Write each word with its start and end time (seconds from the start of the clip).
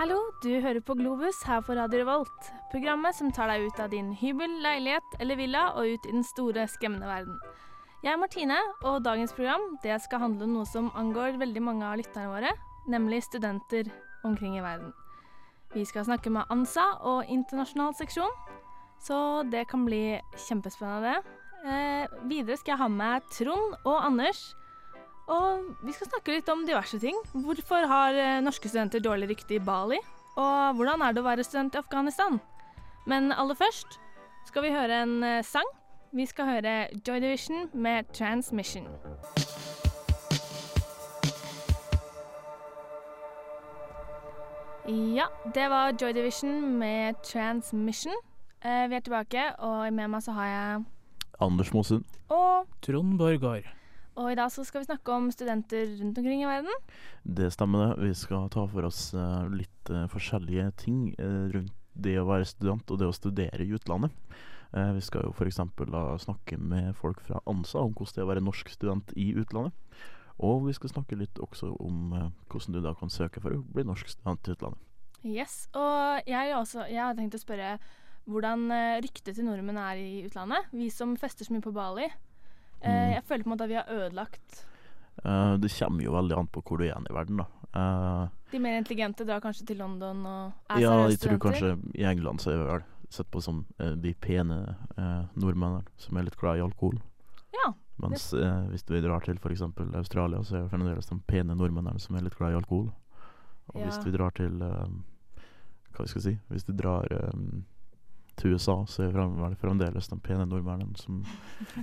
Hallo, 0.00 0.16
du 0.40 0.48
hører 0.64 0.80
på 0.80 0.94
Globus 0.96 1.42
her 1.44 1.58
på 1.60 1.74
Radio 1.76 1.98
Revolt. 2.00 2.46
Programmet 2.72 3.12
som 3.12 3.28
tar 3.36 3.50
deg 3.50 3.66
ut 3.66 3.80
av 3.84 3.90
din 3.92 4.06
hybel, 4.16 4.54
leilighet 4.64 5.16
eller 5.20 5.36
villa 5.36 5.64
og 5.76 5.90
ut 5.92 6.06
i 6.08 6.14
den 6.14 6.24
store, 6.24 6.62
skremmende 6.72 7.04
verden. 7.04 7.34
Jeg 8.00 8.14
er 8.14 8.22
Martine, 8.22 8.56
og 8.80 9.02
dagens 9.04 9.34
program 9.36 9.66
det 9.82 9.98
skal 10.00 10.22
handle 10.22 10.46
om 10.46 10.54
noe 10.56 10.68
som 10.70 10.88
angår 10.96 11.36
veldig 11.42 11.64
mange 11.66 11.84
av 11.84 12.00
lytterne 12.00 12.30
våre, 12.32 12.54
nemlig 12.88 13.20
studenter 13.26 13.90
omkring 14.24 14.56
i 14.56 14.64
verden. 14.64 14.94
Vi 15.76 15.84
skal 15.84 16.08
snakke 16.08 16.32
med 16.32 16.48
ANSA 16.48 16.86
og 17.04 17.28
internasjonal 17.28 17.92
seksjon, 18.00 18.32
så 19.04 19.20
det 19.52 19.66
kan 19.68 19.84
bli 19.84 20.16
kjempespennende. 20.46 21.18
Eh, 21.60 22.08
videre 22.24 22.56
skal 22.56 22.78
jeg 22.78 22.84
ha 22.86 22.88
med 22.88 23.28
Trond 23.36 23.76
og 23.84 24.00
Anders. 24.00 24.54
Og 25.30 25.74
vi 25.86 25.94
skal 25.94 26.08
snakke 26.10 26.34
litt 26.34 26.48
om 26.50 26.64
diverse 26.66 26.98
ting. 26.98 27.18
Hvorfor 27.30 27.86
har 27.86 28.16
eh, 28.18 28.40
norske 28.42 28.70
studenter 28.70 29.02
dårlig 29.02 29.30
rykte 29.30 29.54
i 29.56 29.62
Bali? 29.62 30.00
Og 30.40 30.78
hvordan 30.78 31.04
er 31.06 31.14
det 31.14 31.22
å 31.22 31.26
være 31.28 31.46
student 31.46 31.76
i 31.76 31.82
Afghanistan? 31.82 32.40
Men 33.06 33.30
aller 33.32 33.58
først 33.58 34.00
skal 34.48 34.66
vi 34.66 34.74
høre 34.74 35.02
en 35.04 35.22
eh, 35.22 35.44
sang. 35.46 35.66
Vi 36.10 36.26
skal 36.26 36.48
høre 36.50 36.74
Joy 37.06 37.22
Division 37.22 37.68
med 37.72 38.10
'Transmission'. 38.10 38.90
Ja, 44.90 45.30
det 45.54 45.70
var 45.70 45.94
Joy 45.94 46.12
Division 46.12 46.78
med 46.78 47.14
'Transmission'. 47.22 48.18
Eh, 48.64 48.88
vi 48.90 48.94
er 48.94 49.00
tilbake, 49.00 49.52
og 49.58 49.92
med 49.92 50.08
meg 50.08 50.22
så 50.22 50.32
har 50.32 50.46
jeg 50.46 50.84
Anders 51.40 51.72
Mosund. 51.72 52.04
Og, 52.28 52.66
Trond 52.82 53.18
Borgård. 53.18 53.79
Og 54.18 54.30
i 54.32 54.36
dag 54.38 54.50
så 54.52 54.64
skal 54.66 54.82
vi 54.82 54.88
snakke 54.88 55.14
om 55.14 55.28
studenter 55.32 55.94
rundt 56.00 56.18
omkring 56.18 56.42
i 56.42 56.48
verden. 56.48 56.86
Det 57.24 57.50
stemmer 57.54 57.84
det. 57.84 58.08
Vi 58.08 58.14
skal 58.18 58.48
ta 58.52 58.66
for 58.70 58.86
oss 58.88 59.10
eh, 59.14 59.50
litt 59.54 59.90
eh, 59.92 60.08
forskjellige 60.10 60.70
ting 60.82 61.02
eh, 61.18 61.50
rundt 61.54 61.76
det 62.00 62.16
å 62.20 62.26
være 62.28 62.48
student 62.48 62.90
og 62.90 63.00
det 63.00 63.10
å 63.10 63.14
studere 63.14 63.64
i 63.64 63.74
utlandet. 63.76 64.14
Vi 64.70 65.00
skal 65.02 65.24
jo 65.26 65.32
f.eks. 65.34 65.56
snakke 66.22 66.54
med 66.54 66.92
folk 66.94 67.18
fra 67.26 67.40
ANSA 67.50 67.80
om 67.82 67.90
hvordan 67.90 68.14
det 68.14 68.20
er 68.22 68.28
å 68.28 68.28
være 68.28 68.44
norsk 68.46 68.68
student 68.70 69.10
i 69.18 69.32
utlandet. 69.34 69.74
Og 70.38 70.68
vi 70.68 70.74
skal 70.76 70.92
snakke 70.92 71.18
litt 71.18 71.40
også 71.42 71.72
om 71.82 72.14
hvordan 72.14 72.76
du 72.76 72.78
da 72.84 72.94
kan 72.94 73.10
søke 73.10 73.42
for 73.42 73.56
å 73.56 73.64
bli 73.66 73.82
norsk 73.84 74.12
student 74.14 74.46
i 74.46 74.54
utlandet. 74.54 74.86
Yes, 75.26 75.66
og 75.74 76.22
jeg, 76.30 76.54
også, 76.54 76.86
jeg 76.86 77.02
har 77.02 77.18
tenkt 77.18 77.34
å 77.34 77.42
spørre 77.42 77.74
hvordan 78.30 78.70
ryktet 79.02 79.34
til 79.34 79.50
nordmenn 79.50 79.82
er 79.82 80.00
i 80.00 80.22
utlandet. 80.30 80.70
Vi 80.70 80.86
som 80.94 81.18
fester 81.18 81.50
så 81.50 81.56
mye 81.56 81.66
på 81.66 81.74
Bali. 81.74 82.06
Eh, 82.82 82.90
Mm. 82.90 83.12
Jeg 83.14 83.24
føler 83.28 83.44
på 83.44 83.50
en 83.50 83.52
måte 83.58 83.64
at 83.64 83.68
vi 83.68 83.74
har 83.80 83.88
ødelagt 83.88 84.64
Eh, 85.24 85.56
det 85.60 85.68
kommer 85.78 86.02
jo 86.02 86.12
veldig 86.12 86.36
an 86.38 86.46
på 86.48 86.62
hvor 86.64 86.78
du 86.78 86.84
er 86.84 86.96
i 86.96 87.12
verden, 87.12 87.36
da. 87.36 87.44
Eh, 87.76 88.28
De 88.52 88.58
mer 88.58 88.78
intelligente 88.80 89.26
drar 89.26 89.40
kanskje 89.40 89.66
til 89.66 89.76
London 89.76 90.24
og 90.24 90.52
er 90.70 90.80
ja, 90.80 90.88
seriøse 90.94 91.10
jeg 91.10 91.20
tror 91.20 91.38
kanskje 91.50 91.72
i 91.94 92.04
England 92.08 92.40
så 92.40 92.52
er 92.54 92.56
vi 92.56 92.64
vel 92.70 92.82
sett 93.10 93.30
på 93.30 93.42
som 93.42 93.66
de 93.78 94.14
pene 94.14 94.76
eh, 94.96 95.24
nordmennene 95.36 95.82
som 95.98 96.16
er 96.16 96.22
litt 96.24 96.36
glad 96.40 96.56
i 96.56 96.62
alkohol. 96.64 96.96
Ja. 97.52 97.72
Mens 97.98 98.32
eh, 98.32 98.62
hvis 98.70 98.84
vi 98.88 99.00
drar 99.04 99.20
til 99.20 99.36
f.eks. 99.36 99.60
Australia, 99.94 100.40
så 100.42 100.56
er 100.56 100.62
det 100.62 100.70
fremdeles 100.70 101.06
de 101.10 101.18
pene 101.26 101.54
nordmennene 101.54 102.00
som 102.00 102.16
er 102.16 102.22
litt 102.22 102.38
glad 102.38 102.52
i 102.52 102.56
alkohol. 102.62 102.88
Og 103.74 103.82
hvis 103.82 103.98
Ja. 103.98 104.02
vi 104.04 104.10
drar 104.16 104.30
til 104.30 104.62
eh, 104.62 104.86
Hva 105.92 106.06
skal 106.08 106.22
jeg 106.22 106.22
si 106.22 106.38
Hvis 106.48 106.64
du 106.64 106.72
drar 106.72 107.04
eh, 107.12 107.60
til 108.36 108.54
USA, 108.54 108.76
så 108.86 109.02
er 109.08 109.12
det 109.12 109.58
fremdeles 109.60 110.08
den 110.08 110.20
pene 110.20 110.46
nordmannen 110.46 110.94
som 110.96 111.22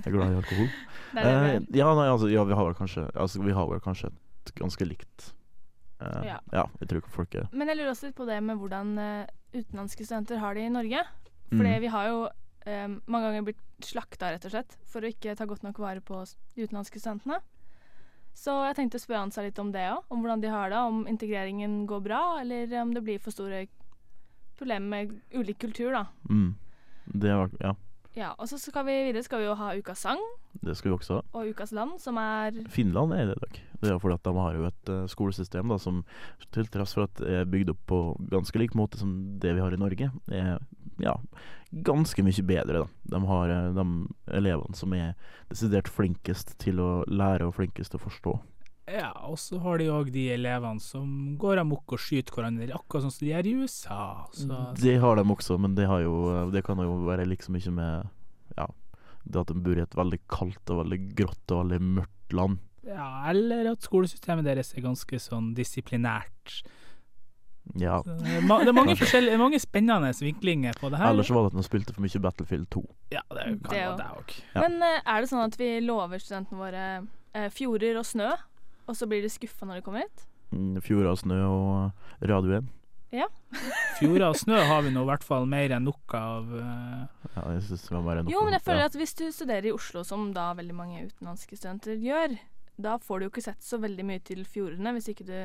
er 0.04 0.10
glad 0.10 0.32
i 0.32 0.38
alkohol. 0.40 0.68
Det 1.14 1.22
det 1.24 1.34
Eh, 1.34 1.60
ja, 1.78 1.88
nei, 1.94 2.06
altså, 2.12 2.28
ja, 2.30 2.42
vi 2.44 2.52
har 2.54 2.64
vel 2.68 2.74
kanskje 2.76 3.06
Altså, 3.16 3.40
vi 3.42 3.52
har 3.56 3.66
vel 3.70 3.80
kanskje 3.80 4.10
et 4.10 4.52
ganske 4.58 4.84
likt 4.84 5.30
eh, 6.00 6.24
Ja. 6.26 6.38
ja, 6.52 6.64
jeg 6.80 6.88
tror 6.88 7.00
ikke 7.02 7.10
folk 7.14 7.34
er 7.34 7.46
Men 7.52 7.68
jeg 7.68 7.78
lurer 7.78 7.90
også 7.94 8.06
litt 8.10 8.16
på 8.18 8.26
det 8.28 8.42
med 8.44 8.58
hvordan 8.60 8.98
eh, 8.98 9.26
utenlandske 9.54 10.04
studenter 10.04 10.38
har 10.42 10.54
det 10.54 10.66
i 10.66 10.72
Norge. 10.74 11.04
Fordi 11.48 11.74
Mm. 11.76 11.80
vi 11.80 11.86
har 11.94 12.08
jo 12.08 12.18
eh, 12.66 12.88
mange 13.08 13.24
ganger 13.30 13.42
blitt 13.48 13.62
slakta, 13.80 14.28
rett 14.34 14.44
og 14.44 14.50
slett, 14.52 14.76
for 14.84 15.00
å 15.00 15.08
ikke 15.08 15.34
ta 15.38 15.46
godt 15.48 15.62
nok 15.64 15.78
vare 15.80 16.00
på 16.04 16.20
de 16.54 16.66
utenlandske 16.66 17.00
studentene. 17.00 17.38
Så 18.36 18.52
jeg 18.68 18.76
tenkte 18.76 18.98
å 19.00 19.02
spørre 19.02 19.22
Ansa 19.24 19.42
litt 19.42 19.58
om 19.58 19.72
det 19.72 19.86
òg, 19.90 20.04
om 20.12 20.20
hvordan 20.22 20.40
de 20.44 20.50
har 20.52 20.68
det. 20.70 20.76
Om 20.78 21.06
integreringen 21.10 21.86
går 21.90 22.00
bra, 22.04 22.20
eller 22.42 22.70
om 22.82 22.92
det 22.94 23.02
blir 23.02 23.18
for 23.18 23.32
store 23.34 23.64
problemer 24.58 24.88
med 24.88 25.18
ulik 25.34 25.60
kultur, 25.66 25.92
da. 25.94 26.06
mm, 26.28 26.54
Det 27.14 27.36
var 27.36 27.50
Ja, 27.60 27.74
Ja, 28.16 28.32
og 28.38 28.48
så 28.50 28.58
skal 28.58 28.86
vi 28.86 28.96
videre 29.06 29.22
skal 29.22 29.38
vi 29.42 29.46
jo 29.46 29.54
ha 29.54 29.74
Ukas 29.78 30.00
sang 30.02 30.18
det 30.64 30.74
skal 30.74 30.90
vi 30.90 30.96
også 30.96 31.18
ha. 31.18 31.22
og 31.38 31.50
Ukas 31.52 31.72
land, 31.72 31.98
som 32.02 32.16
er 32.18 32.56
Finland 32.72 33.12
er 33.14 33.28
det 33.28 33.36
i 33.36 33.42
dag. 33.44 33.60
Det 33.82 33.90
er 33.92 34.00
fordi 34.02 34.16
at 34.16 34.24
de 34.26 34.32
har 34.42 34.56
jo 34.56 34.64
et 34.66 34.90
uh, 34.90 35.04
skolesystem 35.10 35.70
da, 35.70 35.78
som 35.78 36.00
til 36.54 36.66
tross 36.72 36.96
for 36.96 37.06
at 37.06 37.22
er 37.22 37.46
bygd 37.46 37.70
opp 37.74 37.84
på 37.86 38.00
ganske 38.32 38.58
lik 38.58 38.74
måte 38.78 38.98
som 38.98 39.12
det 39.38 39.54
vi 39.54 39.62
har 39.62 39.74
i 39.74 39.78
Norge, 39.80 40.10
er 40.34 40.58
ja, 40.98 41.14
ganske 41.86 42.24
mye 42.26 42.46
bedre. 42.48 42.82
da. 42.82 42.88
De 43.14 43.22
har 43.30 43.54
uh, 43.54 43.70
de 43.76 43.86
elevene 44.40 44.74
som 44.74 44.94
er 44.98 45.14
desidert 45.52 45.90
flinkest 45.90 46.56
til 46.58 46.82
å 46.82 46.90
lære 47.06 47.46
og 47.46 47.54
flinkest 47.60 47.94
til 47.94 48.02
å 48.02 48.06
forstå. 48.08 48.38
Ja, 48.90 49.10
og 49.28 49.36
så 49.38 49.58
har 49.60 49.78
de 49.78 49.86
òg 49.92 50.10
de 50.14 50.26
elevene 50.34 50.80
som 50.80 51.36
går 51.40 51.60
amok 51.60 51.92
og 51.96 52.00
skyter 52.00 52.32
hverandre, 52.38 52.70
akkurat 52.74 53.04
sånn 53.06 53.12
som 53.14 53.26
de 53.26 53.32
gjør 53.34 53.46
i 53.50 53.54
USA. 53.62 54.00
Så 54.32 54.60
Det 54.80 54.96
har 55.02 55.16
de 55.20 55.24
også, 55.28 55.58
men 55.60 55.74
det, 55.76 55.86
har 55.90 56.00
jo, 56.04 56.14
det 56.50 56.64
kan 56.64 56.78
jo 56.78 56.94
være 57.06 57.26
liksom 57.28 57.56
ikke 57.60 57.72
med 57.76 58.08
ja, 58.56 58.66
det 59.28 59.42
at 59.42 59.52
de 59.52 59.60
bor 59.60 59.76
i 59.76 59.84
et 59.84 59.94
veldig 59.98 60.20
kaldt 60.32 60.70
og 60.72 60.82
veldig 60.84 61.00
grått 61.18 61.52
og 61.52 61.64
veldig 61.66 61.80
mørkt 62.00 62.32
land. 62.32 62.58
ja, 62.88 63.08
eller 63.30 63.72
at 63.74 63.84
skolesystemet 63.84 64.44
deres 64.48 64.72
er 64.74 64.80
ganske 64.86 65.18
sånn 65.20 65.52
disiplinært. 65.54 66.62
Ja. 67.76 67.98
Så 68.02 68.14
Det 68.24 68.30
er 68.38 68.40
ma- 68.48 68.58
det 68.64 68.68
er 68.68 68.72
mange 68.72 68.96
mange 69.38 69.58
spennende 69.60 70.12
vinklinger 70.16 70.72
på 70.80 70.88
det 70.90 70.98
her. 70.98 71.10
Ellers 71.12 71.28
var 71.30 71.42
det 71.44 71.52
at 71.52 71.58
de 71.60 71.64
spilte 71.66 71.92
for 71.92 72.00
mye 72.00 72.20
Battlefield 72.24 72.70
2. 72.70 72.82
Ja, 73.12 73.20
det 73.28 73.44
kan 73.44 73.58
Det 73.60 73.70
være 73.70 73.96
det 73.98 74.06
òg. 74.16 74.36
Ja. 74.54 74.60
Men 74.64 74.82
eh, 74.82 75.00
er 75.04 75.20
det 75.20 75.28
sånn 75.28 75.44
at 75.44 75.56
vi 75.60 75.68
lover 75.84 76.18
studentene 76.18 76.58
våre 76.62 76.84
eh, 77.34 77.50
fjorder 77.52 77.98
og 78.00 78.06
snø, 78.08 78.30
og 78.88 78.96
så 78.96 79.08
blir 79.10 79.22
de 79.24 79.30
skuffa 79.32 79.68
når 79.68 79.80
de 79.80 79.86
kommer 79.86 80.04
hit? 80.06 80.26
Mm, 80.50 80.80
Fjorder 80.84 81.12
av 81.12 81.20
snø 81.20 81.38
og 81.44 82.26
Radio 82.28 82.58
1. 82.58 82.74
Fjorder 83.98 84.26
og 84.28 84.36
snø 84.36 84.58
har 84.68 84.82
vi 84.84 84.92
nå 84.92 85.02
i 85.04 85.08
hvert 85.08 85.24
fall 85.24 85.46
mer 85.48 85.72
enn 85.76 85.86
nok 85.88 86.14
av. 86.16 86.50
Uh... 86.52 87.28
Ja, 87.34 87.44
jeg 87.54 87.64
synes 87.68 87.86
det 87.86 87.94
var 87.94 88.04
bare 88.06 88.24
nok 88.24 88.32
Jo, 88.32 88.42
men 88.44 88.56
jeg 88.56 88.64
føler 88.66 88.84
ja. 88.84 88.90
at 88.90 88.98
hvis 88.98 89.14
du 89.18 89.24
studerer 89.32 89.70
i 89.70 89.74
Oslo, 89.74 90.04
som 90.06 90.28
da 90.36 90.50
veldig 90.58 90.76
mange 90.76 91.06
utenlandske 91.08 91.58
studenter 91.58 92.00
gjør, 92.02 92.36
da 92.78 92.98
får 93.02 93.18
du 93.18 93.26
jo 93.26 93.32
ikke 93.32 93.46
sett 93.48 93.64
så 93.64 93.80
veldig 93.82 94.04
mye 94.06 94.22
til 94.22 94.44
fjordene 94.46 94.92
hvis 94.96 95.10
ikke 95.12 95.26
du 95.26 95.38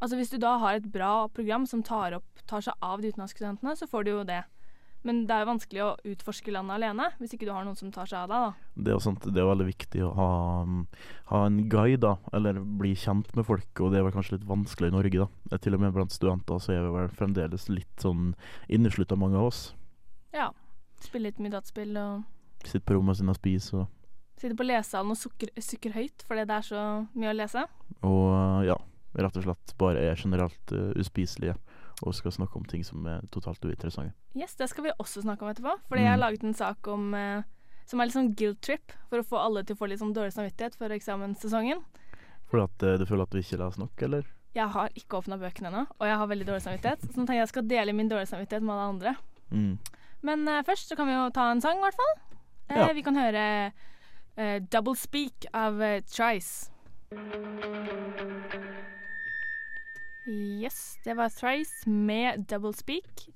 Altså 0.00 0.16
hvis 0.16 0.30
du 0.32 0.38
da 0.40 0.54
har 0.62 0.78
et 0.78 0.86
bra 0.88 1.28
program 1.28 1.66
som 1.68 1.82
tar, 1.84 2.14
opp, 2.16 2.40
tar 2.48 2.64
seg 2.64 2.72
av 2.80 3.02
de 3.02 3.10
utenlandske 3.12 3.42
studentene, 3.42 3.74
så 3.76 3.84
får 3.84 4.06
du 4.06 4.10
jo 4.14 4.22
det. 4.24 4.38
Men 5.06 5.22
det 5.28 5.32
er 5.32 5.44
jo 5.44 5.48
vanskelig 5.48 5.82
å 5.84 5.90
utforske 6.12 6.52
landet 6.52 6.76
alene 6.76 7.06
hvis 7.20 7.32
ikke 7.36 7.46
du 7.48 7.52
har 7.54 7.64
noen 7.64 7.78
som 7.78 7.92
tar 7.94 8.08
seg 8.10 8.24
av 8.26 8.32
deg, 8.32 8.42
da. 8.44 8.72
Det 8.76 8.92
er 8.92 8.98
jo 8.98 9.04
sant, 9.04 9.24
det 9.24 9.40
er 9.40 9.48
veldig 9.48 9.68
viktig 9.70 10.02
å 10.04 10.10
ha, 10.18 10.30
ha 11.32 11.42
en 11.48 11.60
guide, 11.72 12.02
da, 12.04 12.16
eller 12.36 12.60
bli 12.80 12.92
kjent 12.98 13.30
med 13.38 13.48
folk, 13.48 13.70
og 13.80 13.92
det 13.92 14.00
er 14.00 14.06
vel 14.06 14.16
kanskje 14.16 14.36
litt 14.36 14.48
vanskelig 14.48 14.90
i 14.90 14.96
Norge, 14.96 15.28
da. 15.50 15.60
Til 15.60 15.76
og 15.78 15.84
med 15.84 15.94
blant 15.96 16.12
studenter 16.16 16.60
så 16.60 16.74
er 16.76 16.84
vi 16.84 16.92
vel 16.98 17.14
fremdeles 17.16 17.70
litt 17.72 18.04
sånn 18.04 18.34
inneslutta, 18.68 19.18
mange 19.20 19.40
av 19.40 19.48
oss. 19.52 19.62
Ja. 20.36 20.50
Spille 21.00 21.30
litt 21.30 21.40
mye 21.40 21.54
dataspill 21.54 21.96
og 21.96 22.28
Sitter 22.60 22.84
på 22.90 22.98
rommet 22.98 23.16
sine 23.16 23.32
og 23.32 23.38
spiser, 23.38 23.86
og, 23.86 24.00
sitte 24.40 24.56
på 24.56 24.66
lesesalen 24.66 25.14
og 25.14 25.18
sukker, 25.20 25.52
sukker 25.64 25.94
høyt 25.96 26.24
fordi 26.28 26.46
det 26.48 26.56
er 26.58 26.66
så 26.66 26.84
mye 27.16 27.32
å 27.32 27.36
lese. 27.36 27.64
og 28.04 28.66
ja, 28.68 28.76
rett 29.18 29.38
og 29.40 29.46
slett 29.46 29.74
bare 29.80 30.04
er 30.10 30.20
generelt 30.20 30.74
uh, 30.76 30.92
uspiselige, 31.00 31.56
og 32.02 32.14
skal 32.14 32.32
snakke 32.32 32.56
om 32.56 32.64
ting 32.64 32.84
som 32.84 33.06
er 33.06 33.20
totalt 33.30 33.60
uinteressante. 33.64 34.12
Yes, 34.34 34.54
det 34.56 34.68
skal 34.70 34.84
vi 34.84 34.90
også 34.98 35.22
snakke 35.22 35.42
om 35.44 35.50
etterpå. 35.52 35.74
Fordi 35.88 36.02
jeg 36.02 36.10
har 36.10 36.16
Mm. 36.16 36.24
laget 36.26 36.44
en 36.44 36.54
sak 36.54 36.88
om 36.88 37.14
eh, 37.14 37.42
som 37.86 38.00
er 38.00 38.06
litt 38.06 38.14
sånn 38.14 38.34
guilt 38.34 38.60
trip, 38.62 38.92
for 39.10 39.18
å 39.18 39.26
få 39.26 39.38
alle 39.44 39.62
til 39.64 39.74
å 39.76 39.78
få 39.78 39.88
litt 39.88 39.98
sånn 40.00 40.14
dårlig 40.14 40.32
samvittighet 40.32 40.76
før 40.78 40.90
eksamenssesongen. 40.96 41.82
Fordi 42.50 42.62
at 42.64 42.82
eh, 42.82 42.96
du 42.98 43.04
føler 43.06 43.22
at 43.22 43.30
du 43.30 43.38
ikke 43.38 43.58
leser 43.58 43.78
nok, 43.80 44.02
eller? 44.02 44.24
Jeg 44.54 44.68
har 44.68 44.88
ikke 44.94 45.18
åpna 45.22 45.36
bøkene 45.38 45.68
ennå, 45.70 45.86
og 46.00 46.06
jeg 46.06 46.16
har 46.16 46.26
veldig 46.26 46.46
dårlig 46.46 46.62
samvittighet. 46.62 47.00
Så 47.02 47.14
nå 47.18 47.26
tenker 47.26 47.34
jeg 47.34 47.46
jeg 47.46 47.48
skal 47.48 47.68
dele 47.68 47.92
min 47.92 48.08
dårlige 48.08 48.30
samvittighet 48.32 48.62
med 48.62 48.74
alle 48.74 48.88
andre. 48.94 49.16
Mm. 49.50 49.78
Men 50.22 50.48
eh, 50.48 50.62
først 50.62 50.88
så 50.88 50.96
kan 50.96 51.06
vi 51.06 51.12
jo 51.14 51.30
ta 51.30 51.50
en 51.50 51.60
sang, 51.60 51.78
i 51.78 51.80
hvert 51.86 51.94
fall. 52.00 52.14
Eh, 52.70 52.76
Ja. 52.78 52.92
Vi 52.92 53.02
kan 53.02 53.16
høre 53.16 53.72
eh, 54.36 54.60
'Double 54.60 54.94
Speak' 54.94 55.46
av 55.52 55.78
Trice. 56.06 56.70
Yes, 60.30 60.98
det 61.04 61.16
var 61.18 61.28
Thrice 61.34 61.88
med 61.90 62.46
'Double 62.46 62.72
Speak'. 62.76 63.28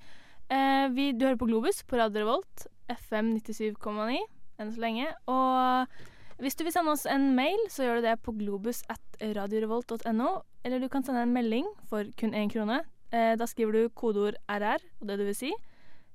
Eh, 0.51 0.89
vi, 0.95 1.13
du 1.13 1.25
hører 1.27 1.37
på 1.41 1.49
Globus 1.49 1.83
på 1.83 1.97
Radio 1.99 2.23
Revolt, 2.23 2.67
FM 2.89 3.33
97,9 3.41 4.21
enn 4.61 4.71
så 4.71 4.81
lenge. 4.81 5.09
Og 5.27 5.89
hvis 6.39 6.55
du 6.55 6.63
vil 6.65 6.73
sende 6.75 6.93
oss 6.93 7.07
en 7.11 7.33
mail, 7.35 7.59
så 7.73 7.83
gjør 7.87 7.99
du 7.99 8.07
det 8.07 8.15
på 8.23 8.35
globus 8.39 8.83
at 8.93 9.01
radiorevolt.no. 9.21 10.29
Eller 10.65 10.79
du 10.83 10.89
kan 10.93 11.03
sende 11.03 11.23
en 11.25 11.33
melding 11.35 11.67
for 11.91 12.05
kun 12.21 12.35
én 12.35 12.51
krone. 12.53 12.83
Eh, 13.11 13.35
da 13.41 13.47
skriver 13.47 13.73
du 13.73 13.89
kodeord 13.95 14.37
RR, 14.49 14.79
og 15.01 15.09
det 15.09 15.19
du 15.19 15.25
vil 15.25 15.35
si, 15.39 15.53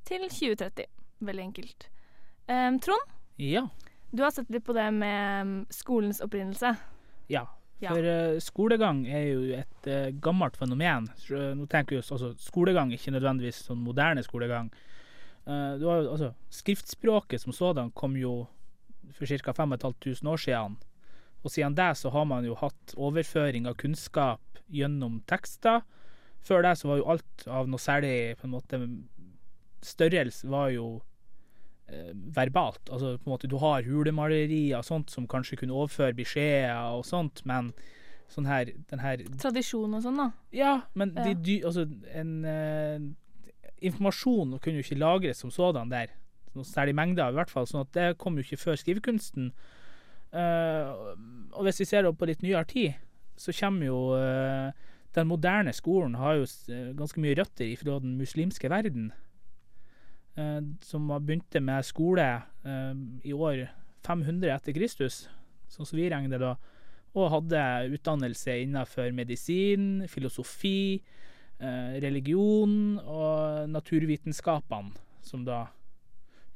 til 0.06 0.24
2030. 0.30 0.86
Veldig 1.20 1.44
enkelt. 1.50 1.90
Eh, 2.48 2.72
Trond, 2.80 3.12
Ja. 3.38 3.68
du 4.16 4.24
har 4.24 4.32
sett 4.32 4.50
litt 4.50 4.64
på 4.64 4.74
det 4.74 4.94
med 4.94 5.46
mm, 5.48 5.66
skolens 5.72 6.22
opprinnelse. 6.22 6.78
ja. 7.30 7.46
Ja. 7.80 7.94
For 7.94 8.04
uh, 8.04 8.38
skolegang 8.44 9.06
er 9.08 9.26
jo 9.30 9.44
et 9.56 9.88
uh, 9.88 10.10
gammelt 10.20 10.58
fenomen. 10.60 11.08
Eh, 11.32 11.52
nå 11.56 11.68
tenker 11.72 11.96
vi 11.96 12.02
oss 12.02 12.12
altså 12.12 12.34
skolegang, 12.44 12.92
ikke 12.92 13.14
nødvendigvis 13.16 13.62
sånn 13.70 13.80
moderne 13.84 14.24
skolegang. 14.26 14.72
Du 15.50 15.86
har 15.88 16.04
jo, 16.04 16.12
altså, 16.12 16.28
skriftspråket 16.54 17.42
som 17.42 17.54
sådan 17.56 17.88
kom 17.98 18.14
jo 18.20 18.44
for 19.16 19.26
ca. 19.26 19.54
5500 19.56 20.30
år 20.30 20.42
siden. 20.44 20.76
Og 21.42 21.50
siden 21.50 21.74
det 21.74 21.88
så 21.98 22.12
har 22.14 22.28
man 22.30 22.46
jo 22.46 22.58
hatt 22.60 22.94
overføring 22.94 23.66
av 23.66 23.80
kunnskap 23.80 24.62
gjennom 24.70 25.24
tekster. 25.32 25.82
Før 26.46 26.68
det 26.68 26.76
så 26.78 26.92
var 26.92 27.00
jo 27.00 27.08
alt 27.16 27.48
av 27.48 27.72
noe 27.72 27.82
særlig 27.82 28.38
på 28.38 28.46
en 28.46 28.54
måte 28.54 28.82
størrelse 29.82 30.52
var 30.52 30.70
jo 30.76 31.00
verbalt. 32.36 32.82
Altså 32.90 33.16
på 33.18 33.30
en 33.30 33.34
måte 33.34 33.50
du 33.50 33.58
har 33.62 33.86
hulemalerier 33.88 34.78
og 34.78 34.86
sånt 34.86 35.10
som 35.14 35.28
kanskje 35.28 35.58
kunne 35.62 35.74
overføre 35.76 36.18
beskjeder 36.18 36.94
og 36.98 37.06
sånt, 37.08 37.42
men 37.50 37.72
sånn 38.30 38.46
her 38.46 38.70
den 38.92 39.02
her 39.02 39.24
Tradisjon 39.42 39.96
og 39.98 40.04
sånn, 40.06 40.20
da. 40.22 40.30
Ja, 40.54 40.74
men 40.94 41.16
de, 41.16 41.32
Ja. 41.34 41.34
dy, 41.34 41.58
altså 41.66 41.88
en 42.14 42.46
eh, 42.46 43.00
Informasjon 43.82 44.58
kunne 44.60 44.82
jo 44.82 44.84
ikke 44.84 45.00
lagres 45.00 45.40
som 45.40 45.52
sådan 45.52 45.90
der. 45.90 46.12
Noe 46.54 46.68
særlig 46.68 46.96
mengder, 46.98 47.30
i 47.30 47.38
hvert 47.38 47.50
fall. 47.50 47.66
sånn 47.66 47.86
at 47.86 47.94
det 47.96 48.18
kom 48.20 48.36
jo 48.36 48.44
ikke 48.44 48.60
før 48.60 48.76
skrivekunsten. 48.76 49.54
Uh, 50.30 51.16
og 51.56 51.64
hvis 51.66 51.80
vi 51.80 51.88
ser 51.90 52.04
det 52.06 52.12
på 52.18 52.28
litt 52.30 52.44
nyere 52.44 52.68
tid, 52.70 52.98
så 53.40 53.54
kommer 53.56 53.88
jo 53.88 54.02
uh, 54.14 54.70
Den 55.16 55.26
moderne 55.26 55.72
skolen 55.74 56.20
har 56.20 56.36
jo 56.38 56.44
eh, 56.70 56.92
ganske 56.94 57.18
mye 57.18 57.34
røtter 57.40 57.66
ifra 57.66 57.96
den 58.00 58.14
muslimske 58.20 58.70
verden. 58.70 59.08
Eh, 60.40 60.60
som 60.86 61.10
begynte 61.12 61.62
med 61.64 61.86
skole 61.88 62.26
eh, 62.64 62.96
i 63.28 63.36
år 63.36 63.68
500 64.08 64.54
etter 64.56 64.76
Kristus, 64.76 65.26
sånn 65.70 65.88
som 65.88 66.00
vi 66.00 66.10
regner 66.12 66.42
da. 66.42 66.54
Og 67.18 67.32
hadde 67.34 67.62
utdannelse 67.96 68.60
innenfor 68.64 69.12
medisin, 69.18 70.06
filosofi, 70.10 71.02
eh, 71.60 72.00
religion 72.04 73.00
og 73.02 73.70
naturvitenskapene, 73.74 74.96
som 75.26 75.44
da 75.46 75.66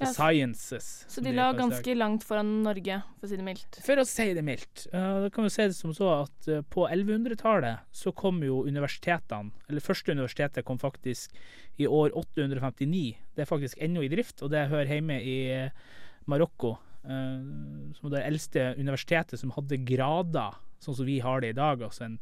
The 0.06 0.14
sciences. 0.14 0.88
Så 1.08 1.22
de 1.24 1.34
lå 1.36 1.46
ganske 1.58 1.96
langt 1.96 2.26
foran 2.28 2.52
Norge, 2.66 3.00
for 3.20 3.28
å 3.28 3.32
si 3.32 3.40
det 3.40 3.46
mildt. 3.48 3.80
For 3.86 4.02
å 4.02 4.06
si 4.08 4.26
det 4.38 4.44
mildt. 4.46 4.86
Uh, 4.94 5.26
da 5.26 5.32
kan 5.34 5.48
vi 5.48 5.54
si 5.54 5.68
det 5.70 5.78
som 5.78 5.94
så 5.96 6.10
at 6.22 6.50
uh, 6.52 6.62
på 6.74 6.86
1100-tallet 6.88 7.86
så 7.96 8.14
kom 8.16 8.42
jo 8.46 8.64
universitetene 8.68 9.54
Eller 9.70 9.84
første 9.84 10.16
universitetet 10.16 10.66
kom 10.68 10.82
faktisk 10.82 11.34
i 11.82 11.88
år 11.88 12.14
859. 12.18 13.04
Det 13.36 13.46
er 13.46 13.50
faktisk 13.50 13.82
ennå 13.82 14.04
i 14.06 14.12
drift, 14.12 14.44
og 14.46 14.54
det 14.54 14.68
hører 14.70 14.92
hjemme 14.94 15.18
i 15.22 15.38
eh, 15.54 15.96
Marokko. 16.30 16.76
Uh, 17.04 17.90
som 17.98 18.12
det 18.14 18.22
eldste 18.24 18.70
universitetet 18.78 19.42
som 19.42 19.52
hadde 19.56 19.82
grader, 19.88 20.60
sånn 20.84 21.00
som 21.00 21.08
vi 21.08 21.18
har 21.24 21.42
det 21.44 21.56
i 21.56 21.58
dag. 21.58 21.82
Altså 21.84 22.08
en 22.08 22.20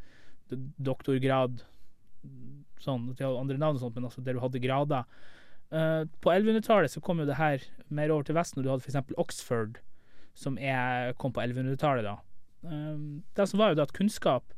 doktorgrad 0.81 1.61
sånn, 2.81 3.11
hadde 3.13 3.37
andre 3.37 3.59
navn, 3.61 3.77
og 3.77 3.83
sånt, 3.83 3.97
men 3.97 4.07
altså 4.09 4.23
der 4.25 4.37
du 4.37 4.43
hadde 4.43 4.61
grader. 4.63 5.05
Eh, 5.71 6.03
på 6.23 6.31
1100-tallet 6.33 6.91
så 6.91 7.01
kom 7.03 7.21
jo 7.23 7.27
det 7.29 7.39
her 7.39 7.63
mer 7.87 8.11
over 8.11 8.27
til 8.27 8.35
Vesten, 8.35 8.59
og 8.59 8.65
du 8.65 8.71
hadde 8.73 8.83
f.eks. 8.83 9.13
Oxford 9.21 9.79
som 10.37 10.57
er, 10.59 11.13
kom 11.19 11.33
på 11.35 11.43
1100-tallet. 11.43 12.07
da. 12.07 12.17
Uh, 12.61 13.21
det 13.35 13.47
som 13.49 13.59
var 13.59 13.71
jo 13.71 13.79
da 13.79 13.87
at 13.87 13.93
kunnskap 13.95 14.53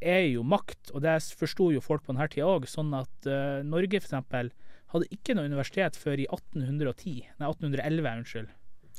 er 0.00 0.22
jo 0.28 0.44
makt, 0.46 0.92
og 0.94 1.02
det 1.02 1.16
forsto 1.38 1.70
jo 1.74 1.82
folk 1.82 2.04
på 2.04 2.12
denne 2.12 2.28
tida 2.30 2.46
òg. 2.48 2.68
Sånn 2.70 2.92
at 2.96 3.28
uh, 3.28 3.60
Norge 3.66 4.00
for 4.00 4.08
eksempel 4.08 4.52
hadde 4.92 5.10
ikke 5.14 5.36
noe 5.36 5.48
universitet 5.48 5.98
før 6.00 6.22
i 6.22 6.28
1810. 6.30 7.26
Nei, 7.40 7.50
1811, 7.50 8.22
unnskyld. 8.22 8.54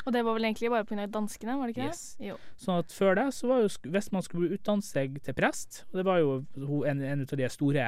Og 0.06 0.14
det 0.16 0.22
var 0.24 0.38
vel 0.38 0.48
egentlig 0.48 0.70
bare 0.72 0.88
pga. 0.88 1.08
danskene, 1.12 1.58
var 1.60 1.68
det 1.68 1.76
ikke 1.76 1.90
Yes. 1.90 2.04
det? 2.20 2.30
Jo. 2.30 2.36
Sånn 2.62 2.84
at 2.84 2.94
før 2.96 3.18
det, 3.20 3.26
så 3.36 3.50
var 3.50 3.64
jo 3.66 3.72
hvis 3.96 4.12
man 4.16 4.24
skulle 4.24 4.54
utdanne 4.56 4.86
seg 4.86 5.18
til 5.26 5.36
prest, 5.36 5.84
og 5.90 6.00
det 6.00 6.06
var 6.08 6.22
jo 6.22 6.38
en, 6.88 7.02
en 7.04 7.26
av 7.26 7.36
de 7.42 7.50
store 7.52 7.88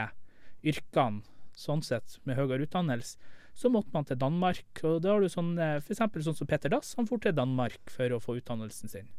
yrkene 0.67 1.21
sånn 1.61 1.83
sett, 1.85 2.17
med 2.25 2.37
høyere 2.39 2.65
utdannelse, 2.65 3.17
så 3.53 3.69
måtte 3.71 3.91
man 3.93 4.05
til 4.07 4.17
Danmark. 4.19 4.65
Og 4.87 5.01
da 5.03 5.13
har 5.13 5.21
du 5.23 5.29
sånn, 5.31 5.53
f.eks. 5.59 5.85
for 5.85 5.95
eksempel 5.95 6.23
sånn 6.25 6.37
som 6.37 6.49
Peter 6.49 6.71
Dass, 6.71 6.93
han 6.97 7.07
dro 7.09 7.19
til 7.21 7.35
Danmark 7.37 7.79
for 7.91 8.15
å 8.15 8.21
få 8.23 8.37
utdannelsen 8.39 8.91
sin. 8.91 9.09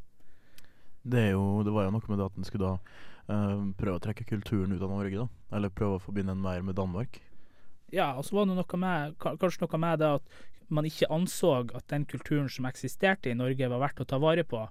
Det, 1.03 1.19
er 1.19 1.33
jo, 1.35 1.62
det 1.67 1.73
var 1.75 1.89
jo 1.89 1.97
noe 1.97 2.09
med 2.12 2.21
det 2.21 2.29
at 2.31 2.39
en 2.39 2.47
skulle 2.47 2.69
da 2.71 2.77
uh, 3.33 3.65
prøve 3.79 3.99
å 3.99 4.03
trekke 4.05 4.27
kulturen 4.29 4.73
ut 4.75 4.83
av 4.83 4.93
Norge, 4.93 5.25
da. 5.25 5.56
Eller 5.56 5.73
prøve 5.75 5.99
å 5.99 6.03
forbinde 6.03 6.35
en 6.37 6.43
mer 6.44 6.62
med 6.62 6.79
Danmark. 6.79 7.19
Ja, 7.93 8.12
og 8.17 8.25
så 8.25 8.39
var 8.39 8.47
det 8.49 8.56
noe 8.56 8.79
med, 8.81 9.19
kanskje 9.21 9.67
noe 9.67 9.81
med 9.83 10.00
det 10.00 10.12
at 10.21 10.39
man 10.73 10.87
ikke 10.89 11.11
anså 11.12 11.50
at 11.77 11.85
den 11.93 12.06
kulturen 12.09 12.49
som 12.49 12.65
eksisterte 12.71 13.29
i 13.29 13.37
Norge, 13.37 13.69
var 13.69 13.83
verdt 13.83 14.00
å 14.00 14.09
ta 14.09 14.21
vare 14.23 14.47
på. 14.49 14.62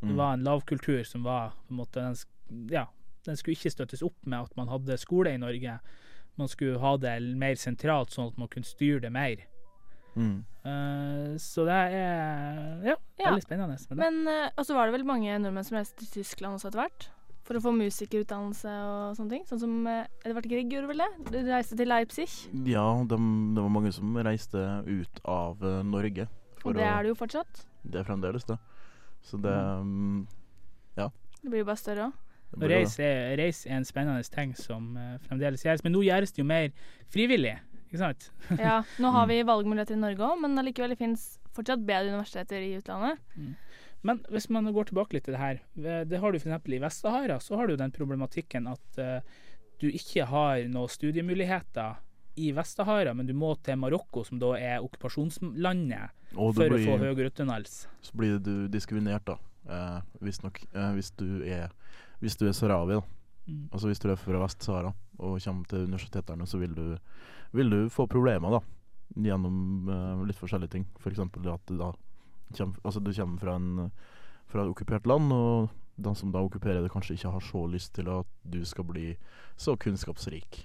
Det 0.00 0.08
Mm. 0.08 0.16
var 0.16 0.32
en 0.32 0.44
lavkultur 0.46 1.04
som 1.04 1.26
var 1.26 1.50
på 1.66 1.74
en 1.74 1.76
måte 1.76 2.00
den, 2.00 2.16
Ja, 2.72 2.86
den 3.26 3.36
skulle 3.36 3.52
ikke 3.52 3.70
støttes 3.74 4.02
opp 4.02 4.16
med 4.24 4.40
at 4.40 4.56
man 4.56 4.68
hadde 4.68 4.96
skole 4.96 5.34
i 5.34 5.36
Norge. 5.36 5.74
Man 6.38 6.48
skulle 6.48 6.78
ha 6.78 6.96
det 6.96 7.14
mer 7.36 7.54
sentralt, 7.60 8.10
sånn 8.14 8.30
at 8.32 8.38
man 8.38 8.48
kunne 8.48 8.64
styre 8.68 9.00
det 9.00 9.10
mer. 9.12 9.46
Mm. 10.16 10.44
Eh, 10.66 11.36
så 11.38 11.64
det 11.68 11.76
er 11.76 12.82
ja, 12.84 12.96
Ja. 13.18 13.30
veldig 13.30 13.42
spennende. 13.44 13.76
med 13.78 13.88
det. 13.88 13.96
Men 13.98 14.28
eh, 14.28 14.50
og 14.56 14.66
så 14.66 14.74
var 14.74 14.86
det 14.86 14.94
vel 14.98 15.04
mange 15.08 15.38
nordmenn 15.38 15.64
som 15.64 15.76
reiste 15.78 15.98
til 16.04 16.22
Tyskland 16.22 16.58
også 16.58 16.68
etter 16.70 16.82
hvert? 16.84 17.08
For 17.44 17.56
å 17.58 17.62
få 17.64 17.72
musikerutdannelse 17.74 18.70
og 18.86 19.16
sånne 19.18 19.30
ting? 19.30 19.44
Sånn 19.48 19.60
som 19.62 19.86
eh, 19.90 20.06
Edvard 20.24 20.46
Grieg 20.46 20.70
gjorde 20.70 20.90
vel 20.92 21.02
det? 21.02 21.10
De 21.32 21.44
reiste 21.50 21.76
til 21.78 21.88
Leipzig. 21.90 22.28
Ja, 22.68 22.84
det 23.02 23.18
det 23.18 23.62
var 23.64 23.72
mange 23.74 23.92
som 23.92 24.14
reiste 24.16 24.60
ut 24.86 25.20
av 25.24 25.62
eh, 25.62 25.80
Norge. 25.82 26.28
Og 26.64 26.74
det 26.76 26.84
er 26.84 27.02
det 27.02 27.14
jo 27.14 27.18
fortsatt. 27.18 27.64
Det 27.82 28.00
er 28.02 28.04
fremdeles 28.04 28.44
det. 28.44 28.58
Så 29.24 29.40
det 29.40 29.54
mm, 29.54 30.26
Det 30.96 31.48
blir 31.48 31.62
jo 31.62 31.68
bare 31.70 31.80
større 31.80 32.10
òg. 32.10 32.12
Det 32.58 32.70
reise 32.72 33.04
er, 33.06 33.36
reis 33.38 33.62
er 33.66 33.78
en 33.78 33.86
spennende 33.86 34.22
ting 34.34 34.54
som 34.58 34.94
uh, 34.98 35.18
fremdeles 35.26 35.62
gjøres. 35.64 35.84
Men 35.86 35.94
nå 35.94 36.02
gjøres 36.06 36.34
det 36.34 36.42
jo 36.42 36.46
mer 36.48 36.70
frivillig, 37.12 37.54
ikke 37.86 38.00
sant? 38.02 38.30
Ja, 38.58 38.80
nå 39.02 39.12
har 39.14 39.28
vi 39.30 39.42
valgmuligheter 39.46 39.98
i 39.98 40.02
Norge 40.02 40.26
òg, 40.26 40.40
men 40.42 40.58
allikevel 40.60 40.94
det 40.94 41.00
finnes 41.00 41.28
fortsatt 41.54 41.84
bedre 41.86 42.14
universiteter 42.14 42.66
i 42.66 42.74
utlandet. 42.78 43.22
Men 44.06 44.22
hvis 44.32 44.48
man 44.50 44.70
går 44.72 44.90
tilbake 44.90 45.16
litt 45.16 45.26
til 45.28 45.36
det 45.36 45.42
her, 45.42 45.62
eh, 45.78 46.02
det 46.08 46.20
har 46.22 46.32
du 46.32 46.40
f.eks. 46.40 46.68
i 46.72 46.82
Vest-Sahara, 46.82 47.36
så 47.44 47.58
har 47.60 47.68
du 47.68 47.76
den 47.78 47.92
problematikken 47.94 48.70
at 48.70 49.00
uh, 49.02 49.42
du 49.80 49.90
ikke 49.90 50.26
har 50.30 50.64
noen 50.72 50.90
studiemuligheter 50.90 52.00
i 52.40 52.50
Vest-Sahara, 52.56 53.12
men 53.14 53.28
du 53.28 53.34
må 53.36 53.52
til 53.64 53.78
Marokko, 53.80 54.24
som 54.24 54.40
da 54.40 54.54
er 54.56 54.84
okkupasjonslandet, 54.84 56.16
for 56.32 56.56
blir, 56.56 56.76
å 56.78 56.82
få 56.86 56.98
høyere 57.02 57.30
utdannelse. 57.30 57.90
så 58.06 58.16
blir 58.16 58.38
du 58.42 58.68
diskriminert, 58.72 59.26
da. 59.28 59.36
Eh, 59.68 60.00
Visstnok. 60.24 60.62
Eh, 60.72 60.92
hvis 60.96 61.10
du 61.20 61.42
er 61.44 61.68
Hvis 62.20 62.36
du 62.36 62.46
er 62.48 62.56
sahrawi, 62.56 62.98
da. 62.98 63.02
Mm. 63.46 63.64
Altså 63.72 63.88
hvis 63.88 64.02
du 64.02 64.10
er 64.12 64.20
fra 64.20 64.42
Vest-Sahara 64.42 64.92
og 65.20 65.40
kommer 65.42 65.68
til 65.68 65.88
universitetene, 65.88 66.46
så 66.46 66.60
vil 66.60 66.74
du, 66.76 66.84
vil 67.56 67.72
du 67.72 67.80
få 67.92 68.06
problemer, 68.10 68.58
da. 68.58 68.60
Gjennom 69.16 69.88
uh, 69.90 70.22
litt 70.28 70.38
forskjellige 70.38 70.76
ting. 70.76 70.86
F.eks. 71.00 71.20
For 71.34 71.52
at 71.54 71.66
du 71.68 71.76
da 71.80 71.90
kommer, 72.56 72.80
altså 72.84 73.02
du 73.02 73.12
kommer 73.16 73.42
fra, 73.42 73.56
en, 73.56 73.90
fra 74.50 74.64
et 74.64 74.72
okkupert 74.72 75.08
land, 75.10 75.32
og 75.34 75.70
den 76.00 76.16
som 76.16 76.32
da 76.32 76.42
okkuperer 76.44 76.84
det, 76.84 76.92
kanskje 76.92 77.16
ikke 77.18 77.34
har 77.34 77.44
så 77.44 77.64
lyst 77.68 77.94
til 77.98 78.08
at 78.12 78.28
du 78.44 78.60
skal 78.64 78.86
bli 78.88 79.14
så 79.60 79.76
kunnskapsrik. 79.76 80.64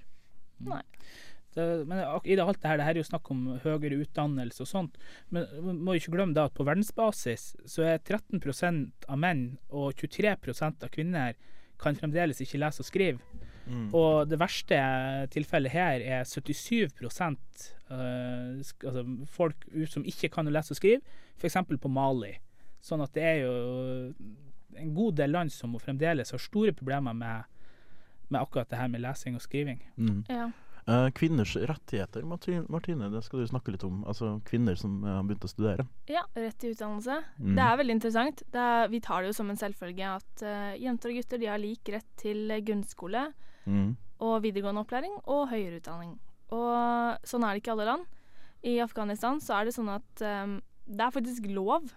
Det, 1.56 1.66
men 1.88 2.02
i 2.24 2.36
det 2.36 2.44
alt 2.44 2.60
det 2.62 2.68
her, 2.70 2.80
det 2.80 2.88
her 2.88 2.98
er 2.98 3.00
jo 3.00 3.08
snakk 3.08 3.30
om 3.32 3.44
høyere 3.64 4.02
utdannelse 4.04 4.66
og 4.66 4.68
sånt, 4.70 4.98
men 5.32 5.48
man 5.64 5.82
må 5.88 5.96
ikke 5.96 6.12
glemme 6.18 6.36
da 6.36 6.50
at 6.50 6.56
på 6.58 6.66
verdensbasis 6.68 7.54
så 7.70 7.86
er 7.94 8.02
13% 8.04 9.08
av 9.08 9.22
menn 9.22 9.46
og 9.70 9.96
23% 9.96 10.84
av 10.84 10.92
kvinner 10.92 11.38
kan 11.80 11.96
fremdeles 11.96 12.42
ikke 12.44 12.60
lese 12.60 12.84
og 12.84 12.90
skrive. 12.90 13.44
Og 13.98 14.28
det 14.30 14.38
verste 14.40 14.78
tilfellet 15.34 15.74
her 15.74 16.04
er 16.04 16.28
77 16.28 16.86
eh, 16.86 18.62
altså 18.62 19.06
folk 19.26 19.66
som 19.90 20.06
ikke 20.06 20.30
kan 20.30 20.52
lese 20.54 20.76
og 20.76 20.80
skrive, 20.80 21.02
f.eks. 21.40 21.58
på 21.82 21.92
Mali. 21.92 22.36
Sånn 22.86 23.02
at 23.02 23.16
det 23.18 23.24
er 23.26 23.40
jo 23.42 23.56
en 24.76 24.94
god 24.94 25.18
del 25.18 25.34
land 25.34 25.54
som 25.54 25.74
fremdeles 25.82 26.32
har 26.36 26.42
store 26.42 26.76
problemer 26.78 27.16
med, 27.18 27.50
med 28.30 28.42
akkurat 28.42 28.70
det 28.70 28.78
her 28.78 28.92
med 28.92 29.02
lesing 29.02 29.38
og 29.38 29.42
skriving. 29.42 29.82
Mm. 29.98 30.22
Ja. 30.30 30.52
Eh, 30.88 31.08
kvinners 31.18 31.56
rettigheter, 31.56 32.22
Martine, 32.70 33.08
det 33.10 33.24
skal 33.26 33.42
du 33.42 33.48
snakke 33.50 33.74
litt 33.74 33.84
om. 33.88 34.04
Altså 34.06 34.36
kvinner 34.46 34.78
som 34.78 35.00
eh, 35.02 35.16
har 35.18 35.24
begynt 35.26 35.48
å 35.48 35.50
studere. 35.50 35.88
ja, 36.06 36.22
rett 36.38 36.60
til 36.62 36.76
utdannelse. 36.76 37.16
Mm. 37.40 37.56
Det 37.58 37.64
er 37.66 37.80
veldig 37.80 37.96
interessant. 37.96 38.44
Det 38.54 38.62
er, 38.62 38.92
vi 38.94 39.00
tar 39.02 39.24
det 39.24 39.32
jo 39.32 39.38
som 39.40 39.50
en 39.50 39.58
selvfølge 39.58 40.12
at 40.20 40.44
uh, 40.46 40.76
jenter 40.78 41.10
og 41.10 41.18
gutter 41.18 41.42
de 41.42 41.50
har 41.50 41.62
lik 41.62 41.90
rett 41.90 42.08
til 42.22 42.54
grunnskole 42.68 43.32
Mm. 43.66 43.96
og 44.22 44.44
videregående 44.44 44.84
opplæring 44.86 45.16
og 45.26 45.48
høyere 45.50 45.80
utdanning. 45.80 46.20
Og 46.54 47.18
sånn 47.26 47.42
er 47.42 47.56
det 47.56 47.64
ikke 47.64 47.72
i 47.72 47.74
alle 47.74 47.88
land. 47.90 48.04
I 48.62 48.76
Afghanistan 48.84 49.42
så 49.42 49.56
er 49.58 49.66
det 49.66 49.74
sånn 49.74 49.90
at 49.90 50.22
um, 50.22 50.60
det 50.86 51.02
er 51.02 51.16
faktisk 51.16 51.48
lov, 51.50 51.90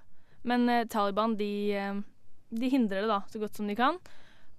men 0.49 0.65
Taliban 0.89 1.37
de, 1.37 1.77
de 2.49 2.71
hindrer 2.73 3.05
det 3.05 3.11
da 3.13 3.21
så 3.29 3.43
godt 3.43 3.61
som 3.61 3.69
de 3.69 3.77
kan. 3.77 4.01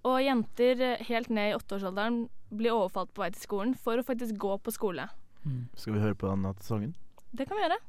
Og 0.05 0.21
jenter 0.21 1.01
helt 1.09 1.33
ned 1.33 1.49
i 1.49 1.57
åtteårsalderen 1.57 2.27
blir 2.49 2.75
overfalt 2.75 3.13
på 3.13 3.23
vei 3.23 3.31
til 3.35 3.43
skolen 3.43 3.75
for 3.77 3.99
å 3.99 4.05
faktisk 4.05 4.37
gå 4.41 4.57
på 4.63 4.73
skole. 4.75 5.07
Skal 5.79 5.95
vi 5.95 6.03
høre 6.03 6.17
på 6.17 6.29
denne 6.29 6.53
sangen? 6.65 6.95
Det 7.31 7.47
kan 7.47 7.57
vi 7.57 7.65
gjøre. 7.67 7.79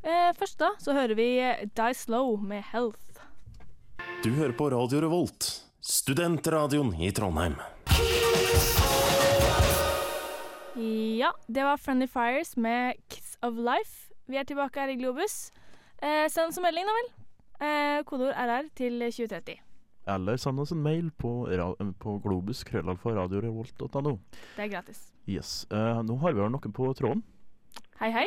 Eh, 0.00 0.30
først 0.36 0.60
da 0.60 0.70
så 0.80 0.94
hører 0.96 1.16
vi 1.18 1.28
Die 1.76 1.96
Slow 1.96 2.38
med 2.40 2.64
Health. 2.72 3.24
Du 4.24 4.30
hører 4.36 4.52
på 4.56 4.70
Radio 4.72 5.00
Revolt, 5.04 5.48
Studentradioen 5.80 6.94
i 7.00 7.10
Trondheim. 7.16 7.56
Ja, 10.80 11.32
det 11.48 11.64
var 11.64 11.76
Friendly 11.76 12.06
Fires 12.08 12.56
med 12.56 12.96
Kiss 13.08 13.36
of 13.42 13.56
Life. 13.56 14.12
Vi 14.30 14.38
er 14.40 14.44
tilbake 14.48 14.80
her 14.80 14.92
i 14.92 14.96
Globus. 15.00 15.50
Eh, 16.00 16.28
send 16.32 16.48
oss 16.48 16.60
en 16.60 16.64
melding, 16.64 16.86
da 16.88 16.96
vel. 16.96 17.10
Eh, 17.60 18.02
kodeord 18.08 18.32
RR 18.32 18.70
til 18.78 19.00
2030. 19.02 19.58
Eller 20.08 20.36
send 20.40 20.60
oss 20.60 20.72
en 20.72 20.82
mail 20.82 21.10
på, 21.12 21.32
på 22.00 22.14
globus 22.24 22.62
krøllalfa 22.64 23.12
radiorevolt.no. 23.18 24.16
Det 24.56 24.64
er 24.64 24.72
gratis. 24.72 25.02
Yes. 25.28 25.66
Uh, 25.72 26.00
nå 26.06 26.16
har 26.22 26.32
vi 26.32 26.40
vel 26.40 26.54
noen 26.54 26.74
på 26.74 26.88
tråden. 26.96 27.22
Hei, 28.00 28.10
hei. 28.14 28.26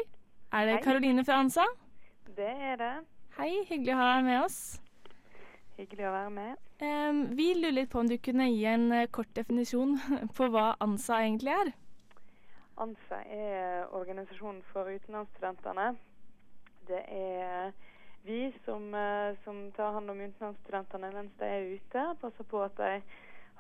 Er 0.54 0.70
det. 0.70 0.78
Karoline 0.86 1.26
fra 1.26 1.40
Ansa? 1.42 1.66
Det 2.38 2.46
er 2.46 2.78
det. 2.78 2.94
Hei, 3.40 3.64
hyggelig 3.66 3.96
å 3.96 4.00
ha 4.00 4.10
deg 4.14 4.28
med 4.28 4.40
oss. 4.44 4.60
Hyggelig 5.80 6.06
å 6.06 6.14
være 6.14 6.34
med. 6.36 6.60
Um, 6.84 7.24
vi 7.34 7.48
lurer 7.58 7.74
litt 7.80 7.90
på 7.90 8.04
om 8.04 8.10
du 8.10 8.20
kunne 8.22 8.46
gi 8.52 8.68
en 8.70 8.92
eh, 8.94 9.10
kort 9.10 9.32
definisjon 9.34 9.96
på 10.38 10.50
hva 10.54 10.76
ANSA 10.84 11.24
egentlig 11.26 11.56
er? 11.56 11.72
ANSA 12.84 13.24
er 13.34 13.90
organisasjonen 13.98 14.62
for 14.70 14.90
utenlandsstudentene. 14.94 15.88
Det 16.86 17.02
er 17.10 17.74
vi 18.24 18.54
som, 18.66 18.94
eh, 18.94 19.36
som 19.44 19.72
tar 19.72 19.94
hånd 19.94 20.10
om 20.10 20.22
utenlandsstudentene 20.22 21.12
mens 21.12 21.32
de 21.40 21.46
er 21.46 21.72
ute. 21.76 22.04
Passer 22.22 22.44
på 22.48 22.62
at 22.64 22.76
de 22.78 23.02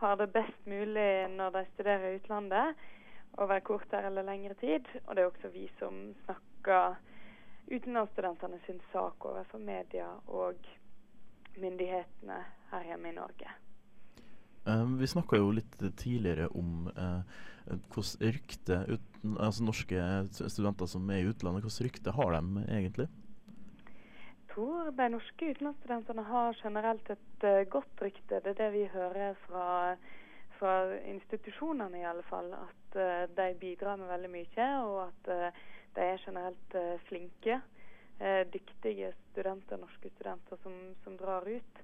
har 0.01 0.17
det 0.17 0.31
best 0.33 0.65
mulig 0.65 1.09
når 1.35 1.55
de 1.57 1.65
studerer 1.73 2.11
i 2.11 2.19
utlandet 2.19 2.85
over 3.37 3.59
kortere 3.59 4.07
eller 4.07 4.23
lengre 4.23 4.55
tid. 4.59 4.87
Og 5.05 5.15
det 5.15 5.23
er 5.23 5.31
også 5.31 5.51
vi 5.53 5.67
som 5.79 5.99
snakker 6.25 6.95
utenlandsstudentene 7.71 8.59
sin 8.65 8.79
sak 8.91 9.25
overfor 9.25 9.59
media 9.59 10.07
og 10.27 10.59
myndighetene 11.59 12.39
her 12.71 12.87
hjemme 12.87 13.11
i 13.11 13.17
Norge. 13.17 13.55
Eh, 14.67 14.85
vi 14.99 15.07
snakka 15.11 15.39
jo 15.41 15.51
litt 15.51 15.75
tidligere 15.99 16.47
om 16.55 16.87
eh, 16.95 17.41
hvordan 17.91 18.31
rykte 18.37 18.79
altså 19.33 19.63
norske 19.63 20.07
studenter 20.31 20.87
som 20.87 21.09
er 21.11 21.23
i 21.23 21.27
utlandet, 21.31 21.63
hvordan 21.63 21.87
rykte 21.87 22.15
har 22.15 22.35
de 22.37 22.65
egentlig? 22.67 23.09
Tror 24.53 24.91
de 24.91 25.05
norske 25.09 25.47
utenlandsstudentene 25.49 26.23
har 26.29 26.57
generelt 26.61 27.07
et 27.09 27.45
eh, 27.49 27.63
godt 27.73 28.01
rykte. 28.05 28.37
Det 28.37 28.51
er 28.51 28.57
det 28.59 28.67
vi 28.75 28.83
hører 28.93 29.37
fra, 29.47 29.67
fra 30.59 30.73
institusjonene 31.09 31.97
i 31.97 32.05
alle 32.05 32.21
fall. 32.27 32.51
At 32.53 32.97
eh, 33.01 33.23
de 33.33 33.47
bidrar 33.57 33.97
med 33.97 34.11
veldig 34.11 34.29
mye, 34.35 34.67
og 34.85 34.99
at 35.07 35.31
eh, 35.33 35.63
de 35.95 36.05
er 36.05 36.21
generelt 36.25 36.77
flinke. 37.09 37.61
dyktige 38.53 39.07
studenter, 39.31 39.77
norske 39.81 40.09
studenter 40.13 40.57
som, 40.61 40.73
som 41.03 41.17
drar 41.17 41.47
ut. 41.49 41.81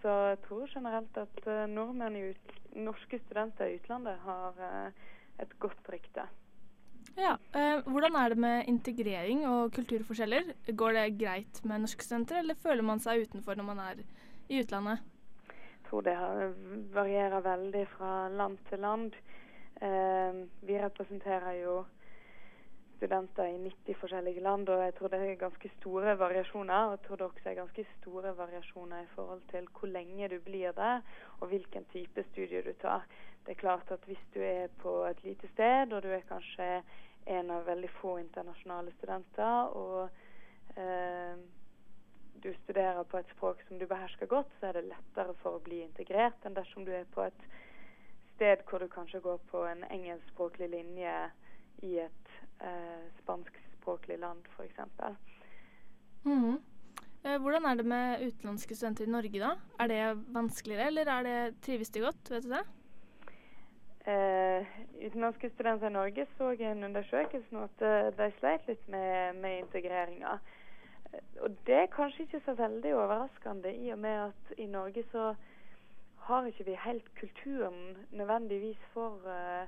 Så 0.00 0.12
jeg 0.30 0.38
tror 0.46 0.70
generelt 0.70 1.18
at 1.18 1.42
nordmenn 1.68 2.16
i 2.16 2.22
ut, 2.30 2.54
norske 2.76 3.18
studenter 3.24 3.66
i 3.66 3.76
utlandet 3.80 4.22
har 4.22 4.62
et 5.42 5.58
godt 5.58 5.90
rykte. 5.92 6.28
Ja, 7.16 7.36
eh, 7.54 7.80
Hvordan 7.86 8.16
er 8.16 8.28
det 8.28 8.38
med 8.38 8.64
integrering 8.68 9.46
og 9.46 9.72
kulturforskjeller? 9.72 10.52
Går 10.76 10.92
det 10.92 11.18
greit 11.18 11.64
med 11.64 11.84
norske 11.84 12.02
studenter, 12.02 12.38
eller 12.38 12.54
føler 12.54 12.82
man 12.82 13.00
seg 13.00 13.22
utenfor 13.28 13.54
når 13.54 13.64
man 13.64 13.78
er 13.78 14.00
i 14.48 14.58
utlandet? 14.60 14.98
Jeg 15.46 15.88
tror 15.88 16.00
det 16.00 16.16
varierer 16.94 17.40
veldig 17.40 17.86
fra 17.88 18.28
land 18.28 18.58
til 18.68 18.78
land. 18.78 19.12
Eh, 19.80 20.40
vi 20.66 20.78
representerer 20.80 21.60
jo 21.62 21.84
studenter 22.96 23.44
i 23.44 23.58
90 23.58 24.00
forskjellige 24.00 24.40
land, 24.40 24.68
og 24.68 24.82
jeg 24.84 24.94
tror 24.94 25.08
det 25.08 25.20
er 25.20 25.34
ganske 25.34 25.70
store 25.78 26.18
variasjoner. 26.18 26.86
Og 26.86 26.90
jeg 26.90 27.06
tror 27.06 27.16
det 27.16 27.26
også 27.26 27.50
er 27.50 27.54
ganske 27.54 27.86
store 28.00 28.36
variasjoner 28.36 29.02
i 29.02 29.12
forhold 29.14 29.42
til 29.50 29.68
hvor 29.78 29.86
lenge 29.88 30.28
du 30.28 30.38
blir 30.40 30.72
der, 30.72 31.00
og 31.40 31.48
hvilken 31.48 31.84
type 31.92 32.24
studie 32.32 32.62
du 32.62 32.72
tar. 32.82 33.06
Det 33.44 33.52
er 33.52 33.60
klart 33.60 33.90
at 33.92 34.04
hvis 34.08 34.22
du 34.34 34.40
er 34.40 34.70
på 34.80 35.02
et 35.04 35.24
lite 35.24 35.48
sted, 35.52 35.92
og 35.92 36.02
du 36.02 36.08
er 36.08 36.24
kanskje 36.28 36.68
en 37.26 37.50
av 37.50 37.66
veldig 37.66 37.90
få 38.00 38.16
internasjonale 38.20 38.92
studenter, 38.96 39.74
og 39.76 40.08
eh, 40.80 41.36
du 42.44 42.50
studerer 42.62 43.02
på 43.08 43.20
et 43.20 43.30
språk 43.36 43.62
som 43.68 43.78
du 43.78 43.86
behersker 43.88 44.28
godt, 44.28 44.50
så 44.60 44.68
er 44.68 44.78
det 44.78 44.88
lettere 44.90 45.36
for 45.42 45.56
å 45.56 45.64
bli 45.64 45.82
integrert 45.84 46.44
enn 46.44 46.56
dersom 46.56 46.84
du 46.84 46.92
er 46.92 47.08
på 47.14 47.24
et 47.24 47.46
sted 48.34 48.64
hvor 48.68 48.82
du 48.82 48.88
kanskje 48.92 49.22
går 49.24 49.40
på 49.50 49.64
en 49.68 49.84
engelskspråklig 49.88 50.68
linje 50.72 51.14
i 51.86 51.98
et 52.04 52.36
eh, 52.60 53.08
spanskspråklig 53.22 54.18
land, 54.20 54.46
f.eks. 54.56 54.80
Mhm. 56.24 56.62
Eh, 57.24 57.38
hvordan 57.40 57.64
er 57.64 57.76
det 57.80 57.84
med 57.88 58.24
utenlandske 58.26 58.76
studenter 58.76 59.08
i 59.08 59.12
Norge, 59.12 59.40
da? 59.40 59.54
Er 59.80 59.88
det 59.88 60.32
vanskeligere, 60.34 60.88
eller 60.90 61.08
er 61.08 61.28
det, 61.28 61.38
trives 61.64 61.92
de 61.92 62.04
godt? 62.04 62.30
Vet 62.30 62.44
du 62.44 62.50
det? 62.52 62.64
Eh, 64.04 64.66
utenlandske 65.00 65.48
studenter 65.50 65.86
i 65.88 65.92
Norge 65.92 66.26
så 66.36 66.50
en 66.50 66.84
undersøkelse 66.84 67.54
nå 67.56 67.62
at 67.64 67.84
eh, 67.88 68.10
de 68.18 68.26
sleit 68.38 68.66
litt 68.68 68.88
med, 68.92 69.38
med 69.40 69.62
integreringa. 69.62 70.34
Eh, 71.12 71.40
Og 71.40 71.56
det 71.66 71.74
er 71.74 71.86
kanskje 71.92 72.26
ikke 72.26 72.40
så 72.44 72.54
veldig 72.58 72.94
overraskende, 72.94 73.72
i 73.72 73.92
og 73.92 73.98
med 73.98 74.18
at 74.26 74.58
i 74.58 74.66
Norge 74.66 75.04
så 75.12 75.34
har 76.26 76.46
ikke 76.46 76.64
vi 76.64 76.76
helt 76.84 77.14
kulturen 77.14 77.96
nødvendigvis 78.10 78.80
for 78.92 79.24
uh, 79.28 79.64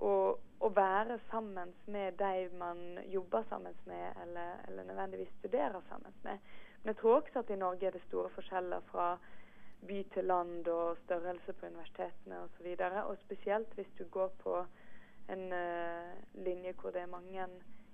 å, 0.00 0.12
å 0.60 0.68
være 0.74 1.18
sammen 1.30 1.72
med 1.86 2.18
de 2.20 2.48
man 2.58 2.98
jobber 3.10 3.42
sammen 3.48 3.74
med, 3.86 4.12
eller, 4.22 4.60
eller 4.68 4.84
nødvendigvis 4.84 5.32
studerer 5.38 5.80
sammen 5.88 6.14
med. 6.22 6.38
Men 6.82 6.92
jeg 6.92 6.96
tror 7.00 7.16
også 7.16 7.42
at 7.42 7.50
i 7.50 7.58
Norge 7.58 7.86
er 7.86 7.96
det 7.96 8.04
store 8.06 8.30
forskjeller 8.36 8.86
fra 8.92 9.08
by 9.86 10.02
til 10.14 10.26
land 10.26 10.68
og 10.68 10.98
størrelse 11.04 11.54
på 11.54 11.66
universitetene 11.66 12.42
osv. 12.44 12.66
Og, 12.72 12.78
så 12.78 13.04
og 13.04 13.16
spesielt 13.24 13.74
hvis 13.78 13.90
du 13.98 14.04
går 14.10 14.32
på 14.42 14.58
en 15.32 15.44
uh, 15.52 16.44
linje 16.44 16.74
hvor 16.80 16.94
det 16.94 17.04
er 17.04 17.12
mange 17.12 17.46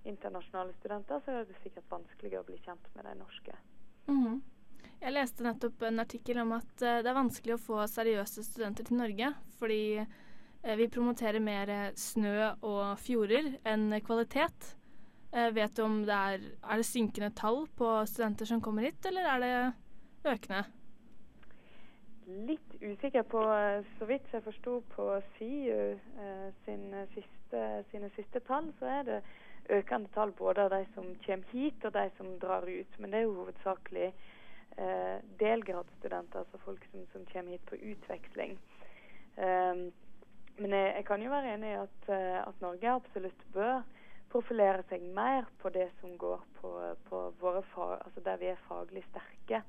internasjonale 0.05 0.75
studenter, 0.79 1.21
så 1.25 1.33
er 1.33 1.49
det 1.49 1.57
sikkert 1.63 1.91
vanskeligere 1.91 2.45
å 2.45 2.49
bli 2.49 2.59
kjent 2.65 2.91
med 2.95 3.09
de 3.09 3.15
norske. 3.21 3.57
Mhm. 4.11 4.43
Jeg 5.05 5.13
leste 5.13 5.45
nettopp 5.45 5.83
en 5.85 6.01
artikkel 6.01 6.39
om 6.41 6.55
at 6.57 6.73
uh, 6.81 7.01
det 7.03 7.11
er 7.11 7.19
vanskelig 7.19 7.57
å 7.57 7.65
få 7.65 7.83
seriøse 7.91 8.45
studenter 8.47 8.87
til 8.89 9.01
Norge, 9.01 9.33
fordi 9.59 9.83
uh, 10.01 10.77
vi 10.79 10.89
promoterer 10.89 11.45
mer 11.45 11.75
snø 11.99 12.55
og 12.63 12.97
fjorder 13.03 13.59
enn 13.69 13.93
kvalitet. 14.07 14.75
Vet 15.35 15.73
du 15.75 15.81
om 15.83 15.97
det 16.07 16.15
er, 16.15 16.43
er 16.63 16.79
det 16.79 16.87
synkende 16.87 17.33
tall 17.35 17.65
på 17.75 17.89
studenter 18.07 18.47
som 18.47 18.61
kommer 18.63 18.87
hit, 18.87 19.01
eller 19.11 19.27
er 19.27 19.41
det 19.43 19.55
økende? 20.31 20.61
Litt 22.25 22.77
usikker 22.81 23.23
på, 23.29 23.41
eh, 23.53 23.85
så 23.99 24.09
vidt 24.09 24.31
jeg 24.33 24.45
forsto 24.45 24.79
på 24.95 25.09
SIU 25.37 25.93
eh, 25.93 26.47
sin 26.65 26.87
siste, 27.15 27.65
sine 27.91 28.09
siste 28.17 28.41
tall, 28.49 28.71
så 28.79 28.89
er 28.99 29.03
det 29.09 29.19
økende 29.69 30.09
tall 30.15 30.33
både 30.37 30.65
av 30.65 30.71
de 30.73 30.85
som 30.95 31.11
kommer 31.27 31.53
hit 31.53 31.85
og 31.85 31.93
de 31.93 32.07
som 32.17 32.39
drar 32.41 32.65
ut. 32.69 32.99
Men 32.99 33.13
det 33.13 33.19
er 33.19 33.27
jo 33.27 33.37
hovedsakelig 33.41 34.09
eh, 34.09 35.19
delgradsstudenter, 35.41 36.39
altså 36.39 36.59
folk 36.65 36.87
som, 36.91 37.05
som 37.13 37.27
kommer 37.33 37.53
hit 37.53 37.67
på 37.69 37.81
utveksling. 37.93 38.59
Um, 39.37 39.91
men 40.59 40.71
jeg, 40.71 40.93
jeg 40.97 41.05
kan 41.09 41.23
jo 41.23 41.31
være 41.31 41.55
enig 41.55 41.73
i 41.73 41.79
at, 41.81 42.11
eh, 42.15 42.41
at 42.41 42.61
Norge 42.63 42.93
absolutt 42.93 43.47
bør 43.55 43.81
profilere 44.31 44.85
seg 44.91 45.03
mer 45.15 45.49
på 45.63 45.71
det 45.75 45.89
som 46.01 46.15
går 46.19 46.43
på, 46.61 46.71
på 47.09 47.23
våre 47.41 47.63
fag, 47.75 47.97
altså 48.05 48.23
der 48.27 48.39
vi 48.43 48.53
er 48.53 48.67
faglig 48.69 49.03
sterke. 49.11 49.63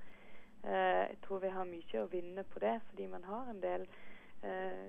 Eh, 0.65 1.03
jeg 1.11 1.17
tror 1.25 1.43
vi 1.43 1.51
har 1.53 1.67
mye 1.69 2.01
å 2.01 2.09
vinne 2.09 2.43
på 2.49 2.61
det, 2.63 2.79
fordi 2.89 3.07
man 3.11 3.25
har 3.29 3.51
en 3.51 3.61
del 3.61 3.85
eh, 4.41 4.87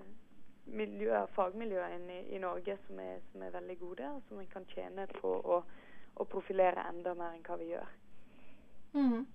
miljøer, 0.72 1.28
fagmiljøer 1.36 1.98
inne 1.98 2.20
i, 2.22 2.30
i 2.36 2.40
Norge 2.42 2.78
som 2.86 3.00
er, 3.02 3.20
som 3.32 3.44
er 3.44 3.52
veldig 3.54 3.76
gode, 3.82 4.08
og 4.08 4.22
som 4.28 4.40
man 4.40 4.48
kan 4.52 4.64
tjene 4.72 5.06
på 5.18 5.34
å, 5.36 5.60
å 6.16 6.28
profilere 6.32 6.86
enda 6.88 7.14
mer 7.18 7.36
enn 7.36 7.44
hva 7.46 7.60
vi 7.60 7.70
gjør. 7.74 7.92
Mm. 8.96 9.26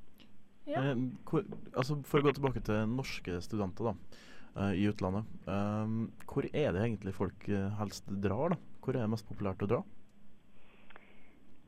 Ja. 0.65 0.81
Eh, 0.81 1.05
hvor, 1.29 1.45
altså 1.75 2.01
For 2.10 2.21
å 2.21 2.25
gå 2.25 2.36
tilbake 2.38 2.65
til 2.65 2.83
norske 2.89 3.38
studenter 3.45 3.91
da, 3.91 3.95
eh, 4.57 4.75
i 4.81 4.89
utlandet. 4.89 5.29
eh, 5.45 5.95
hvor 6.25 6.50
er 6.50 6.74
det 6.74 6.86
egentlig 6.88 7.17
folk 7.17 7.50
eh, 7.50 7.69
helst 7.77 8.10
drar? 8.10 8.55
da? 8.55 8.62
Hvor 8.81 8.98
er 8.98 9.05
det 9.05 9.13
mest 9.13 9.29
populært 9.29 9.62
å 9.62 9.69
dra? 9.75 9.83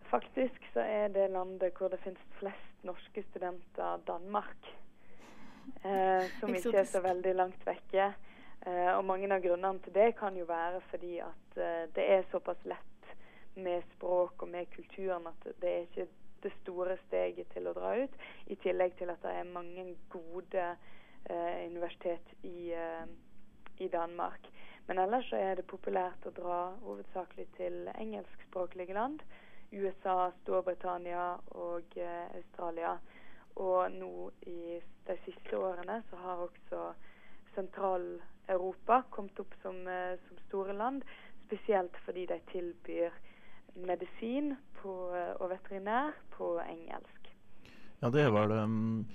Faktisk 0.09 0.65
så 0.73 0.81
er 0.81 1.13
det 1.13 1.31
landet 1.33 1.77
hvor 1.77 1.93
det 1.93 2.01
finnes 2.01 2.21
flest 2.39 2.72
norske 2.83 3.23
studenter, 3.29 3.99
Danmark. 4.07 4.69
Eh, 5.83 6.29
som 6.39 6.55
ikke 6.55 6.77
er 6.81 6.89
så 6.89 7.01
veldig 7.03 7.35
langt 7.35 7.65
vekke. 7.67 8.13
Eh, 8.65 8.91
og 8.95 9.05
mange 9.05 9.29
av 9.31 9.43
grunnene 9.43 9.83
til 9.83 9.95
det 9.95 10.09
kan 10.19 10.35
jo 10.37 10.47
være 10.47 10.81
fordi 10.89 11.17
at 11.23 11.57
eh, 11.59 11.85
det 11.95 12.09
er 12.17 12.27
såpass 12.31 12.63
lett 12.67 13.15
med 13.55 13.83
språk 13.95 14.43
og 14.43 14.49
med 14.49 14.69
kulturen 14.73 15.27
at 15.29 15.47
det 15.61 15.69
er 15.69 15.87
ikke 15.87 16.07
det 16.43 16.51
store 16.61 16.97
steget 17.05 17.51
til 17.53 17.67
å 17.69 17.75
dra 17.75 17.93
ut. 18.03 18.15
I 18.51 18.57
tillegg 18.63 18.97
til 18.99 19.11
at 19.13 19.21
det 19.23 19.35
er 19.39 19.51
mange 19.51 19.85
gode 20.11 20.65
eh, 20.65 21.59
universitet 21.67 22.33
i, 22.43 22.73
eh, 22.75 23.05
i 23.79 23.87
Danmark. 23.87 24.49
Men 24.87 24.99
ellers 24.99 25.29
så 25.29 25.39
er 25.39 25.55
det 25.59 25.67
populært 25.69 26.25
å 26.27 26.35
dra 26.35 26.57
hovedsakelig 26.83 27.47
til 27.57 27.87
engelskspråklige 27.95 28.95
land. 28.97 29.23
USA, 29.73 30.31
Storbritannia 30.41 31.33
og 31.59 31.97
eh, 31.97 32.29
Australia. 32.37 32.95
Og 33.61 33.91
nå 33.93 34.13
i 34.49 34.79
de 35.07 35.17
siste 35.25 35.57
årene 35.57 35.99
så 36.09 36.21
har 36.23 36.45
også 36.47 36.85
Sentral-Europa 37.53 39.03
kommet 39.13 39.39
opp 39.43 39.53
som, 39.61 39.81
eh, 39.87 40.15
som, 40.27 40.39
store 40.47 40.77
land. 40.77 41.03
Spesielt 41.45 41.97
fordi 42.05 42.25
de 42.31 42.39
tilbyr 42.51 43.13
medisin 43.75 44.55
på, 44.81 44.95
eh, 45.17 45.33
og 45.39 45.51
veterinær 45.53 46.15
på 46.37 46.55
engelsk. 46.65 47.29
Ja, 48.01 48.09
det 48.09 48.25
er 48.25 48.33
vel 48.35 48.51
um, 48.51 49.05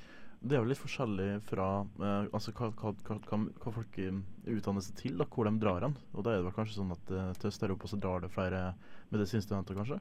det 0.40 0.54
er 0.54 0.62
jo 0.62 0.68
litt 0.70 0.78
forskjellig 0.78 1.28
fra 1.48 1.66
eh, 1.82 2.28
altså 2.30 2.52
hva, 2.54 2.70
hva, 2.78 2.92
hva, 3.08 3.38
hva, 3.58 3.72
folk 3.74 3.98
utdanner 3.98 4.84
seg 4.84 5.00
til, 5.00 5.16
da, 5.18 5.26
hvor 5.26 5.48
de 5.48 5.58
drar 5.58 5.86
hen. 5.86 5.96
Og 6.14 6.22
da 6.24 6.32
er 6.32 6.40
det 6.40 6.46
vel 6.46 6.54
kanskje 6.54 6.78
sånn 6.78 6.94
at 6.94 7.10
eh, 7.10 7.32
til 7.40 7.50
Øst-Europa 7.50 7.90
så 7.90 7.98
drar 7.98 8.22
det 8.22 8.30
flere 8.34 8.62
medisinstudenter, 9.10 9.78
kanskje? 9.78 9.98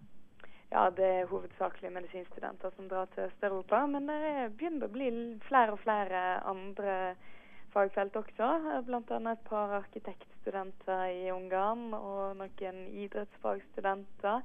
Ja, 0.69 0.89
det 0.91 1.05
er 1.05 1.29
hovedsakelig 1.31 1.93
medisinstudenter 1.95 2.73
som 2.75 2.89
drar 2.91 3.07
til 3.13 3.23
Øst-Europa. 3.23 3.85
Men 3.87 4.09
det 4.11 4.51
begynner 4.57 4.89
å 4.89 4.91
bli 4.91 5.09
flere 5.47 5.75
og 5.77 5.79
flere 5.79 6.23
andre 6.43 7.15
fagfelt 7.71 8.15
også. 8.19 8.49
Bl.a. 8.87 9.19
et 9.31 9.45
par 9.47 9.75
arkitektstudenter 9.79 11.05
i 11.13 11.29
Ungarn 11.31 11.93
og 11.95 12.35
noen 12.41 12.81
idrettsfagstudenter. 13.05 14.41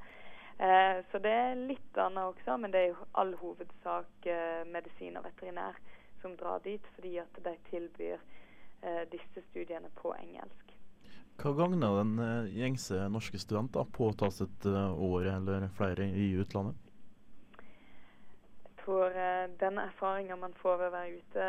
Eh, 0.63 1.03
så 1.11 1.19
det 1.25 1.33
er 1.33 1.65
litt 1.73 1.99
annet 1.99 2.29
også, 2.29 2.57
men 2.61 2.71
det 2.71 2.85
er 2.85 2.93
jo 2.93 3.09
all 3.19 3.35
hovedsak 3.41 4.29
eh, 4.31 4.63
medisin 4.69 5.19
og 5.19 5.27
veterinær 5.27 5.81
som 6.23 6.37
drar 6.39 6.63
dit, 6.63 6.87
fordi 6.95 7.17
at 7.19 7.41
de 7.43 7.57
tilbyr 7.71 8.21
eh, 8.21 9.03
disse 9.11 9.43
studiene 9.49 9.91
på 9.99 10.15
engelsk. 10.15 10.72
Hva 11.41 11.53
gagner 11.57 11.97
den 11.99 12.19
uh, 12.21 12.51
gjengse 12.55 13.09
norske 13.11 13.41
student 13.41 13.77
å 13.79 14.11
ta 14.19 14.29
seg 14.31 14.51
et 14.51 14.67
uh, 14.69 14.93
år 14.95 15.31
eller 15.33 15.67
flere 15.79 16.07
i 16.07 16.29
utlandet? 16.39 16.77
Tror 18.83 19.17
uh, 19.17 19.49
den 19.63 19.81
erfaringa 19.83 20.37
man 20.39 20.55
får 20.61 20.79
ved 20.79 20.91
å 20.91 20.95
være 20.95 21.17
ute, 21.19 21.49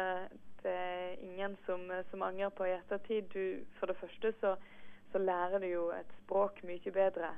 det 0.64 0.76
er 0.80 1.22
ingen 1.28 1.58
som, 1.68 1.84
som 2.10 2.24
angrer 2.26 2.54
på 2.56 2.70
i 2.70 2.74
ettertid. 2.78 3.30
Du, 3.36 3.66
for 3.78 3.92
det 3.92 4.00
første 4.00 4.32
så, 4.40 4.56
så, 5.12 5.22
lærer 5.22 5.60
du 5.60 5.68
jo 5.68 5.88
et 5.94 6.18
språk 6.24 6.64
mye 6.66 6.94
bedre. 6.96 7.34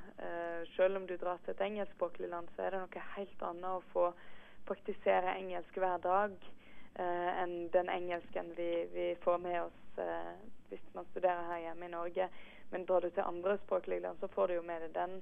selv 0.76 1.00
om 1.00 1.06
du 1.06 1.16
drar 1.18 1.42
til 1.42 1.56
et 1.56 1.64
engelskspråklig 1.66 2.30
land, 2.30 2.48
så 2.54 2.62
er 2.62 2.76
det 2.76 2.84
noe 2.84 3.08
helt 3.16 3.42
annet 3.50 3.72
å 3.72 3.82
få 3.90 4.12
praktisere 4.68 5.34
engelsk 5.34 5.74
hver 5.82 5.98
dag 6.04 6.38
enn 6.96 7.66
den 7.74 7.90
engelsken 7.92 8.54
vi, 8.56 8.70
vi 8.94 9.08
får 9.26 9.42
med 9.42 9.58
oss 9.66 9.98
hvis 10.70 10.84
man 10.94 11.08
studerer 11.10 11.48
her 11.50 11.64
hjemme 11.64 11.88
i 11.88 11.94
Norge. 11.94 12.28
Men 12.70 12.86
drar 12.86 13.04
du 13.04 13.10
til 13.10 13.26
andre 13.26 13.58
språklige 13.64 14.04
land, 14.04 14.20
så 14.20 14.30
får 14.32 14.46
du 14.46 14.54
jo 14.54 14.62
med 14.66 14.86
deg 14.86 14.94
den 14.94 15.18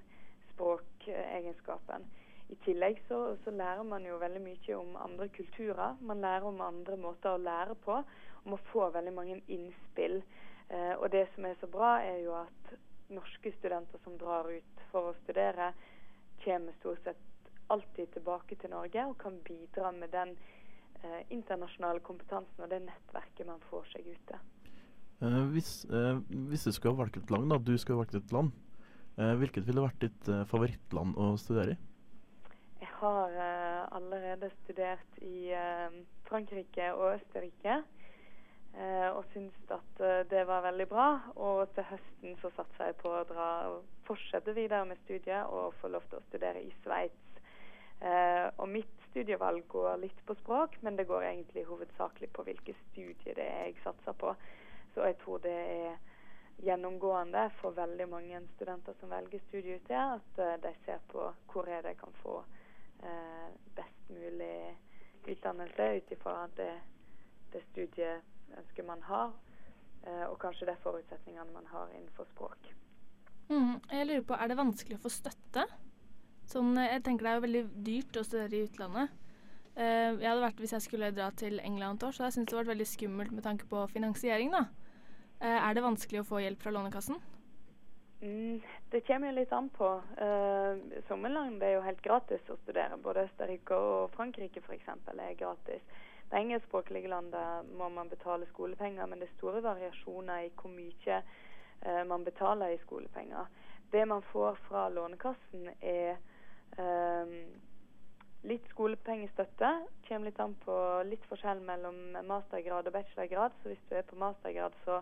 språkegenskapen. 0.54 2.06
I 2.52 2.56
tillegg 2.64 3.00
så, 3.08 3.36
så, 3.44 3.50
lærer 3.50 3.82
man 3.88 4.04
jo 4.06 4.20
veldig 4.20 4.40
mye 4.44 4.76
om 4.76 4.96
andre 5.00 5.28
kulturer. 5.32 5.96
Man 6.00 6.20
lærer 6.20 6.48
om 6.48 6.60
andre 6.60 6.96
måter 7.00 7.34
å 7.34 7.40
lære 7.40 7.76
på, 7.84 8.00
og 8.42 8.50
man 8.52 8.64
får 8.72 8.92
veldig 8.98 9.14
mange 9.16 9.40
innspill. 9.48 10.20
Eh, 10.68 10.94
og 10.98 11.08
det 11.12 11.26
som 11.34 11.48
er 11.48 11.56
så 11.60 11.68
bra, 11.72 11.96
er 12.04 12.20
jo 12.24 12.36
at 12.36 12.74
norske 13.14 13.52
studenter 13.58 14.00
som 14.04 14.18
drar 14.20 14.48
ut 14.52 14.84
for 14.90 15.10
å 15.10 15.16
studere, 15.22 15.72
kommer 16.44 16.76
stort 16.78 17.00
sett 17.04 17.20
alltid 17.72 18.12
tilbake 18.12 18.56
til 18.60 18.74
Norge 18.74 19.06
og 19.08 19.16
kan 19.18 19.38
bidra 19.46 19.92
med 19.96 20.12
den 20.12 20.34
eh, 21.00 21.22
internasjonale 21.32 22.04
kompetansen 22.04 22.66
og 22.66 22.68
det 22.70 22.82
nettverket 22.84 23.48
man 23.48 23.62
får 23.70 23.88
seg 23.94 24.10
ute. 24.12 24.40
Uh, 25.24 25.46
hvis, 25.54 25.86
uh, 25.88 26.20
hvis, 26.50 26.66
du 26.66 26.72
skulle 26.72 26.92
ha 26.92 27.00
valgt 27.00 27.16
et 27.16 27.30
land, 27.32 27.48
da, 27.48 27.56
du 27.56 27.78
skulle 27.78 27.96
ha 27.96 28.02
valgt 28.02 28.18
et 28.18 28.32
land, 28.34 28.50
uh, 29.16 29.32
hvilket 29.40 29.64
ville 29.64 29.84
vært 29.84 30.02
ditt 30.04 30.30
favorittland 30.50 31.16
å 31.16 31.30
studere 31.40 31.76
i? 31.76 31.78
Jeg 32.82 32.90
har 32.98 33.32
allerede 33.96 34.50
studert 34.62 35.18
i 35.24 35.50
Frankrike 36.28 36.90
og 36.94 37.14
Østerrike. 37.14 37.82
og 39.14 39.24
syns 39.32 39.70
at 39.70 40.00
det 40.30 40.44
var 40.46 40.62
veldig 40.64 40.86
bra. 40.88 41.06
Og 41.36 41.68
til 41.74 41.84
høsten 41.88 42.36
så 42.40 42.50
satser 42.56 42.90
jeg 42.90 42.96
på 43.02 43.12
å 43.12 43.24
dra 43.28 43.48
fortsette 44.06 44.54
videre 44.56 44.84
med 44.88 44.98
studiet 45.04 45.46
og 45.46 45.74
få 45.80 45.88
lov 45.92 46.06
til 46.08 46.18
å 46.18 46.26
studere 46.28 46.62
i 46.62 46.72
Sveits. 46.82 47.40
og 48.58 48.68
mitt 48.68 49.06
studievalg 49.10 49.68
går 49.68 49.96
litt 50.02 50.24
på 50.26 50.34
språk, 50.34 50.76
men 50.82 50.96
det 50.96 51.06
går 51.06 51.22
egentlig 51.30 51.66
hovedsakelig 51.68 52.32
på 52.32 52.42
hvilke 52.42 52.74
studier 52.90 53.34
det 53.34 53.48
er 53.48 53.66
jeg 53.68 53.82
satser 53.84 54.12
på. 54.12 54.34
Så 54.94 55.06
jeg 55.08 55.16
tror 55.22 55.42
det 55.42 55.54
er 55.54 55.96
gjennomgående 56.62 57.48
for 57.60 57.74
veldig 57.76 58.06
mange 58.08 58.40
studenter 58.54 58.94
som 59.00 59.10
velger 59.10 59.42
studie 59.48 59.78
ute, 59.80 59.94
at 60.18 60.38
uh, 60.38 60.54
de 60.62 60.74
ser 60.84 61.00
på 61.10 61.26
hvor 61.50 61.68
er 61.68 61.82
de 61.82 61.94
kan 61.98 62.14
få 62.22 62.40
uh, 62.42 63.48
best 63.76 64.10
mulig 64.10 64.76
utdannelse 65.24 65.88
ut 65.96 66.12
ifra 66.12 66.36
det, 66.56 66.70
det 67.52 67.64
studieønsket 67.70 68.86
man 68.86 69.02
har, 69.08 69.34
uh, 70.06 70.26
og 70.30 70.38
kanskje 70.42 70.68
de 70.70 70.76
forutsetningene 70.84 71.52
man 71.52 71.66
har 71.72 71.90
innenfor 71.96 72.28
språk. 72.30 72.70
Mm, 73.48 73.80
jeg 73.90 74.06
lurer 74.06 74.24
på, 74.24 74.34
Er 74.40 74.48
det 74.48 74.56
vanskelig 74.56 74.96
å 74.96 75.02
få 75.04 75.10
støtte? 75.12 75.66
Sånn, 76.48 76.76
jeg 76.80 77.02
tenker 77.04 77.24
Det 77.24 77.30
er 77.30 77.36
jo 77.36 77.44
veldig 77.44 77.62
dyrt 77.84 78.16
å 78.16 78.22
studere 78.24 78.56
i 78.56 78.64
utlandet. 78.64 79.10
jeg 79.76 80.28
hadde 80.28 80.40
vært 80.40 80.60
Hvis 80.60 80.72
jeg 80.72 80.82
skulle 80.82 81.10
dra 81.12 81.30
til 81.30 81.60
England 81.60 81.98
et 81.98 82.06
år, 82.08 82.12
så 82.12 82.24
jeg 82.24 82.32
syntes 82.32 82.52
det 82.52 82.56
var 82.56 82.70
veldig 82.70 82.86
skummelt 82.88 83.32
med 83.32 83.42
tanke 83.44 83.68
på 83.68 83.86
finansiering. 83.92 84.50
da. 84.52 84.64
Eh, 85.40 85.68
er 85.68 85.74
det 85.74 85.84
vanskelig 85.84 86.22
å 86.22 86.28
få 86.28 86.42
hjelp 86.44 86.62
fra 86.62 86.72
Lånekassen? 86.74 87.18
Mm, 88.24 88.60
det 88.90 89.02
kommer 89.04 89.28
jo 89.28 89.36
litt 89.36 89.52
an 89.52 89.68
på. 89.68 89.88
Uh, 90.16 91.00
Sommerland 91.08 91.62
er 91.62 91.74
jo 91.74 91.84
helt 91.84 92.00
gratis 92.02 92.46
å 92.48 92.56
studere. 92.62 92.96
Både 92.96 93.26
Østerrike 93.26 93.76
og 93.76 94.14
Frankrike 94.14 94.62
f.eks. 94.64 94.88
er 95.12 95.34
gratis. 95.36 95.82
Det 96.30 96.38
engelskspråklige 96.40 97.10
landet 97.12 97.68
må 97.76 97.90
man 97.92 98.08
betale 98.08 98.48
skolepenger, 98.48 99.06
men 99.06 99.20
det 99.20 99.28
er 99.28 99.36
store 99.36 99.60
variasjoner 99.66 100.46
i 100.46 100.54
hvor 100.56 100.72
mye 100.72 101.20
uh, 101.20 102.02
man 102.08 102.24
betaler 102.24 102.72
i 102.72 102.80
skolepenger. 102.86 103.52
Det 103.92 104.06
man 104.08 104.24
får 104.32 104.56
fra 104.68 104.88
Lånekassen, 104.88 105.68
er 105.80 106.16
litt 108.48 108.66
skolepengestøtte. 108.72 109.70
Kommer 110.08 110.28
litt 110.30 110.40
an 110.42 110.54
på 110.64 110.76
litt 111.08 111.24
forskjell 111.30 111.62
mellom 111.64 112.18
mastergrad 112.28 112.88
og 112.88 112.96
bachelorgrad. 112.96 113.56
Så 113.62 113.72
hvis 113.72 113.84
du 113.90 113.96
er 113.98 114.06
på 114.08 114.18
mastergrad, 114.20 114.76
så 114.84 115.00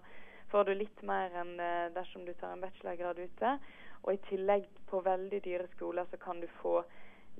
får 0.52 0.68
du 0.68 0.74
litt 0.76 1.02
mer 1.08 1.34
enn 1.42 1.54
eh, 1.60 1.90
dersom 1.96 2.26
du 2.26 2.32
tar 2.38 2.54
en 2.54 2.62
bachelorgrad 2.62 3.18
ute. 3.18 3.56
Og 4.02 4.14
i 4.14 4.22
tillegg, 4.28 4.66
på 4.90 5.00
veldig 5.04 5.40
dyre 5.44 5.68
skoler, 5.76 6.06
så 6.10 6.18
kan 6.20 6.40
du 6.42 6.48
få 6.60 6.80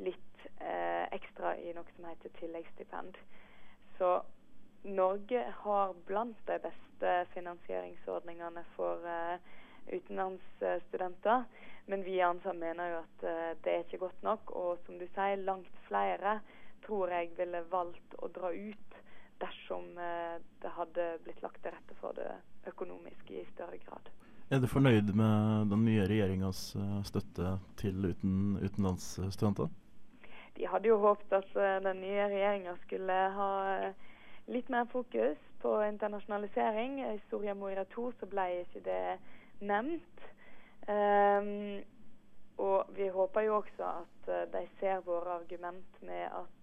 litt 0.03 0.47
eh, 0.59 1.05
ekstra 1.13 1.57
i 1.61 1.75
noe 1.77 1.97
som 1.97 2.07
heter 2.09 2.33
tilleggsstipend. 2.39 3.19
Så 3.99 4.15
Norge 4.89 5.45
har 5.63 5.93
blant 6.09 6.39
de 6.49 6.59
beste 6.63 7.13
finansieringsordningene 7.35 8.65
for 8.77 9.05
eh, 9.07 9.53
utenlandsstudenter. 9.93 11.45
Men 11.87 12.05
vi 12.05 12.21
ansatte 12.23 12.59
mener 12.59 12.91
jo 12.93 12.99
at 13.03 13.25
eh, 13.27 13.53
det 13.65 13.73
er 13.73 13.85
ikke 13.85 14.05
godt 14.07 14.23
nok. 14.23 14.55
Og 14.57 14.83
som 14.87 14.99
du 15.01 15.07
sier, 15.11 15.43
langt 15.43 15.79
flere 15.89 16.39
tror 16.87 17.11
jeg 17.15 17.33
ville 17.39 17.63
valgt 17.71 18.17
å 18.23 18.31
dra 18.35 18.53
ut 18.53 18.99
dersom 19.43 19.99
eh, 19.99 20.39
det 20.63 20.75
hadde 20.77 21.09
blitt 21.25 21.43
lagt 21.43 21.63
til 21.63 21.75
rette 21.75 21.99
for 22.01 22.15
det 22.19 22.31
økonomiske 22.71 23.41
i 23.41 23.47
større 23.51 23.81
grad. 23.83 24.11
Er 24.53 24.61
du 24.61 24.69
fornøyd 24.69 25.15
med 25.17 25.71
den 25.73 25.87
nye 25.89 26.07
regjeringas 26.07 26.65
eh, 26.79 26.99
støtte 27.09 27.57
til 27.81 28.13
uten, 28.13 28.59
utenlandsstudenter? 28.63 29.71
De 30.59 30.67
hadde 30.69 30.91
jo 30.91 31.01
håpet 31.01 31.33
at 31.33 31.55
den 31.83 32.03
nye 32.05 32.27
regjeringa 32.29 32.75
skulle 32.83 33.15
ha 33.35 33.53
litt 34.53 34.69
mer 34.69 34.85
fokus 34.93 35.39
på 35.63 35.71
internasjonalisering. 35.87 36.99
I 37.01 37.21
Soria 37.31 37.55
Moria 37.57 37.87
II 37.97 38.11
så 38.21 38.29
ble 38.29 38.45
ikke 38.61 38.83
det 38.85 39.17
nevnt. 39.65 40.27
Um, 40.91 41.83
og 42.63 42.91
vi 42.97 43.07
håper 43.09 43.47
jo 43.47 43.57
også 43.61 43.87
at 43.87 44.33
de 44.53 44.63
ser 44.81 45.05
våre 45.07 45.39
argument 45.39 46.03
med 46.03 46.27
at 46.27 46.63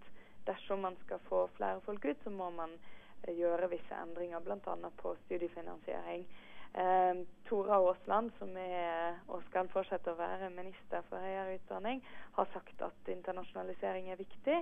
dersom 0.49 0.79
man 0.79 0.97
skal 1.05 1.19
få 1.29 1.47
flere 1.57 1.81
folk 1.81 2.05
ut, 2.05 2.23
så 2.23 2.29
må 2.29 2.49
man 2.49 2.75
eh, 3.23 3.35
gjøre 3.37 3.69
visse 3.69 3.95
endringer, 4.03 4.39
bl.a. 4.39 4.91
på 5.01 5.15
studiefinansiering. 5.25 6.25
Eh, 6.73 7.25
Tora 7.49 7.79
Aasland, 7.81 8.31
som 8.37 8.57
er 8.57 9.19
og 9.27 9.43
skal 9.49 9.69
fortsette 9.73 10.13
å 10.13 10.19
være 10.19 10.51
minister 10.53 11.05
for 11.09 11.21
høyere 11.21 11.57
utdanning, 11.57 12.03
har 12.37 12.49
sagt 12.53 12.81
at 12.85 13.13
internasjonalisering 13.13 14.11
er 14.11 14.21
viktig, 14.21 14.61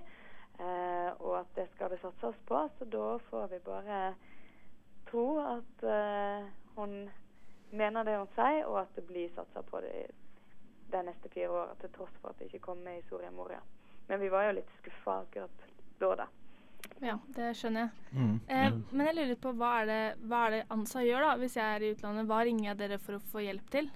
eh, 0.60 1.12
og 1.20 1.39
at 1.41 1.54
det 1.60 1.67
skal 1.76 1.93
det 1.93 2.02
satses 2.04 2.41
på. 2.50 2.63
Så 2.80 2.89
da 2.98 3.08
får 3.30 3.48
vi 3.54 3.63
bare 3.65 4.02
tro 5.12 5.28
at 5.43 5.88
eh, 5.88 6.52
hun 6.76 7.00
mener 7.71 8.08
det 8.08 8.17
hun 8.17 8.32
sier, 8.36 8.65
og 8.67 8.82
at 8.84 8.95
det 8.95 9.06
blir 9.08 9.30
satsa 9.36 9.63
på 9.67 9.82
det 9.84 10.08
de 10.91 11.03
neste 11.03 11.30
fire 11.30 11.49
åra, 11.51 11.75
til 11.82 11.91
tross 11.95 12.13
for 12.21 12.32
at 12.32 12.39
det 12.39 12.47
ikke 12.47 12.63
kom 12.69 12.84
med 12.84 13.01
i 13.01 13.06
Soria 13.10 13.32
Moria. 13.32 13.60
Men 14.08 14.21
vi 14.21 14.30
var 14.32 14.47
jo 14.47 14.58
litt 14.60 14.69
skuffa 14.80 15.21
akkurat 15.25 15.65
da, 15.99 16.13
da. 16.23 16.27
Ja, 17.03 17.17
det 17.36 17.51
skjønner 17.60 17.88
jeg. 17.88 18.17
Mm. 18.17 18.36
Eh, 18.47 18.67
men 18.91 19.08
jeg 19.10 19.15
lurer 19.17 19.32
litt 19.34 19.43
på 19.43 19.53
hva 19.60 19.71
er, 19.82 19.89
det, 19.89 20.01
hva 20.30 20.43
er 20.47 20.56
det 20.56 20.65
ANSA 20.73 21.03
gjør 21.03 21.25
da, 21.25 21.32
hvis 21.41 21.58
jeg 21.60 21.75
er 21.75 21.84
i 21.84 21.93
utlandet? 21.95 22.27
Hva 22.30 22.43
ringer 22.47 22.69
jeg 22.69 22.80
dere 22.80 22.99
for 23.03 23.17
å 23.17 23.25
få 23.34 23.43
hjelp 23.43 23.73
til? 23.73 23.89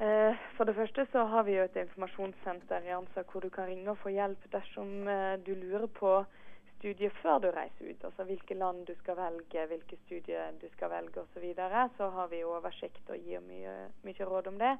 Eh, 0.00 0.44
for 0.56 0.68
det 0.68 0.76
første 0.78 1.04
så 1.12 1.26
har 1.28 1.44
vi 1.48 1.58
jo 1.58 1.64
et 1.66 1.80
informasjonssenter 1.82 2.86
i 2.88 2.94
ANSA 2.96 3.26
hvor 3.28 3.44
du 3.44 3.50
kan 3.52 3.68
ringe 3.68 3.90
og 3.92 3.98
få 4.00 4.14
hjelp 4.14 4.46
dersom 4.54 5.08
eh, 5.10 5.34
du 5.44 5.52
lurer 5.58 5.90
på 5.92 6.14
studier 6.80 7.12
før 7.20 7.38
du 7.44 7.50
reiser 7.52 7.92
ut. 7.92 8.04
Altså 8.08 8.24
hvilke 8.24 8.56
land 8.56 8.86
du 8.88 8.94
skal 8.98 9.18
velge, 9.20 9.66
hvilke 9.68 9.98
studier 10.06 10.56
du 10.60 10.66
skal 10.72 10.90
velge 10.90 11.20
osv. 11.20 11.34
Så, 11.34 11.40
videre. 11.44 11.88
så 11.96 12.08
har 12.10 12.28
vi 12.32 12.42
oversikt 12.44 13.12
og 13.12 13.20
gir 13.20 13.44
mye, 13.44 13.74
mye 14.06 14.28
råd 14.28 14.48
om 14.50 14.58
det. 14.60 14.74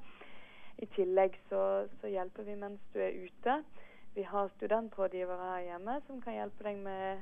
I 0.80 0.88
tillegg 0.96 1.36
så, 1.50 1.86
så, 2.00 2.08
hjelper 2.08 2.46
vi 2.48 2.56
mens 2.56 2.80
du 2.94 3.00
er 3.04 3.16
ute. 3.20 3.60
Vi 4.14 4.24
har 4.26 4.48
studentrådgivere 4.56 5.52
her 5.52 5.66
hjemme 5.68 6.00
som 6.06 6.22
kan 6.24 6.38
hjelpe 6.38 6.64
deg 6.66 6.80
med 6.82 7.20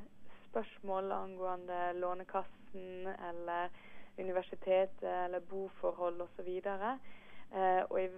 spørsmål 0.49 1.13
angående 1.13 1.81
Lånekassen 1.99 3.11
eller 3.29 3.75
universitetet 4.19 5.03
eller 5.03 5.45
boforhold 5.51 6.23
osv. 6.23 6.49
Eh, 6.63 7.83
og 7.91 7.99
i 8.01 8.09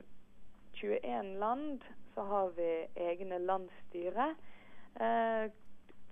21 0.76 1.34
land 1.40 1.82
så 2.14 2.22
har 2.28 2.52
vi 2.56 2.70
egne 3.08 3.40
landsstyre 3.42 4.28
eh, 5.00 5.50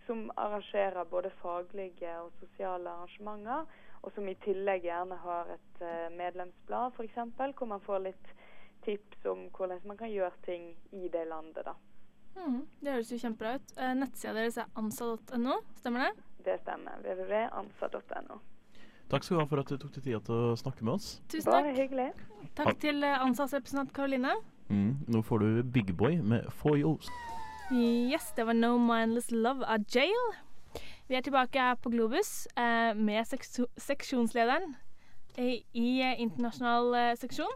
som 0.08 0.30
arrangerer 0.40 1.04
både 1.10 1.30
faglige 1.42 2.14
og 2.22 2.32
sosiale 2.40 2.90
arrangementer, 2.90 3.66
og 4.02 4.12
som 4.14 4.28
i 4.30 4.36
tillegg 4.44 4.86
gjerne 4.88 5.18
har 5.20 5.50
et 5.52 5.82
eh, 5.84 6.08
medlemsblad 6.16 6.96
f.eks., 6.96 7.18
hvor 7.58 7.68
man 7.68 7.84
får 7.84 8.04
litt 8.08 8.30
tips 8.86 9.26
om 9.28 9.48
hvordan 9.52 9.84
man 9.90 9.98
kan 10.00 10.10
gjøre 10.10 10.32
ting 10.46 10.70
i 10.96 11.10
det 11.12 11.26
landet. 11.28 11.66
da. 11.66 11.74
Mm, 12.38 12.62
det 12.80 12.92
høres 12.92 13.12
jo 13.12 13.18
kjempebra 13.20 13.56
ut. 13.58 13.74
Eh, 13.76 13.94
nettsida 13.98 14.34
deres 14.38 14.60
er 14.62 14.70
ansa.no, 14.78 15.58
stemmer 15.82 16.06
det? 16.06 16.28
Det 16.46 16.60
stemmer. 16.62 17.02
www.ansa.no. 17.04 18.38
Takk 19.08 19.24
skal 19.24 19.38
du 19.38 19.40
ha 19.40 19.48
for 19.48 19.62
at 19.62 19.70
du 19.72 19.80
tok 19.80 19.92
deg 19.96 20.04
tida 20.04 20.20
til 20.24 20.36
å 20.50 20.56
snakke 20.60 20.84
med 20.84 20.98
oss. 20.98 21.14
Tusen 21.32 21.48
takk. 21.48 21.54
Bare 21.56 21.74
hyggelig. 21.76 22.10
Takk 22.56 22.78
til 22.80 23.04
eh, 23.04 23.24
ANSAs 23.24 23.56
representant 23.56 23.92
Karoline. 23.96 24.36
Mm, 24.68 25.04
nå 25.08 25.22
får 25.24 25.44
du 25.44 25.62
Big 25.74 25.94
Boy 25.96 26.20
med 26.20 26.48
Foils. 26.60 27.08
Yes, 27.70 28.32
det 28.36 28.44
var 28.44 28.54
No 28.54 28.78
Mindless 28.78 29.30
Love 29.30 29.66
av 29.68 29.84
Jail. 29.92 30.28
Vi 31.06 31.16
er 31.16 31.20
tilbake 31.20 31.60
her 31.60 31.74
på 31.76 31.90
Globus 31.92 32.46
eh, 32.56 32.94
med 32.96 33.28
seksjonslederen 33.28 34.70
i, 35.36 35.58
i 35.76 35.88
eh, 36.00 36.14
internasjonal 36.16 36.94
eh, 36.96 37.16
seksjon. 37.20 37.52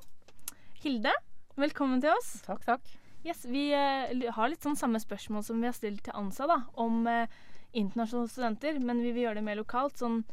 Hilde, 0.83 1.15
velkommen 1.57 2.03
til 2.05 2.13
oss. 2.13 2.35
Takk, 2.45 2.61
takk. 2.67 2.91
Yes, 3.25 3.47
Vi 3.49 3.71
eh, 3.73 4.13
har 4.37 4.53
litt 4.53 4.61
sånn 4.61 4.77
samme 4.77 5.01
spørsmål 5.01 5.47
som 5.47 5.65
vi 5.65 5.71
har 5.71 5.77
stilt 5.79 6.05
til 6.05 6.13
ANSA, 6.19 6.45
da, 6.51 6.59
om 6.77 7.07
eh, 7.09 7.33
internasjonale 7.73 8.29
studenter, 8.35 8.83
men 8.85 9.01
vi 9.01 9.15
vil 9.15 9.31
gjøre 9.31 9.41
det 9.41 9.47
mer 9.49 9.63
lokalt. 9.63 9.97
Sånn 9.97 10.27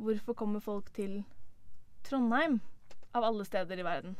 hvorfor 0.00 0.38
kommer 0.38 0.64
folk 0.64 0.88
til 0.96 1.26
Trondheim, 2.08 2.62
av 3.12 3.28
alle 3.28 3.44
steder 3.44 3.84
i 3.84 3.84
verden? 3.84 4.16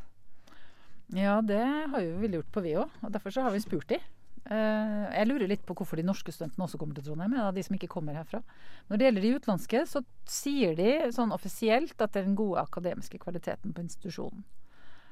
Ja, 1.16 1.38
det 1.40 1.64
har 1.64 2.04
jo 2.04 2.20
vi 2.20 2.34
gjort 2.36 2.52
på 2.52 2.66
vi 2.68 2.76
òg, 2.76 3.00
og 3.00 3.16
derfor 3.16 3.32
så 3.32 3.48
har 3.48 3.56
vi 3.56 3.64
spurt 3.64 3.88
de. 3.94 4.02
Uh, 4.46 5.08
jeg 5.10 5.26
lurer 5.26 5.50
litt 5.50 5.64
på 5.66 5.74
hvorfor 5.74 5.98
de 5.98 6.04
norske 6.06 6.30
studentene 6.30 6.68
også 6.68 6.78
kommer 6.78 6.94
til 6.94 7.08
Trondheim. 7.08 7.34
Ja, 7.34 7.48
de 7.54 7.64
som 7.66 7.74
ikke 7.74 7.90
kommer 7.90 8.14
herfra. 8.14 8.42
Når 8.86 9.00
det 9.00 9.08
gjelder 9.08 9.24
de 9.24 9.32
utenlandske, 9.40 9.82
så 9.90 10.02
sier 10.30 10.76
de 10.78 10.92
sånn 11.14 11.34
offisielt 11.34 11.98
at 11.98 12.14
det 12.14 12.22
er 12.22 12.28
den 12.28 12.38
gode 12.38 12.62
akademiske 12.62 13.18
kvaliteten 13.24 13.74
på 13.74 13.82
institusjonen. 13.82 14.46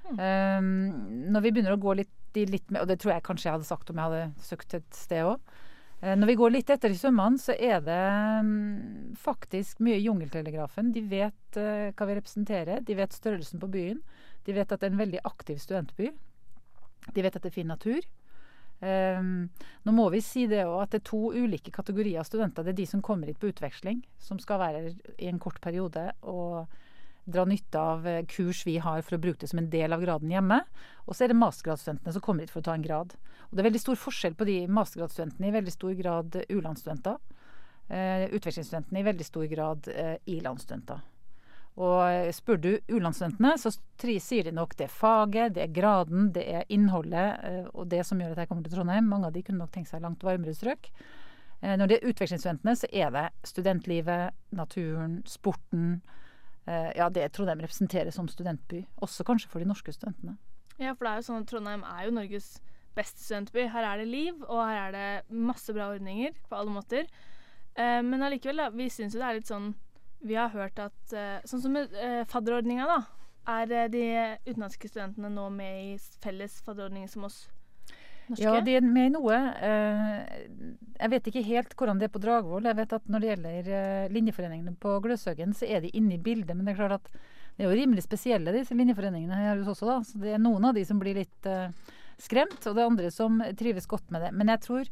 Mm. 0.04 0.18
Um, 0.20 0.70
når 1.32 1.46
vi 1.46 1.52
begynner 1.56 1.74
å 1.74 1.80
gå 1.80 1.96
litt, 1.96 2.14
litt 2.36 2.66
med, 2.68 2.82
og 2.82 2.90
det 2.90 2.98
tror 3.00 3.14
jeg 3.14 3.24
kanskje 3.26 3.48
jeg 3.48 3.56
hadde 3.56 3.68
sagt 3.70 3.90
om 3.90 3.98
jeg 3.98 4.12
hadde 4.12 4.46
søkt 4.46 4.76
et 4.78 4.88
sted 4.94 5.26
òg. 5.26 5.54
Uh, 6.04 6.12
når 6.14 6.30
vi 6.30 6.38
går 6.38 6.54
litt 6.54 6.70
etter 6.70 6.94
i 6.94 6.98
sømmene, 7.00 7.40
så 7.40 7.56
er 7.58 7.80
det 7.82 8.00
um, 8.44 9.14
faktisk 9.18 9.82
mye 9.82 9.98
Jungeltelegrafen. 9.98 10.92
De 10.94 11.02
vet 11.10 11.58
uh, 11.58 11.90
hva 11.90 12.10
vi 12.10 12.18
representerer. 12.20 12.84
De 12.86 12.98
vet 12.98 13.16
størrelsen 13.16 13.62
på 13.62 13.72
byen. 13.72 14.04
De 14.46 14.54
vet 14.54 14.68
at 14.68 14.78
det 14.78 14.92
er 14.92 14.94
en 14.94 15.02
veldig 15.02 15.24
aktiv 15.26 15.58
studentby. 15.58 16.12
De 17.10 17.24
vet 17.24 17.34
at 17.34 17.42
det 17.42 17.50
er 17.50 17.58
fin 17.58 17.72
natur. 17.72 18.04
Um, 18.84 19.48
nå 19.86 19.92
må 19.96 20.10
vi 20.12 20.20
si 20.20 20.42
det 20.50 20.64
også 20.66 20.80
at 20.82 20.92
det 20.92 20.98
er 21.00 21.08
to 21.08 21.20
ulike 21.32 21.72
kategorier 21.72 22.20
av 22.20 22.28
studenter. 22.28 22.66
Det 22.66 22.74
er 22.74 22.80
de 22.82 22.88
som 22.90 23.02
kommer 23.04 23.30
hit 23.30 23.38
på 23.40 23.48
utveksling, 23.48 24.02
som 24.20 24.40
skal 24.42 24.60
være 24.60 24.82
i 25.16 25.30
en 25.30 25.40
kort 25.40 25.60
periode 25.64 26.10
og 26.20 26.66
dra 27.24 27.46
nytte 27.48 27.80
av 27.80 28.04
eh, 28.06 28.24
kurs 28.28 28.66
vi 28.66 28.76
har 28.84 29.00
for 29.00 29.16
å 29.16 29.22
bruke 29.22 29.40
det 29.40 29.48
som 29.48 29.62
en 29.62 29.70
del 29.72 29.96
av 29.96 30.02
graden 30.04 30.32
hjemme. 30.32 30.60
Og 31.06 31.16
så 31.16 31.24
er 31.24 31.32
det 31.32 31.38
mastergradsstudentene 31.40 32.12
som 32.12 32.24
kommer 32.24 32.44
hit 32.44 32.52
for 32.52 32.60
å 32.60 32.66
ta 32.68 32.74
en 32.76 32.84
grad. 32.84 33.16
Og 33.48 33.54
det 33.54 33.62
er 33.62 33.70
veldig 33.70 33.84
stor 33.86 34.00
forskjell 34.02 34.36
på 34.36 34.48
de 34.48 34.58
mastergradsstudentene, 34.68 35.48
i 35.48 35.56
veldig 35.56 35.72
stor 35.72 35.96
grad 35.96 36.38
u-landsstudenter. 36.44 37.18
Uh, 37.84 38.28
utvekslingsstudentene 38.32 39.00
i 39.00 39.08
veldig 39.08 39.26
stor 39.28 39.48
grad 39.48 39.88
uh, 39.92 40.14
i-landsstudenter. 40.28 41.00
Og 41.74 42.30
spør 42.30 42.58
du 42.62 42.68
u-landsstudentene, 42.94 43.56
så 43.58 43.72
sier 44.22 44.46
de 44.46 44.52
nok 44.54 44.76
det 44.78 44.86
er 44.86 44.94
faget, 44.94 45.56
det 45.56 45.64
er 45.64 45.74
graden, 45.74 46.28
det 46.34 46.44
er 46.46 46.68
innholdet 46.70 47.40
eh, 47.42 47.64
og 47.72 47.88
det 47.90 48.04
som 48.06 48.20
gjør 48.22 48.36
at 48.36 48.44
jeg 48.44 48.50
kommer 48.50 48.66
til 48.66 48.76
Trondheim. 48.76 49.08
Mange 49.10 49.26
av 49.26 49.34
de 49.34 49.42
kunne 49.42 49.58
nok 49.58 49.72
tenkt 49.74 49.90
seg 49.90 50.04
langt 50.04 50.22
varmere 50.22 50.54
strøk. 50.54 50.86
Eh, 51.64 51.74
når 51.74 51.90
det 51.90 51.96
er 51.96 52.12
utvekslingsstudentene, 52.12 52.76
så 52.78 52.90
er 52.94 53.10
det 53.16 53.24
studentlivet, 53.50 54.36
naturen, 54.54 55.16
sporten. 55.26 55.96
Eh, 56.70 56.92
ja, 56.94 57.08
det 57.10 57.32
Trondheim 57.34 57.64
representerer 57.64 58.14
som 58.14 58.30
studentby. 58.30 58.84
Også 59.02 59.26
kanskje 59.26 59.50
for 59.50 59.64
de 59.64 59.66
norske 59.66 59.94
studentene. 59.96 60.36
Ja, 60.78 60.92
for 60.94 61.08
det 61.08 61.10
er 61.10 61.18
jo 61.24 61.26
sånn 61.26 61.42
at 61.42 61.50
Trondheim 61.50 61.82
er 61.88 62.04
jo 62.06 62.14
Norges 62.14 62.52
beste 62.94 63.18
studentby. 63.18 63.66
Her 63.74 63.88
er 63.88 64.04
det 64.04 64.06
liv, 64.12 64.38
og 64.46 64.62
her 64.62 64.78
er 64.84 64.94
det 64.94 65.40
masse 65.42 65.74
bra 65.74 65.90
ordninger 65.90 66.38
på 66.46 66.54
alle 66.54 66.70
måter. 66.70 67.10
Men 67.74 68.22
allikevel, 68.22 68.68
vi 68.70 68.86
syns 68.86 69.16
jo 69.16 69.18
det 69.18 69.26
er 69.26 69.38
litt 69.40 69.50
sånn 69.50 69.72
vi 70.24 70.38
har 70.38 70.52
hørt 70.54 70.78
at 70.82 71.14
uh, 71.14 71.42
Sånn 71.48 71.62
som 71.64 71.74
med 71.76 71.92
uh, 71.96 72.22
fadderordninga, 72.30 72.86
da. 72.88 73.00
Er 73.54 73.74
uh, 73.74 73.90
de 73.92 74.04
utenlandske 74.46 74.88
studentene 74.88 75.30
nå 75.32 75.50
med 75.52 75.82
i 75.82 75.90
felles 76.24 76.56
fadderordning 76.64 77.06
som 77.12 77.26
oss 77.28 77.44
norske? 78.30 78.42
Ja, 78.42 78.56
de 78.64 78.78
er 78.78 78.86
med 78.86 79.10
i 79.10 79.14
noe. 79.18 79.36
jeg 80.96 81.12
vet 81.12 81.26
ikke 81.28 81.44
helt 81.44 81.74
hvordan 81.76 82.00
det 82.00 82.08
er 82.08 82.14
på 82.14 82.22
Dragvoll. 82.24 82.64
Jeg 82.64 82.78
vet 82.80 82.96
at 82.96 83.10
når 83.12 83.20
det 83.20 83.30
gjelder 83.32 84.12
linjeforeningene 84.14 84.76
på 84.80 84.96
Gløshaugen, 85.04 85.52
så 85.52 85.68
er 85.68 85.84
de 85.84 85.92
inne 85.92 86.16
i 86.16 86.22
bildet. 86.24 86.56
Men 86.56 86.64
det 86.64 86.72
er 86.72 86.80
klart 86.80 87.02
at 87.02 87.10
det 87.54 87.66
er 87.66 87.68
jo 87.68 87.76
rimelig 87.76 88.06
spesielle, 88.06 88.54
disse 88.56 88.74
linjeforeningene 88.74 89.36
her 89.42 89.60
hos 89.60 89.76
også. 89.76 89.90
da. 89.90 89.98
Så 90.08 90.22
det 90.24 90.32
er 90.32 90.40
noen 90.40 90.70
av 90.70 90.78
de 90.78 90.86
som 90.88 91.02
blir 91.02 91.20
litt 91.20 91.50
skremt, 92.16 92.64
og 92.64 92.72
det 92.72 92.80
er 92.80 92.88
andre 92.88 93.12
som 93.12 93.42
trives 93.60 93.90
godt 93.90 94.08
med 94.14 94.24
det. 94.24 94.32
Men 94.32 94.54
jeg 94.54 94.64
tror 94.64 94.88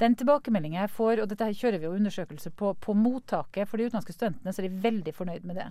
den 0.00 0.14
tilbakemeldingen 0.18 0.80
jeg 0.80 0.92
får, 0.94 1.22
og 1.22 1.30
dette 1.30 1.50
kjører 1.54 1.80
vi 1.80 1.88
jo 1.88 1.96
undersøkelser 1.96 2.54
på, 2.58 2.72
på 2.82 2.94
mottaket 2.98 3.70
for 3.70 3.78
de 3.78 3.88
utenlandske 3.88 4.14
studentene, 4.16 4.52
så 4.52 4.62
er 4.62 4.68
de 4.68 4.84
veldig 4.86 5.14
fornøyd 5.14 5.46
med 5.48 5.60
det. 5.60 5.68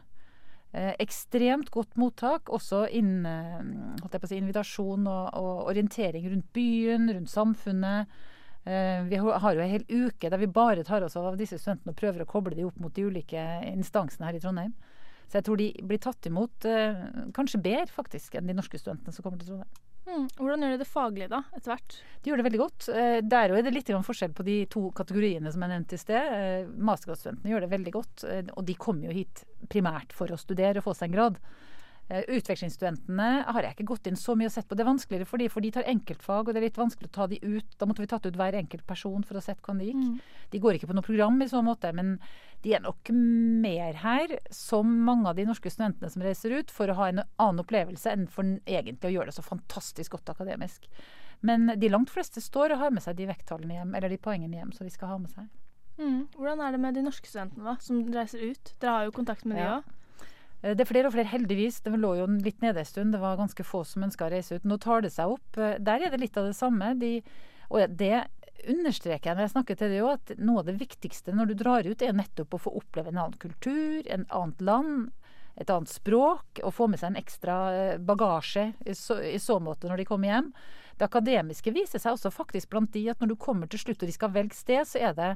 Eh, 0.74 0.94
ekstremt 1.04 1.70
godt 1.74 1.98
mottak, 2.02 2.50
også 2.50 2.86
innen 2.98 3.28
eh, 3.30 4.24
si, 4.26 4.40
invitasjon 4.40 5.06
og, 5.06 5.28
og, 5.38 5.68
orientering 5.74 6.26
rundt 6.32 6.48
byen, 6.56 7.12
rundt 7.14 7.30
samfunnet. 7.30 8.16
Eh, 8.66 9.04
vi 9.06 9.20
har 9.20 9.54
jo 9.54 9.62
en 9.62 9.74
hel 9.74 9.86
uke 9.92 10.32
der 10.32 10.42
vi 10.42 10.48
bare 10.48 10.86
tar 10.88 11.04
oss 11.06 11.18
av 11.20 11.36
disse 11.38 11.60
studentene 11.60 11.94
og 11.94 12.00
prøver 12.00 12.24
å 12.24 12.30
koble 12.30 12.56
dem 12.58 12.72
opp 12.72 12.80
mot 12.82 12.96
de 12.96 13.06
ulike 13.06 13.44
instansene 13.70 14.30
her 14.30 14.40
i 14.40 14.42
Trondheim. 14.42 14.74
Så 15.28 15.40
jeg 15.40 15.48
tror 15.48 15.60
de 15.60 15.70
blir 15.84 16.02
tatt 16.02 16.30
imot 16.30 16.66
eh, 16.70 17.06
kanskje 17.36 17.62
bedre 17.62 17.92
faktisk 17.92 18.40
enn 18.40 18.50
de 18.50 18.56
norske 18.58 18.80
studentene 18.80 19.14
som 19.14 19.26
kommer 19.26 19.42
til 19.42 19.52
Trondheim. 19.52 19.82
Mm. 20.04 20.26
Hvordan 20.36 20.66
gjør 20.66 20.74
de 20.74 20.80
det 20.82 20.90
faglig, 20.90 21.28
da, 21.32 21.40
etter 21.56 21.74
hvert? 21.74 21.98
De 22.24 22.32
gjør 22.32 22.42
det 22.42 22.46
veldig 22.48 22.62
godt. 22.62 22.88
Eh, 22.92 23.18
der 23.24 23.54
er 23.54 23.66
det 23.66 23.74
litt 23.76 23.92
forskjell 24.08 24.34
på 24.36 24.46
de 24.48 24.58
to 24.72 24.88
kategoriene 24.96 25.52
som 25.52 25.64
jeg 25.64 25.72
nevnte 25.72 25.96
i 25.98 26.02
sted. 26.02 26.34
Eh, 26.38 26.72
mastergradsstudentene 26.90 27.54
gjør 27.54 27.66
det 27.66 27.72
veldig 27.72 27.94
godt, 27.96 28.26
eh, 28.28 28.44
og 28.52 28.66
de 28.68 28.76
kommer 28.80 29.08
jo 29.10 29.18
hit 29.20 29.46
primært 29.72 30.16
for 30.16 30.32
å 30.32 30.40
studere 30.40 30.82
og 30.82 30.90
få 30.90 30.96
seg 30.98 31.12
en 31.12 31.18
grad. 31.18 31.40
Eh, 32.14 32.22
utvekslingsstudentene 32.28 33.28
har 33.48 33.66
jeg 33.66 33.74
ikke 33.74 33.88
gått 33.90 34.06
inn 34.06 34.18
så 34.20 34.36
mye 34.38 34.46
og 34.46 34.54
sett 34.54 34.68
på. 34.70 34.76
Det 34.78 34.84
er 34.84 34.90
vanskeligere 34.92 35.26
for 35.26 35.42
de, 35.42 35.48
for 35.50 35.66
de 35.66 35.72
tar 35.74 35.88
enkeltfag, 35.90 36.46
og 36.46 36.54
det 36.54 36.60
er 36.60 36.68
litt 36.68 36.78
vanskelig 36.78 37.10
å 37.10 37.16
ta 37.16 37.26
de 37.32 37.40
ut. 37.42 37.72
Da 37.80 37.88
måtte 37.90 38.04
vi 38.04 38.10
tatt 38.12 38.28
ut 38.28 38.38
hver 38.38 38.58
enkelt 38.60 38.86
person 38.86 39.24
for 39.26 39.40
å 39.40 39.42
sett 39.42 39.64
hvordan 39.64 39.82
det 39.82 39.88
gikk. 39.88 40.04
Mm. 40.04 40.44
De 40.54 40.62
går 40.62 40.78
ikke 40.78 40.92
på 40.92 40.98
noe 41.00 41.08
program 41.08 41.42
i 41.42 41.48
så 41.50 41.64
måte, 41.66 41.90
men 41.98 42.20
de 42.62 42.76
er 42.78 42.84
nok 42.84 43.10
mer 43.64 43.98
her, 44.04 44.36
som 44.54 44.92
mange 45.08 45.32
av 45.32 45.40
de 45.40 45.48
norske 45.50 45.72
studentene 45.74 46.12
som 46.14 46.26
reiser 46.26 46.54
ut, 46.60 46.76
for 46.76 46.92
å 46.92 46.98
ha 47.00 47.10
en 47.10 47.24
annen 47.24 47.64
opplevelse 47.64 48.14
enn 48.14 48.28
for 48.30 48.46
egentlig 48.62 49.10
å 49.10 49.16
gjøre 49.16 49.32
det 49.34 49.38
så 49.40 49.48
fantastisk 49.48 50.14
godt 50.14 50.36
akademisk. 50.36 50.86
Men 51.42 51.74
de 51.82 51.90
langt 51.90 52.14
fleste 52.14 52.46
står 52.46 52.76
og 52.76 52.84
har 52.84 52.94
med 52.94 53.04
seg 53.04 53.18
de 53.18 53.28
vekttallene 53.32 53.80
hjem, 53.80 53.98
eller 53.98 54.14
de 54.14 54.22
poengene 54.22 54.62
hjem 54.62 54.78
som 54.78 54.86
de 54.86 54.94
skal 54.94 55.16
ha 55.16 55.18
med 55.24 55.34
seg. 55.34 55.50
Mm. 55.98 56.22
Hvordan 56.38 56.62
er 56.62 56.78
det 56.78 56.86
med 56.86 56.94
de 56.94 57.08
norske 57.10 57.30
studentene 57.30 57.66
da, 57.66 57.76
som 57.82 58.06
reiser 58.14 58.46
ut? 58.54 58.76
Dere 58.78 58.98
har 59.00 59.10
jo 59.10 59.18
kontakt 59.18 59.50
med 59.50 59.58
ja. 59.58 59.66
de 59.66 59.82
òg? 59.82 60.00
Eh, 60.64 60.76
det 60.76 60.86
er 60.86 60.90
flere 60.90 61.10
og 61.10 61.16
flere, 61.16 61.32
heldigvis. 61.34 61.82
Det 61.84 61.96
lå 62.00 62.16
jo 62.22 62.30
litt 62.34 62.64
nede 62.64 62.82
en 62.82 62.90
stund. 62.90 63.14
Det 63.14 63.22
var 63.22 63.40
ganske 63.40 63.68
få 63.68 63.84
som 63.88 64.06
ønska 64.08 64.28
å 64.28 64.32
reise 64.34 64.58
ut. 64.58 64.68
Nå 64.68 64.80
tar 64.82 65.04
det 65.04 65.14
seg 65.16 65.36
opp. 65.36 65.60
Eh, 65.60 65.76
der 65.80 66.08
er 66.08 66.14
det 66.14 66.22
litt 66.24 66.40
av 66.40 66.48
det 66.50 66.58
samme. 66.58 66.94
De, 67.00 67.18
og 67.70 67.98
det 68.00 68.26
understreker 68.70 69.30
jeg 69.30 69.36
når 69.36 69.48
jeg 69.48 69.54
snakker 69.58 69.80
til 69.80 69.92
deg 69.92 70.06
òg, 70.06 70.14
at 70.22 70.40
noe 70.40 70.62
av 70.62 70.70
det 70.70 70.78
viktigste 70.80 71.34
når 71.36 71.52
du 71.52 71.58
drar 71.60 71.88
ut, 71.88 72.02
er 72.02 72.16
nettopp 72.16 72.56
å 72.56 72.62
få 72.68 72.78
oppleve 72.80 73.12
en 73.12 73.20
annen 73.20 73.42
kultur, 73.42 74.06
en 74.08 74.24
annet 74.32 74.64
land, 74.64 75.12
et 75.60 75.70
annet 75.70 75.92
språk, 75.92 76.64
og 76.64 76.74
få 76.74 76.88
med 76.90 77.02
seg 77.02 77.12
en 77.12 77.20
ekstra 77.20 77.58
eh, 77.74 77.98
bagasje 78.02 78.72
i 78.88 78.96
så, 78.98 79.20
i 79.20 79.38
så 79.42 79.60
måte 79.62 79.90
når 79.90 80.02
de 80.02 80.08
kommer 80.10 80.32
hjem. 80.32 80.50
Det 80.98 81.10
akademiske 81.10 81.74
viser 81.76 82.02
seg 82.02 82.16
også 82.16 82.32
faktisk 82.34 82.72
blant 82.72 82.94
de 82.94 83.08
at 83.12 83.22
når 83.22 83.34
du 83.34 83.38
kommer 83.42 83.70
til 83.70 83.82
slutt 83.82 84.02
og 84.02 84.10
de 84.10 84.16
skal 84.16 84.34
velge 84.34 84.58
sted, 84.58 84.88
så 84.88 85.02
er 85.10 85.16
det 85.18 85.30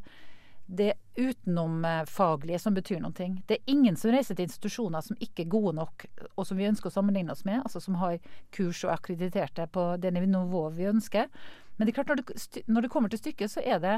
det 0.68 0.94
utenomfaglige 1.16 2.60
som 2.60 2.76
betyr 2.76 3.00
noe. 3.02 3.14
Det 3.16 3.56
er 3.58 3.72
ingen 3.72 3.96
som 3.96 4.12
reiser 4.12 4.36
til 4.36 4.48
institusjoner 4.50 5.04
som 5.04 5.20
ikke 5.24 5.46
er 5.46 5.52
gode 5.52 5.74
nok, 5.80 6.06
og 6.36 6.48
som 6.48 6.60
vi 6.60 6.68
ønsker 6.68 6.92
å 6.92 6.96
sammenligne 6.98 7.32
oss 7.34 7.46
med, 7.48 7.62
altså 7.64 7.82
som 7.84 7.98
har 8.02 8.20
kurs 8.56 8.84
og 8.86 8.94
akkrediterte 8.98 9.70
på 9.72 9.90
det 10.04 10.12
nivået 10.14 10.76
vi 10.78 10.90
ønsker. 10.92 11.32
Men 11.78 11.88
det 11.88 11.94
er 11.94 12.00
klart, 12.02 12.12
når 12.12 12.22
det, 12.22 12.64
når 12.68 12.86
det 12.86 12.92
kommer 12.92 13.14
til 13.14 13.22
stykket, 13.22 13.54
så 13.54 13.64
er 13.64 13.80
det 13.80 13.96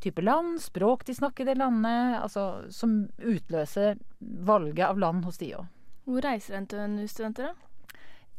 type 0.00 0.22
land, 0.24 0.58
språk 0.62 1.04
de 1.06 1.14
snakker 1.16 1.44
i 1.44 1.50
det 1.50 1.58
landet, 1.60 2.18
altså, 2.22 2.66
som 2.72 3.06
utløser 3.18 4.00
valget 4.20 4.86
av 4.88 5.00
land 5.00 5.24
hos 5.28 5.40
de 5.42 5.52
òg. 5.58 5.68
Hvor 6.06 6.22
reiser 6.22 6.60
NTNU-studenter, 6.62 7.50
da? 7.50 7.65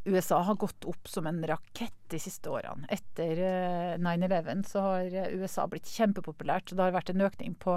USA 0.08 0.40
har 0.48 0.56
gått 0.60 0.86
opp 0.90 1.08
som 1.12 1.28
en 1.30 1.42
rakett 1.48 1.96
de 2.12 2.20
siste 2.20 2.50
årene. 2.50 2.88
Etter 2.94 3.40
eh, 3.44 3.96
9-11 4.00 4.64
så 4.70 4.84
har 4.86 5.08
eh, 5.12 5.34
USA 5.38 5.66
blitt 5.68 5.90
kjempepopulært. 5.92 6.70
Så 6.70 6.78
det 6.80 6.86
har 6.88 6.96
vært 6.96 7.12
en 7.14 7.26
økning 7.28 7.56
på 7.60 7.76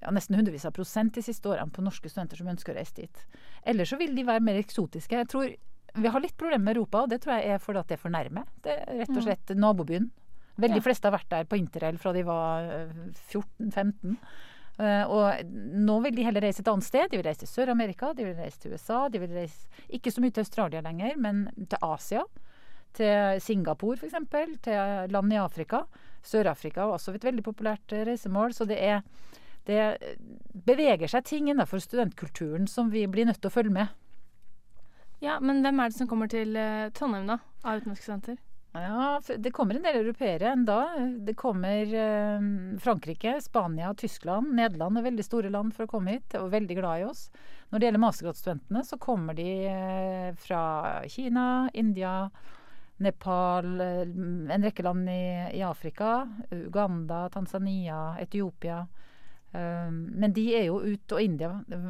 ja, 0.00 0.10
nesten 0.14 0.38
hundrevis 0.38 0.64
av 0.68 0.72
prosent 0.76 1.14
de 1.18 1.24
siste 1.24 1.48
årene 1.52 1.72
på 1.74 1.84
norske 1.84 2.08
studenter 2.08 2.40
som 2.40 2.48
ønsker 2.52 2.72
å 2.72 2.78
reise 2.80 2.96
dit. 3.02 3.24
Ellers 3.68 3.92
så 3.92 3.98
vil 4.00 4.14
de 4.16 4.24
være 4.24 4.44
mer 4.44 4.60
eksotiske. 4.62 5.18
Jeg 5.24 5.28
tror 5.32 5.52
Vi 5.92 6.08
har 6.08 6.22
litt 6.24 6.38
problemer 6.40 6.64
med 6.64 6.76
Europa, 6.78 7.02
og 7.04 7.10
det 7.12 7.18
tror 7.20 7.34
jeg 7.36 7.52
er 7.52 7.58
fordi 7.60 7.82
at 7.82 7.88
det 7.90 7.98
er 7.98 8.00
for 8.00 8.14
nærme. 8.14 8.46
Det 8.64 8.72
er 8.72 8.94
rett 9.02 9.12
og 9.12 9.26
slett 9.26 9.52
nabobyen. 9.60 10.06
Veldig 10.56 10.80
Ja. 10.80 10.84
fleste 10.86 11.08
har 11.08 11.18
vært 11.18 11.28
der 11.28 11.44
på 11.44 11.58
interrail 11.60 11.98
fra 12.00 12.12
de 12.16 12.22
var 12.24 12.64
eh, 12.64 12.94
14-15. 13.28 14.16
Eh, 14.80 15.04
og 15.04 15.52
nå 15.52 15.98
vil 16.06 16.14
de 16.16 16.24
heller 16.24 16.44
reise 16.46 16.62
et 16.62 16.70
annet 16.70 16.86
sted. 16.86 17.10
De 17.10 17.18
vil 17.20 17.26
reise 17.26 17.44
til 17.44 17.50
Sør-Amerika, 17.50 18.12
de 18.16 18.26
vil 18.28 18.38
reise 18.38 18.62
til 18.62 18.76
USA. 18.76 19.04
De 19.12 19.20
vil 19.22 19.34
reise 19.36 19.84
ikke 19.92 20.12
så 20.14 20.24
mye 20.24 20.32
til 20.32 20.46
Australia 20.46 20.80
lenger, 20.84 21.18
men 21.20 21.44
til 21.66 21.78
Asia. 21.82 22.24
Til 22.96 23.40
Singapore 23.40 23.96
f.eks. 23.96 24.16
Til 24.64 25.12
land 25.12 25.32
i 25.32 25.40
Afrika. 25.40 25.84
Sør-Afrika 26.22 26.84
er 26.84 26.96
også 26.96 27.14
et 27.16 27.24
veldig 27.24 27.44
populært 27.44 27.92
eh, 27.92 28.06
reisemål. 28.08 28.56
Så 28.56 28.68
det 28.68 28.80
er 28.80 29.04
det 29.62 29.78
beveger 30.66 31.06
seg 31.06 31.22
ting 31.28 31.46
innenfor 31.50 31.78
studentkulturen 31.78 32.66
som 32.66 32.88
vi 32.90 33.04
blir 33.06 33.28
nødt 33.28 33.38
til 33.38 33.46
å 33.46 33.54
følge 33.54 33.74
med. 33.76 33.92
Ja, 35.22 35.36
men 35.38 35.62
hvem 35.62 35.78
er 35.78 35.92
det 35.92 35.98
som 36.00 36.08
kommer 36.10 36.26
til 36.26 36.56
eh, 36.58 36.88
Trondheim, 36.98 37.28
da? 37.30 37.38
Av 37.62 37.78
utenlandske 37.78 38.08
studenter? 38.08 38.40
Ja, 38.72 39.20
det 39.36 39.50
kommer 39.52 39.74
en 39.74 39.82
del 39.82 39.96
europeere 39.96 40.48
enda. 40.48 40.98
Det 41.18 41.34
kommer 41.34 41.94
eh, 41.94 42.40
Frankrike, 42.80 43.40
Spania, 43.40 43.94
Tyskland. 43.94 44.54
Nederland 44.56 44.98
er 44.98 45.04
veldig 45.10 45.24
store 45.26 45.50
land 45.52 45.74
for 45.76 45.84
å 45.84 45.90
komme 45.90 46.14
hit, 46.16 46.38
og 46.40 46.54
veldig 46.54 46.78
glad 46.78 47.02
i 47.02 47.04
oss. 47.04 47.26
Når 47.68 47.78
det 47.78 47.86
gjelder 47.86 48.04
mastergradsstudentene, 48.06 48.84
så 48.88 48.96
kommer 49.00 49.36
de 49.36 49.48
eh, 49.68 50.30
fra 50.40 50.62
Kina, 51.08 51.44
India, 51.74 52.14
Nepal, 53.04 53.68
eh, 53.80 54.08
en 54.56 54.64
rekke 54.64 54.86
land 54.88 55.12
i, 55.12 55.22
i 55.58 55.62
Afrika. 55.68 56.22
Uganda, 56.50 57.26
Tanzania, 57.34 58.16
Etiopia. 58.24 58.86
Eh, 59.52 59.90
men 59.92 60.32
de 60.32 60.46
er 60.56 60.70
jo 60.70 60.80
ute, 60.80 61.18
og 61.18 61.20
India, 61.20 61.52
det, 61.68 61.82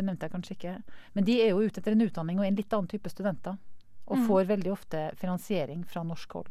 nevnte 0.00 0.30
jeg 0.30 0.34
kanskje 0.38 0.56
ikke. 0.56 0.74
Men 1.12 1.28
de 1.28 1.36
er 1.44 1.52
jo 1.52 1.60
ute 1.60 1.84
etter 1.84 1.92
en 1.92 2.08
utdanning 2.08 2.40
og 2.40 2.48
en 2.48 2.56
litt 2.56 2.72
annen 2.72 2.88
type 2.88 3.12
studenter. 3.12 3.60
Og 4.12 4.18
Mm. 4.18 4.26
får 4.28 4.46
veldig 4.50 4.72
ofte 4.72 5.10
finansiering 5.16 5.86
fra 5.88 6.02
norsk 6.04 6.32
hold. 6.36 6.50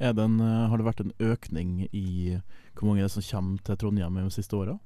Er 0.00 0.12
det 0.14 0.22
en, 0.24 0.40
eh, 0.40 0.68
har 0.68 0.76
det 0.78 0.86
vært 0.86 1.00
en 1.00 1.12
økning 1.20 1.88
i 1.92 2.40
hvor 2.74 2.86
mange 2.88 3.02
det 3.02 3.10
som 3.10 3.22
kommer 3.22 3.62
til 3.62 3.76
Trondheim 3.76 4.14
de 4.14 4.30
siste 4.30 4.54
åra? 4.56 4.78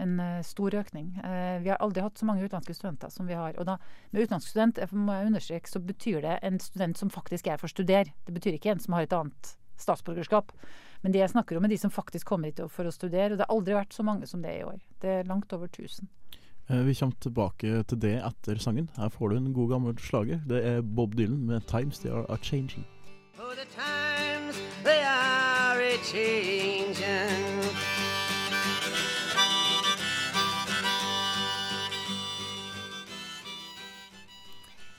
En 0.00 0.20
eh, 0.20 0.42
stor 0.42 0.70
økning. 0.70 1.18
Eh, 1.24 1.58
vi 1.58 1.68
har 1.70 1.78
aldri 1.82 2.00
hatt 2.02 2.14
så 2.14 2.24
mange 2.24 2.44
utenlandske 2.46 2.74
studenter 2.74 3.10
som 3.10 3.26
vi 3.26 3.34
har. 3.34 3.54
Og 3.58 3.66
da, 3.66 3.78
med 4.12 4.22
utenlandsk 4.22 4.48
student 4.54 4.78
må 4.92 5.12
jeg 5.12 5.26
understreke, 5.26 5.66
så 5.68 5.80
betyr 5.84 6.22
det 6.22 6.38
en 6.42 6.58
student 6.60 6.96
som 6.96 7.10
faktisk 7.10 7.48
er 7.48 7.56
for 7.58 7.66
å 7.66 7.74
studere. 7.74 8.12
Det 8.24 8.32
betyr 8.34 8.54
ikke 8.58 8.70
en 8.70 8.78
som 8.78 8.94
har 8.94 9.02
et 9.02 9.12
annet 9.12 9.56
statsborgerskap. 9.76 10.52
Men 11.02 11.12
det 11.12 11.20
jeg 11.20 11.30
snakker 11.30 11.56
om 11.56 11.64
er 11.64 11.68
de 11.68 11.78
som 11.78 11.90
faktisk 11.90 12.26
kommer 12.26 12.46
hit 12.50 12.60
for 12.70 12.84
å 12.84 12.92
studere. 12.94 13.32
Og 13.32 13.38
det 13.38 13.46
har 13.46 13.54
aldri 13.56 13.74
vært 13.74 13.92
så 13.94 14.04
mange 14.04 14.26
som 14.26 14.40
det 14.42 14.50
er 14.50 14.60
i 14.60 14.68
år. 14.70 14.80
Det 15.00 15.08
er 15.08 15.24
langt 15.28 15.52
over 15.52 15.66
1000. 15.66 16.08
Eh, 16.70 16.84
Vi 16.86 16.94
kommer 16.94 17.16
tilbake 17.20 17.82
til 17.88 18.00
det 18.00 18.14
etter 18.28 18.58
sangen. 18.60 18.90
Her 18.96 19.08
får 19.08 19.28
du 19.28 19.36
en 19.36 19.52
god 19.54 19.68
gammel 19.70 19.98
slager. 19.98 20.40
Det 20.48 20.64
er 20.66 20.80
Bob 20.82 21.14
Dylan 21.16 21.46
med 21.46 21.60
'Times 21.66 21.98
They 21.98 22.10
Are 22.10 22.26
A 22.28 22.36
Changing'. 22.36 22.84
For 23.34 23.52
the 23.54 23.66
times 23.72 24.56
they 24.84 25.00
are 25.04 25.80
a 25.80 25.96
changing. 26.04 27.64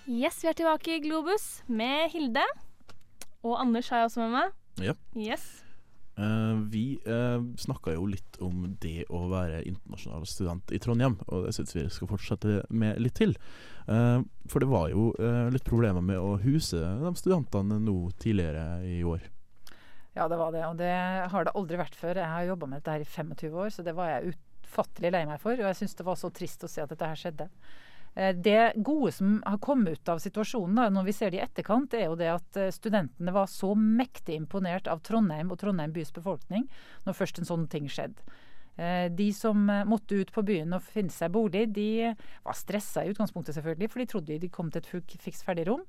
Yes, 0.10 0.39
vi 0.43 0.47
er 0.49 0.53
tilbake 0.58 0.95
i 0.97 1.01
Globus 1.03 1.63
med 1.67 2.10
Hilde. 2.10 2.43
Og 3.43 3.62
Anders 3.62 3.89
har 3.89 3.97
jeg 3.97 4.03
også 4.10 4.19
med 4.21 4.29
meg. 4.29 4.51
Ja. 4.82 4.93
Yes. 5.17 5.59
Eh, 6.19 6.55
vi 6.69 6.99
uh, 7.08 7.55
snakka 7.58 7.93
jo 7.95 8.03
litt 8.10 8.39
om 8.43 8.65
det 8.84 9.05
å 9.08 9.21
være 9.32 9.62
internasjonal 9.69 10.25
student 10.27 10.73
i 10.75 10.79
Trondheim, 10.84 11.15
og 11.32 11.45
det 11.45 11.53
syns 11.55 11.75
vi 11.77 11.86
skal 11.93 12.10
fortsette 12.12 12.63
med 12.75 12.99
litt 12.99 13.15
til. 13.19 13.38
Uh, 13.88 14.19
for 14.51 14.60
det 14.60 14.67
var 14.69 14.89
jo 14.91 15.13
uh, 15.15 15.47
litt 15.53 15.63
problemer 15.67 16.03
med 16.03 16.19
å 16.19 16.36
huse 16.43 16.75
de 16.75 17.13
studentene 17.15 17.79
nå 17.86 17.95
tidligere 18.19 18.82
i 18.84 18.99
år. 19.08 19.23
Ja, 20.17 20.27
det 20.27 20.41
var 20.41 20.51
det. 20.51 20.65
Og 20.67 20.75
det 20.82 20.91
har 21.32 21.47
det 21.47 21.55
aldri 21.55 21.79
vært 21.79 21.95
før. 21.95 22.19
Jeg 22.19 22.34
har 22.34 22.49
jobba 22.49 22.67
med 22.67 22.82
dette 22.82 22.97
her 22.97 23.05
i 23.05 23.08
25 23.08 23.55
år, 23.63 23.71
så 23.71 23.86
det 23.86 23.95
var 23.95 24.12
jeg 24.12 24.34
utfattelig 24.34 25.13
lei 25.15 25.23
meg 25.29 25.39
for. 25.39 25.55
Og 25.55 25.69
jeg 25.71 25.79
syns 25.79 25.95
det 25.95 26.08
var 26.10 26.19
så 26.19 26.34
trist 26.36 26.65
å 26.67 26.71
se 26.71 26.84
at 26.84 26.91
dette 26.91 27.08
her 27.08 27.21
skjedde. 27.21 27.47
Eh, 28.15 28.36
Det 28.36 28.74
gode 28.76 29.12
som 29.12 29.43
har 29.45 29.58
kommet 29.58 29.93
ut 30.00 30.10
av 30.10 30.19
situasjonen, 30.19 30.76
da, 30.76 30.89
når 30.89 31.06
vi 31.06 31.13
ser 31.13 31.32
det 31.32 31.39
i 31.39 31.45
etterkant, 31.45 31.93
er 31.93 32.06
jo 32.08 32.15
det 32.15 32.30
at 32.34 32.58
eh, 32.58 32.72
studentene 32.72 33.34
var 33.34 33.48
så 33.48 33.74
mektig 33.76 34.36
imponert 34.36 34.88
av 34.88 35.02
Trondheim 35.02 35.52
og 35.52 35.60
Trondheim 35.60 35.93
bys 35.93 36.12
befolkning 36.12 36.67
når 37.06 37.17
først 37.17 37.39
en 37.39 37.50
sånn 37.50 37.67
ting 37.69 37.88
skjedde. 37.88 38.22
Eh, 38.78 39.10
De 39.10 39.32
som 39.34 39.65
måtte 39.86 40.15
ut 40.15 40.32
på 40.32 40.43
byen 40.45 40.74
og 40.74 40.82
finne 40.84 41.12
seg 41.12 41.32
bolig, 41.32 41.67
de 41.74 42.15
var 42.43 42.54
stressa 42.58 43.04
i 43.04 43.12
utgangspunktet, 43.13 43.56
selvfølgelig, 43.56 43.89
for 43.91 44.00
de 44.00 44.06
trodde 44.06 44.39
de 44.39 44.50
kom 44.50 44.72
til 44.72 44.82
et 44.82 45.19
fiks 45.22 45.43
ferdig 45.43 45.67
rom. 45.67 45.86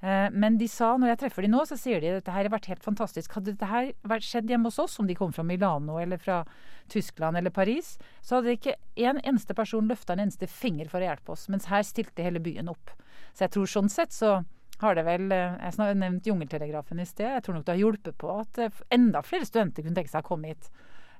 Eh, 0.00 0.30
Men 0.30 0.58
de 0.58 0.68
sa, 0.70 0.92
når 0.96 1.12
jeg 1.12 1.18
treffer 1.24 1.42
de 1.42 1.50
nå, 1.50 1.64
så 1.66 1.76
sier 1.78 2.00
de 2.00 2.12
at 2.12 2.20
dette 2.20 2.34
her 2.34 2.46
har 2.46 2.52
vært 2.54 2.68
helt 2.70 2.84
fantastisk. 2.84 3.32
Hadde 3.34 3.54
dette 3.54 3.70
her 3.70 3.92
vært 4.06 4.26
skjedd 4.26 4.50
hjemme 4.50 4.70
hos 4.70 4.78
oss, 4.78 4.98
om 5.00 5.08
de 5.08 5.16
kom 5.18 5.32
fra 5.34 5.42
Milano 5.46 5.98
eller 5.98 6.20
fra 6.22 6.44
Tyskland 6.88 7.36
eller 7.36 7.50
Paris, 7.50 7.96
så 8.22 8.38
hadde 8.38 8.54
ikke 8.54 8.76
en 9.08 9.18
eneste 9.24 9.54
person 9.58 9.88
løfta 9.90 10.14
en 10.14 10.22
eneste 10.26 10.46
finger 10.46 10.88
for 10.88 11.02
å 11.02 11.10
hjelpe 11.10 11.34
oss. 11.34 11.48
Mens 11.48 11.66
her 11.72 11.82
stilte 11.86 12.22
hele 12.22 12.42
byen 12.42 12.70
opp. 12.70 12.94
Så 13.34 13.46
jeg 13.46 13.56
tror 13.56 13.66
sånn 13.70 13.90
sett 13.92 14.14
så 14.14 14.38
har 14.78 14.94
det 14.94 15.02
vel 15.08 15.32
eh, 15.34 15.56
Jeg 15.58 15.74
har 15.80 15.98
nevnt 15.98 16.26
Jungeltelegrafen 16.30 17.02
i 17.02 17.08
sted. 17.08 17.32
Jeg 17.34 17.42
tror 17.46 17.58
nok 17.58 17.66
det 17.66 17.74
har 17.74 17.82
hjulpet 17.82 18.18
på 18.18 18.30
at 18.38 18.62
eh, 18.62 18.84
enda 18.94 19.24
flere 19.26 19.48
studenter 19.48 19.82
kunne 19.82 19.98
tenke 19.98 20.12
seg 20.12 20.22
å 20.22 20.30
komme 20.30 20.54
hit. 20.54 20.70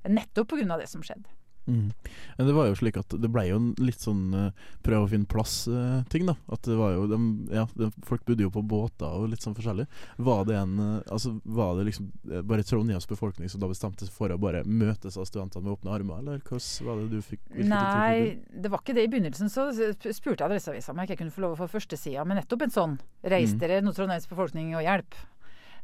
Nettopp 0.07 0.55
pga. 0.55 0.79
det 0.79 0.87
som 0.87 1.03
skjedde. 1.03 1.27
Mm. 1.69 1.93
Men 2.39 2.47
det 2.49 2.55
var 2.57 2.69
jo 2.71 2.77
slik 2.81 2.97
at 2.97 3.13
det 3.21 3.29
ble 3.29 3.43
jo 3.51 3.57
en 3.61 3.67
litt 3.77 4.01
sånn 4.01 4.23
uh, 4.33 4.51
prøve 4.87 5.05
å 5.05 5.11
finne 5.11 5.29
plass-ting, 5.29 6.25
da. 6.31 6.35
At 6.49 6.65
det 6.65 6.79
var 6.79 6.95
jo 6.97 7.05
de, 7.11 7.19
Ja, 7.53 7.67
de, 7.77 7.91
folk 8.09 8.25
bodde 8.25 8.47
jo 8.47 8.51
på 8.55 8.63
båter 8.65 9.05
og 9.07 9.29
litt 9.29 9.45
sånn 9.45 9.57
forskjellig. 9.59 9.85
Var 10.17 10.45
det 10.49 10.57
en 10.57 10.75
uh, 10.81 11.03
Altså, 11.13 11.35
var 11.45 11.77
det 11.77 11.85
liksom 11.91 12.09
eh, 12.33 12.41
bare 12.41 12.65
Trondheims 12.65 13.09
befolkning 13.09 13.49
som 13.53 13.61
da 13.61 13.69
bestemte 13.69 14.07
seg 14.07 14.15
for 14.17 14.33
å 14.33 14.41
bare 14.41 14.65
møtes 14.65 15.17
av 15.21 15.29
studentene 15.29 15.65
med 15.67 15.77
åpne 15.77 15.93
armer, 15.95 16.19
eller 16.23 16.41
hvordan 16.41 16.87
var 16.89 17.03
det 17.03 17.09
du 17.13 17.23
fikk 17.23 17.41
Nei, 17.69 18.39
det 18.49 18.71
var 18.73 18.81
ikke 18.83 18.97
det. 18.97 19.05
I 19.05 19.13
begynnelsen 19.13 19.51
så 19.53 19.69
spurte 19.73 20.41
jeg 20.41 20.47
Adresseavisa 20.49 20.93
om 20.93 21.01
jeg 21.03 21.11
ikke 21.11 21.23
kunne 21.23 21.35
få 21.37 21.45
lov 21.45 21.57
å 21.57 21.61
få 21.63 21.69
førstesida 21.77 22.25
med 22.25 22.41
nettopp 22.41 22.65
en 22.65 22.75
sånn 22.75 22.99
'Reis 23.23 23.53
Mm. 23.53 23.59
dere, 23.61 23.81
nå 23.83 23.93
Trondheims 23.93 24.29
befolkning, 24.31 24.75
og 24.77 24.83
hjelp'. 24.85 25.15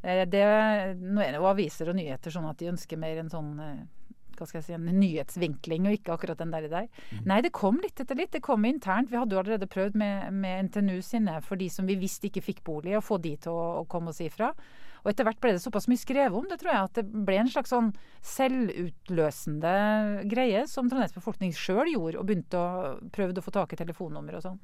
Eh, 0.04 0.24
Det, 0.28 0.44
nå 1.00 1.20
er 1.20 1.32
det 1.32 1.40
jo 1.40 1.48
aviser 1.48 1.88
og 1.88 1.96
nyheter 1.96 2.30
sånn 2.30 2.48
at 2.48 2.58
de 2.60 2.68
ønsker 2.72 2.98
mer 3.00 3.18
en 3.18 3.30
sånn 3.32 3.52
eh, 3.60 3.84
hva 4.40 4.48
skal 4.48 4.60
jeg 4.60 4.66
si, 4.68 4.76
en 4.76 5.00
nyhetsvinkling, 5.00 5.88
og 5.88 5.98
ikke 5.98 6.14
akkurat 6.16 6.40
den 6.40 6.54
der. 6.54 6.68
i 6.68 6.72
deg. 6.72 6.88
Mm. 7.10 7.24
Nei, 7.30 7.40
det 7.44 7.52
kom 7.56 7.80
litt 7.82 8.00
etter 8.00 8.18
litt. 8.18 8.32
Det 8.32 8.42
kom 8.44 8.64
internt. 8.68 9.10
Vi 9.12 9.18
hadde 9.20 9.36
jo 9.36 9.42
allerede 9.42 9.70
prøvd 9.70 9.98
med, 10.00 10.32
med 10.32 10.70
NTNU 10.70 10.98
sine 11.04 11.38
for 11.44 11.60
de 11.60 11.68
som 11.70 11.86
vi 11.86 11.98
visste 12.00 12.30
ikke 12.30 12.44
fikk 12.44 12.64
bolig, 12.66 12.96
å 12.96 13.04
få 13.04 13.18
de 13.22 13.36
til 13.46 13.52
å, 13.52 13.82
å 13.82 13.86
komme 13.90 14.12
og 14.12 14.18
si 14.18 14.28
ifra. 14.30 14.52
Og 15.04 15.10
etter 15.12 15.26
hvert 15.28 15.40
ble 15.42 15.52
det 15.52 15.60
såpass 15.60 15.86
mye 15.90 16.00
skrevet 16.00 16.36
om 16.38 16.46
det, 16.48 16.56
tror 16.62 16.72
jeg, 16.72 16.88
at 16.88 16.96
det 16.96 17.24
ble 17.28 17.36
en 17.42 17.50
slags 17.52 17.74
sånn 17.74 17.90
selvutløsende 18.24 19.74
greie 20.30 20.64
som 20.70 20.88
Trondheims 20.88 21.12
befolkning 21.16 21.52
sjøl 21.52 21.92
gjorde, 21.92 22.22
og 22.22 22.28
begynte 22.30 22.56
å 22.56 22.94
prøvde 23.12 23.42
å 23.42 23.44
få 23.44 23.52
tak 23.52 23.76
i 23.76 23.80
telefonnummer 23.82 24.38
og 24.38 24.46
sånn. 24.46 24.60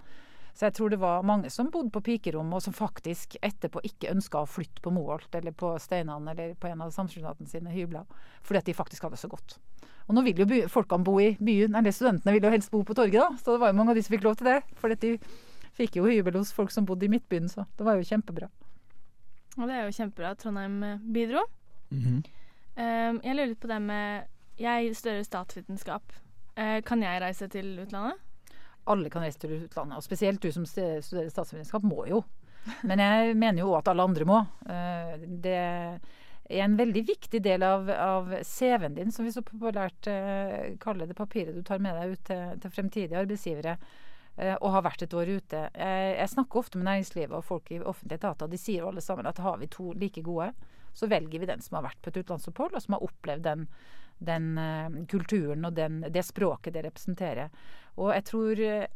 Så 0.55 0.67
jeg 0.67 0.77
tror 0.77 0.93
det 0.93 1.01
var 1.01 1.27
mange 1.27 1.51
som 1.51 1.71
bodde 1.73 1.93
på 1.95 2.03
pikerom, 2.05 2.53
og 2.53 2.63
som 2.65 2.75
faktisk 2.77 3.37
etterpå 3.43 3.83
ikke 3.87 4.11
ønska 4.13 4.43
å 4.43 4.49
flytte 4.51 4.83
på 4.85 4.93
Moholt 4.95 5.35
eller 5.35 5.55
på 5.57 5.73
Steinan 5.83 6.29
eller 6.29 6.55
på 6.61 6.71
en 6.71 6.83
av 6.85 6.95
samskipnadene 6.95 7.49
sine 7.49 7.75
hybler, 7.75 8.09
fordi 8.43 8.63
at 8.63 8.71
de 8.71 8.77
faktisk 8.77 9.07
hadde 9.07 9.19
det 9.19 9.23
så 9.25 9.31
godt. 9.31 9.59
Og 10.09 10.17
nå 10.17 10.25
vil 10.27 10.43
jo 10.43 10.65
folkene 10.73 11.07
bo 11.07 11.21
i 11.23 11.37
byen, 11.39 11.77
eller 11.79 11.95
studentene 11.95 12.35
vil 12.35 12.49
jo 12.49 12.55
helst 12.57 12.73
bo 12.73 12.83
på 12.87 12.97
torget, 12.99 13.21
da. 13.21 13.39
Så 13.39 13.55
det 13.55 13.63
var 13.63 13.71
jo 13.71 13.79
mange 13.79 13.95
av 13.95 14.01
de 14.01 14.03
som 14.03 14.17
fikk 14.17 14.27
lov 14.27 14.41
til 14.41 14.51
det. 14.51 14.59
For 14.81 14.91
de 14.91 15.13
fikk 15.79 16.01
jo 16.01 16.09
hybel 16.09 16.41
hos 16.41 16.51
folk 16.57 16.75
som 16.75 16.89
bodde 16.89 17.07
i 17.07 17.13
midtbyen, 17.13 17.47
så 17.49 17.69
det 17.79 17.87
var 17.87 18.01
jo 18.01 18.09
kjempebra. 18.09 18.51
Og 19.57 19.65
det 19.67 19.77
er 19.77 19.87
jo 19.87 19.95
kjempebra 19.95 20.35
at 20.35 20.43
Trondheim 20.43 20.81
bidro. 20.81 21.07
bidro. 21.13 21.47
-hmm. 21.91 22.23
Um, 22.81 23.21
jeg 23.25 23.35
lurer 23.37 23.51
litt 23.51 23.61
på 23.61 23.69
det 23.69 23.81
med 23.83 24.29
Jeg 24.61 24.97
studerer 24.97 25.23
statsvitenskap. 25.27 26.13
Uh, 26.57 26.81
kan 26.87 27.03
jeg 27.03 27.23
reise 27.23 27.49
til 27.49 27.79
utlandet? 27.83 28.21
Alle 28.91 29.11
kan 29.13 29.23
reise 29.25 29.39
til 29.43 29.57
utlandet, 29.63 29.99
og 30.01 30.07
spesielt 30.07 30.43
du 30.43 30.51
som 30.55 30.67
studerer 30.67 31.31
statsvitenskap 31.31 31.87
må 31.87 32.05
jo. 32.11 32.25
Men 32.85 33.01
jeg 33.01 33.37
mener 33.41 33.63
jo 33.63 33.77
at 33.79 33.89
alle 33.89 34.05
andre 34.05 34.27
må. 34.29 34.41
Eh, 34.69 35.15
Det 35.47 35.55
er 36.51 36.65
en 36.65 36.77
veldig 36.77 37.03
viktig 37.07 37.41
del 37.45 37.63
av, 37.63 37.89
av 37.95 38.33
CV-en 38.43 38.97
din, 38.97 39.13
som 39.15 39.25
vi 39.25 39.33
så 39.33 39.43
populært 39.47 40.09
eh, 40.11 40.75
kaller 40.83 41.07
det 41.07 41.17
papiret 41.17 41.55
du 41.55 41.63
tar 41.63 41.79
med 41.79 41.95
deg 41.95 42.17
ut 42.17 42.25
til, 42.27 42.59
til 42.61 42.75
fremtidige 42.75 43.21
arbeidsgivere. 43.23 43.77
eh, 44.37 44.57
Og 44.61 44.73
har 44.75 44.83
vært 44.83 45.07
et 45.07 45.15
år 45.15 45.31
ute. 45.39 45.63
Jeg, 45.73 46.29
snakker 46.35 46.59
ofte 46.59 46.79
med 46.79 46.89
næringslivet 46.91 47.37
og 47.39 47.47
folk 47.47 47.71
i 47.71 47.81
offentlige 47.81 48.19
etater. 48.19 48.51
De 48.51 48.59
sier 48.59 48.85
alle 48.89 49.01
sammen 49.01 49.31
at 49.31 49.39
har 49.39 49.57
vi 49.63 49.71
to 49.71 49.93
like 49.95 50.23
gode, 50.27 50.51
så 50.93 51.07
velger 51.07 51.39
vi 51.41 51.47
den 51.47 51.63
som 51.63 51.79
har 51.79 51.87
vært 51.87 52.03
på 52.03 52.11
et 52.11 52.21
utenlandsopphold, 52.25 52.75
og 52.75 52.83
som 52.83 52.99
har 52.99 53.07
opplevd 53.07 53.47
den, 53.47 53.69
den 54.21 54.55
eh, 54.61 55.05
kulturen 55.11 55.65
og 55.67 55.77
den, 55.77 56.01
det 56.09 56.25
språket 56.29 56.77
det 56.77 56.85
representerer. 56.87 57.53
Og 57.99 58.13
jeg 58.15 58.27
tror 58.31 58.63
eh, 58.65 58.87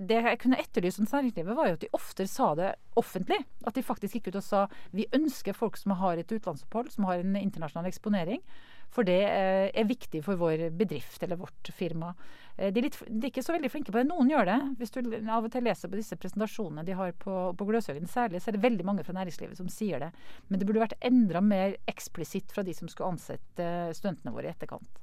det 0.00 0.18
jeg 0.24 0.40
kunne 0.42 0.58
etterlyst 0.58 0.98
hos 1.02 1.12
næringslivet, 1.12 1.56
var 1.56 1.68
jo 1.68 1.76
at 1.76 1.84
de 1.84 1.92
oftere 1.96 2.30
sa 2.30 2.50
det 2.58 2.72
offentlig. 2.98 3.38
At 3.66 3.76
de 3.76 3.86
faktisk 3.86 4.16
gikk 4.18 4.30
ut 4.30 4.40
og 4.40 4.46
sa 4.46 4.66
vi 4.96 5.06
ønsker 5.16 5.56
folk 5.56 5.78
som 5.78 5.94
har 6.00 6.18
et 6.18 6.32
utenlandsopphold, 6.32 6.90
som 6.94 7.06
har 7.08 7.20
en 7.20 7.36
internasjonal 7.38 7.90
eksponering. 7.90 8.42
For 8.90 9.06
det 9.06 9.20
eh, 9.22 9.68
er 9.70 9.86
viktig 9.86 10.22
for 10.26 10.38
vår 10.40 10.68
bedrift 10.74 11.22
eller 11.22 11.38
vårt 11.38 11.70
firma. 11.76 12.08
Eh, 12.56 12.72
De 12.74 12.80
er, 12.80 12.88
litt, 12.88 12.96
de 13.06 13.20
er 13.26 13.30
ikke 13.30 13.44
så 13.46 13.54
veldig 13.54 13.70
flinke 13.70 13.92
på 13.94 14.00
det. 14.00 14.06
Noen 14.08 14.30
gjør 14.32 14.48
det. 14.48 14.56
Hvis 14.80 14.94
du 14.96 14.98
av 15.30 15.46
og 15.46 15.52
til 15.54 15.62
leser 15.66 15.92
på 15.92 16.00
disse 16.00 16.18
presentasjonene 16.18 16.82
de 16.88 16.96
har 16.98 17.12
på, 17.22 17.36
på 17.54 17.68
Gløshaugen 17.68 18.10
særlig, 18.10 18.40
så 18.42 18.50
er 18.50 18.58
det 18.58 18.64
veldig 18.64 18.86
mange 18.88 19.04
fra 19.06 19.14
næringslivet 19.14 19.60
som 19.60 19.70
sier 19.70 20.02
det. 20.02 20.10
Men 20.48 20.58
det 20.58 20.66
burde 20.66 20.82
vært 20.82 20.98
enda 21.06 21.42
mer 21.44 21.76
eksplisitt 21.90 22.50
fra 22.54 22.66
de 22.66 22.74
som 22.74 22.90
skulle 22.90 23.12
ansette 23.14 23.62
eh, 23.62 23.92
studentene 23.94 24.34
våre 24.34 24.50
i 24.50 24.54
etterkant. 24.54 24.98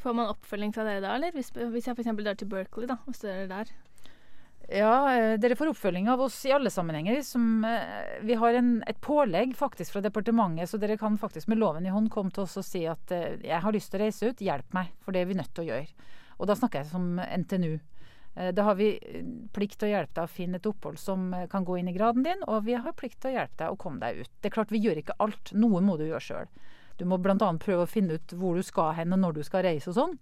Får 0.00 0.14
man 0.16 0.30
oppfølging 0.32 0.72
fra 0.74 0.86
dere 0.86 1.02
da, 1.04 1.16
eller? 1.18 1.34
Hvis, 1.34 1.50
hvis 1.54 1.90
jeg 1.90 1.98
f.eks. 1.98 2.14
drar 2.22 2.38
til 2.38 2.48
Berkeley 2.50 2.88
da, 2.90 2.96
og 3.04 3.18
studerer 3.18 3.50
der. 3.50 3.74
Ja, 4.68 5.14
eh, 5.14 5.34
dere 5.38 5.56
får 5.56 5.74
oppfølging 5.74 6.08
av 6.08 6.20
oss 6.24 6.38
i 6.46 6.52
alle 6.52 6.70
sammenhenger. 6.70 7.22
Som, 7.22 7.64
eh, 7.64 8.20
vi 8.22 8.34
har 8.34 8.54
en, 8.54 8.82
et 8.86 9.00
pålegg 9.00 9.56
faktisk 9.56 9.92
fra 9.92 10.00
departementet, 10.00 10.68
så 10.68 10.78
dere 10.80 10.96
kan 10.96 11.18
faktisk 11.18 11.48
med 11.48 11.58
loven 11.58 11.86
i 11.86 11.92
hånd 11.92 12.10
komme 12.10 12.32
til 12.32 12.44
oss 12.44 12.56
og 12.56 12.64
si 12.64 12.86
at 12.88 13.12
eh, 13.12 13.36
jeg 13.44 13.60
har 13.60 13.72
lyst 13.72 13.90
til 13.92 14.00
å 14.00 14.04
reise 14.04 14.30
ut, 14.30 14.40
hjelp 14.40 14.72
meg, 14.72 14.94
for 15.04 15.12
det 15.12 15.20
er 15.20 15.28
vi 15.28 15.36
nødt 15.36 15.52
til 15.54 15.66
å 15.66 15.68
gjøre. 15.68 16.08
Og 16.38 16.48
da 16.48 16.56
snakker 16.56 16.80
jeg 16.80 16.90
som 16.90 17.20
NTNU. 17.20 17.80
Da 18.34 18.64
har 18.66 18.74
vi 18.74 18.88
plikt 19.54 19.76
til 19.78 19.86
å 19.86 19.90
hjelpe 19.92 20.16
deg 20.16 20.24
å 20.26 20.32
finne 20.34 20.58
et 20.58 20.66
opphold 20.66 20.98
som 20.98 21.28
kan 21.52 21.62
gå 21.62 21.76
inn 21.78 21.86
i 21.86 21.94
graden 21.94 22.24
din, 22.26 22.40
og 22.50 22.64
vi 22.66 22.74
har 22.74 22.96
plikt 22.98 23.20
til 23.22 23.30
å 23.30 23.34
hjelpe 23.36 23.60
deg 23.60 23.70
å 23.70 23.78
komme 23.78 24.02
deg 24.02 24.24
ut. 24.24 24.30
Det 24.42 24.50
er 24.50 24.54
klart 24.56 24.74
vi 24.74 24.80
gjør 24.82 24.98
ikke 24.98 25.14
alt, 25.22 25.52
noe 25.54 25.78
må 25.78 25.94
du 26.00 26.02
gjøre 26.08 26.24
sjøl. 26.24 26.50
Du 26.98 27.04
må 27.06 27.20
bl.a. 27.22 27.36
prøve 27.38 27.86
å 27.86 27.90
finne 27.90 28.18
ut 28.18 28.34
hvor 28.34 28.58
du 28.58 28.66
skal 28.66 28.96
hen 28.98 29.14
og 29.14 29.22
når 29.22 29.38
du 29.38 29.42
skal 29.46 29.62
reise 29.68 29.92
og 29.92 29.98
sånn. 30.00 30.18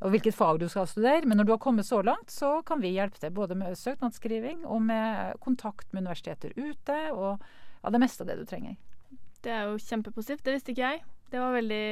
Og 0.00 0.14
hvilket 0.14 0.34
fag 0.34 0.60
du 0.60 0.68
skal 0.68 0.86
studere. 0.88 1.26
Men 1.28 1.36
når 1.40 1.48
du 1.48 1.52
har 1.52 1.60
kommet 1.60 1.86
så 1.86 2.00
langt, 2.02 2.32
så 2.32 2.60
kan 2.66 2.80
vi 2.80 2.94
hjelpe 2.94 3.20
deg 3.20 3.34
både 3.36 3.56
med 3.58 3.76
søknadsskriving 3.76 4.62
og 4.64 4.82
med 4.88 5.40
kontakt 5.44 5.92
med 5.92 6.06
universiteter 6.06 6.54
ute, 6.56 7.00
og 7.12 7.42
ja, 7.82 7.92
det 7.92 8.00
meste 8.00 8.24
av 8.24 8.30
det 8.30 8.38
du 8.40 8.46
trenger. 8.48 8.78
Det 9.44 9.52
er 9.52 9.68
jo 9.68 9.76
kjempepositivt. 9.80 10.44
Det 10.44 10.56
visste 10.56 10.72
ikke 10.72 10.88
jeg. 10.88 11.02
Det 11.30 11.40
var 11.40 11.52
veldig 11.54 11.84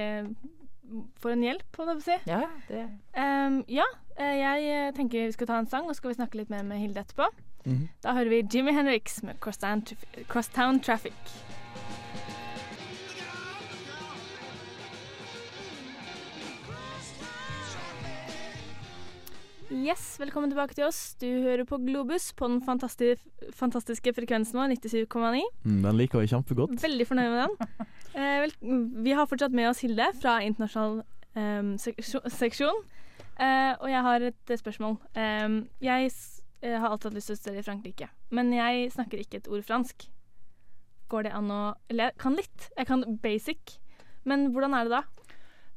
For 1.20 1.34
en 1.34 1.42
hjelp, 1.44 1.76
må 1.76 1.84
jeg 1.92 2.04
si. 2.06 2.16
Ja, 2.30 2.46
det 2.68 2.86
Um, 3.18 3.64
ja, 3.68 3.84
eh, 4.16 4.38
jeg 4.38 4.68
eh, 4.72 4.92
tenker 4.96 5.26
vi 5.26 5.32
skal 5.34 5.48
ta 5.50 5.58
en 5.58 5.66
sang, 5.68 5.84
og 5.84 5.92
så 5.92 6.00
skal 6.00 6.12
vi 6.12 6.18
snakke 6.20 6.38
litt 6.38 6.52
mer 6.52 6.62
med 6.64 6.78
Hilde 6.80 7.02
etterpå. 7.02 7.28
Mhm. 7.66 7.88
Da 8.04 8.14
hører 8.16 8.30
vi 8.32 8.42
Jimmy 8.54 8.72
Henriks 8.72 9.22
med 9.22 9.40
Crosstown, 9.40 9.82
Crosstown 10.28 10.80
Traffic. 10.80 11.16
Yes, 19.68 20.16
velkommen 20.16 20.48
tilbake 20.48 20.72
til 20.72 20.86
oss. 20.86 21.12
Du 21.20 21.26
hører 21.44 21.66
på 21.68 21.76
Globus 21.82 22.30
på 22.32 22.46
den 22.48 22.62
fantastiske, 22.64 23.20
fantastiske 23.52 24.14
frekvensen 24.16 24.56
vår, 24.56 24.72
97,9. 24.72 25.42
Mm, 25.66 25.82
Den 25.84 25.98
liker 25.98 26.22
vi 26.22 26.30
kjempegodt. 26.30 26.78
Veldig 26.80 27.06
fornøyd 27.08 27.32
med 27.34 27.42
den. 27.44 27.86
Eh, 28.18 28.40
vel, 28.40 28.52
vi 29.04 29.12
har 29.14 29.28
fortsatt 29.28 29.52
med 29.54 29.68
oss 29.68 29.82
Hilde 29.84 30.06
fra 30.18 30.38
internasjonal 30.42 31.02
eh, 31.38 31.66
seksjon. 31.78 32.24
seksjon. 32.32 32.78
Eh, 33.36 33.74
og 33.76 33.84
jeg 33.92 34.00
har 34.06 34.24
et 34.30 34.52
spørsmål. 34.58 34.96
Em, 35.14 35.58
jeg 35.84 36.08
eh, 36.08 36.78
har 36.80 36.88
alltid 36.88 37.10
hatt 37.12 37.18
lyst 37.18 37.30
til 37.30 37.36
å 37.36 37.40
studere 37.42 37.62
i 37.62 37.66
Frankrike, 37.68 38.08
men 38.34 38.50
jeg 38.56 38.88
snakker 38.96 39.20
ikke 39.22 39.42
et 39.42 39.50
ord 39.52 39.62
fransk. 39.68 40.08
Går 41.12 41.28
det 41.28 41.34
an 41.36 41.52
å 41.52 41.60
Eller 41.92 42.10
jeg 42.10 42.18
kan 42.24 42.40
litt. 42.40 42.70
Jeg 42.80 42.88
kan 42.88 43.04
basic. 43.22 43.76
Men 44.24 44.48
hvordan 44.56 44.74
er 44.74 44.88
det 44.88 44.96
da? 44.96 45.27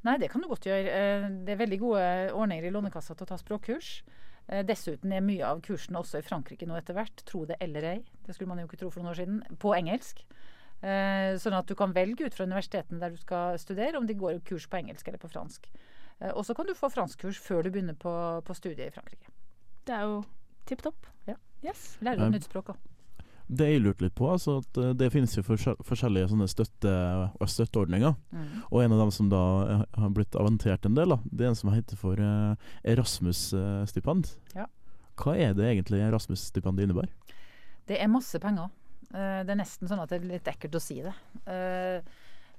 Nei, 0.04 0.18
det 0.18 0.32
kan 0.32 0.42
du 0.42 0.48
godt 0.50 0.66
gjøre. 0.66 0.90
Eh, 0.90 1.28
Det 1.46 1.54
er 1.54 1.60
veldig 1.62 1.80
gode 1.80 2.06
ordninger 2.34 2.66
i 2.66 2.72
Lånekassa 2.74 3.14
til 3.16 3.26
å 3.28 3.30
ta 3.30 3.38
språkkurs. 3.38 4.02
Eh, 4.50 4.64
Dessuten 4.66 5.12
er 5.14 5.22
mye 5.22 5.46
av 5.46 5.62
kursene 5.62 6.00
også 6.02 6.18
i 6.20 6.26
Frankrike 6.26 6.66
nå 6.68 6.76
etter 6.80 6.98
hvert, 6.98 7.22
tro 7.26 7.46
det 7.46 7.58
eller 7.62 7.84
ei, 7.84 8.00
det 8.26 8.34
skulle 8.36 8.50
man 8.50 8.58
jo 8.60 8.66
ikke 8.68 8.80
tro 8.82 8.90
for 8.90 9.02
noen 9.04 9.14
år 9.14 9.20
siden, 9.22 9.42
på 9.62 9.76
engelsk. 9.78 10.24
Eh, 10.82 11.38
Sånn 11.38 11.54
at 11.54 11.68
du 11.70 11.76
kan 11.78 11.94
velge 11.94 12.26
ut 12.26 12.34
fra 12.34 12.46
universitetene 12.50 13.00
der 13.00 13.14
du 13.14 13.18
skal 13.22 13.58
studere, 13.62 13.98
om 13.98 14.08
de 14.10 14.16
går 14.18 14.42
kurs 14.44 14.66
på 14.68 14.78
engelsk 14.82 15.08
eller 15.08 15.22
på 15.22 15.30
fransk. 15.30 15.70
Og 16.36 16.44
så 16.46 16.54
kan 16.54 16.68
du 16.70 16.74
få 16.78 16.86
franskkurs 16.94 17.40
før 17.42 17.64
du 17.64 17.72
begynner 17.72 17.96
på, 17.98 18.12
på 18.46 18.54
studiet 18.54 18.92
i 18.92 18.94
Frankrike. 18.94 19.30
Det 19.86 19.94
er 19.96 20.02
jo 20.06 20.20
tipp 20.70 20.84
topp. 20.86 21.08
Ja. 21.26 21.34
Yes. 21.66 21.98
Lærer 22.02 22.18
du 22.22 22.30
nytt 22.36 22.46
språk 22.46 22.70
òg. 22.70 22.78
Det 23.52 23.66
jeg 23.68 23.82
lurte 23.84 24.06
litt 24.06 24.16
på, 24.16 24.30
altså 24.32 24.60
at 24.62 24.78
eh, 24.80 24.94
det 24.96 25.10
finnes 25.12 25.34
jo 25.36 25.44
forskjellige 25.44 26.30
sånne 26.32 26.48
støtte, 26.48 26.92
støtteordninger. 27.52 28.14
Mm. 28.32 28.46
Og 28.70 28.78
en 28.86 28.96
av 28.96 29.02
dem 29.04 29.12
som 29.12 29.28
da 29.32 29.42
eh, 29.74 29.82
har 30.00 30.14
blitt 30.16 30.38
aventert 30.40 30.88
en 30.88 30.96
del, 30.96 31.12
da, 31.12 31.18
det 31.28 31.44
er 31.46 31.52
en 31.52 31.60
som 31.60 31.74
heter 31.74 32.00
for 32.00 32.22
eh, 32.24 32.70
Erasmus-stipend. 32.94 34.32
Ja. 34.56 34.70
Hva 35.20 35.36
er 35.36 35.52
det 35.58 35.68
egentlig 35.68 36.00
Erasmus-stipendet 36.06 36.88
innebærer? 36.88 37.12
Det 37.92 38.00
er 38.00 38.08
masse 38.12 38.40
penger. 38.40 38.72
Eh, 39.12 39.42
Det 39.44 39.52
er 39.52 39.60
nesten 39.60 39.92
sånn 39.92 40.00
at 40.00 40.14
det 40.14 40.22
er 40.22 40.30
litt 40.32 40.48
ekkelt 40.48 40.80
å 40.80 40.84
si 40.84 41.02
det. 41.04 41.14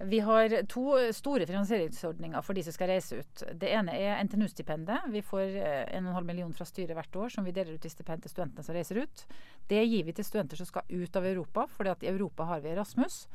Eh, 0.03 0.09
Vi 0.09 0.21
har 0.21 0.62
to 0.67 1.12
store 1.12 1.47
finansieringsordninger 1.47 2.43
for 2.43 2.55
de 2.55 2.62
som 2.62 2.73
skal 2.73 2.88
reise 2.88 3.21
ut. 3.21 3.45
Det 3.55 3.71
ene 3.71 3.95
er 3.95 4.25
NTNU-stipendet. 4.25 5.09
Vi 5.12 5.23
får 5.23 5.57
eh, 5.57 5.99
1,5 5.99 6.25
million 6.25 6.53
fra 6.53 6.65
styret 6.65 6.95
hvert 6.97 7.17
år 7.17 7.29
som 7.31 7.45
vi 7.45 7.53
deler 7.53 7.75
ut 7.75 7.85
i 7.85 7.88
stipend 7.93 8.23
til 8.23 8.31
studentene 8.31 8.65
som 8.65 8.75
reiser 8.75 9.03
ut. 9.03 9.27
Det 9.69 9.85
gir 9.85 10.05
vi 10.05 10.12
til 10.12 10.25
studenter 10.25 10.57
som 10.57 10.67
skal 10.67 10.83
ut 10.91 11.17
av 11.17 11.27
Europa, 11.27 11.67
fordi 11.67 12.07
i 12.07 12.11
Europa 12.12 12.45
har 12.45 12.61
vi 12.61 12.73
Erasmus. 12.75 13.27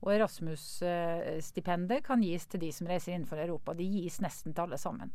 Og 0.00 0.14
Erasmus-stipendet 0.14 2.04
kan 2.06 2.22
gis 2.24 2.46
til 2.48 2.60
de 2.60 2.70
som 2.72 2.86
reiser 2.88 3.12
innenfor 3.12 3.36
Europa. 3.40 3.74
De 3.76 3.84
gis 3.84 4.20
nesten 4.24 4.54
til 4.54 4.64
alle 4.64 4.78
sammen. 4.80 5.12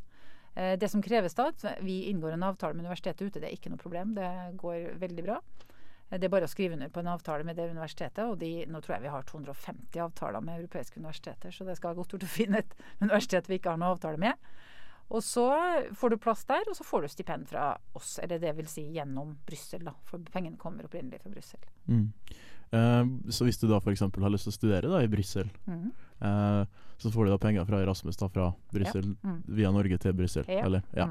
Eh, 0.56 0.76
Det 0.78 0.90
som 0.90 1.02
kreves 1.02 1.34
da, 1.34 1.48
at 1.48 1.82
vi 1.82 2.10
inngår 2.10 2.34
en 2.34 2.44
avtale 2.44 2.74
med 2.74 2.86
universitetet 2.86 3.22
ute, 3.28 3.40
det 3.40 3.50
er 3.50 3.58
ikke 3.58 3.70
noe 3.70 3.82
problem. 3.82 4.14
Det 4.16 4.58
går 4.58 5.00
veldig 5.00 5.24
bra. 5.24 5.40
Det 6.20 6.28
er 6.28 6.34
bare 6.34 6.48
å 6.48 6.52
skrive 6.52 6.78
under 6.78 6.90
på 6.94 7.02
en 7.02 7.12
avtale 7.12 7.44
med 7.48 7.58
det 7.58 7.70
universitetet, 7.70 8.24
og 8.26 8.38
de, 8.40 8.52
nå 8.70 8.82
tror 8.84 8.96
jeg 8.98 9.06
vi 9.06 9.14
har 9.14 9.28
250 9.28 10.02
avtaler 10.06 10.42
med 10.46 10.60
europeiske 10.62 11.00
universiteter, 11.00 11.52
så 11.52 11.68
det 11.68 11.78
skal 11.80 11.98
godt 11.98 12.16
gjort 12.16 12.28
å 12.28 12.32
finne 12.32 12.64
et 12.64 12.76
universitet 13.04 13.50
vi 13.50 13.60
ikke 13.60 13.74
har 13.74 13.82
noen 13.82 13.96
avtale 13.98 14.22
med. 14.22 14.50
Og 15.14 15.22
så 15.22 15.46
får 15.94 16.10
du 16.10 16.18
plass 16.18 16.46
der, 16.50 16.66
og 16.70 16.78
så 16.78 16.84
får 16.84 17.06
du 17.06 17.12
stipend 17.14 17.46
fra 17.50 17.76
oss, 17.94 18.16
eller 18.24 18.42
det 18.42 18.56
vil 18.58 18.68
si 18.70 18.88
gjennom 18.96 19.36
Brussel, 19.46 19.84
da, 19.86 19.94
for 20.10 20.24
pengene 20.34 20.58
kommer 20.58 20.88
opprinnelig 20.88 21.22
fra 21.22 21.30
Brussel. 21.30 21.62
Mm. 21.86 22.08
Eh, 22.72 23.04
så 23.30 23.46
hvis 23.46 23.62
du 23.62 23.68
da 23.70 23.78
f.eks. 23.78 24.02
har 24.02 24.34
lyst 24.34 24.50
til 24.50 24.54
å 24.54 24.58
studere 24.58 24.90
da 24.90 25.04
i 25.06 25.12
Brussel, 25.12 25.52
mm. 25.70 25.86
eh, 26.26 26.82
så 26.98 27.12
får 27.14 27.28
du 27.28 27.34
da 27.36 27.38
penger 27.42 27.68
fra 27.70 27.84
Erasmus 27.86 28.18
da 28.18 28.32
fra 28.32 28.52
Brussel 28.74 29.14
Mm. 29.22 29.42
via 29.58 29.72
Norge 29.72 29.98
til 30.02 30.14
Brussel, 30.18 30.46
Ja. 30.50 30.66
eller? 30.66 30.82
Ja. 30.96 31.10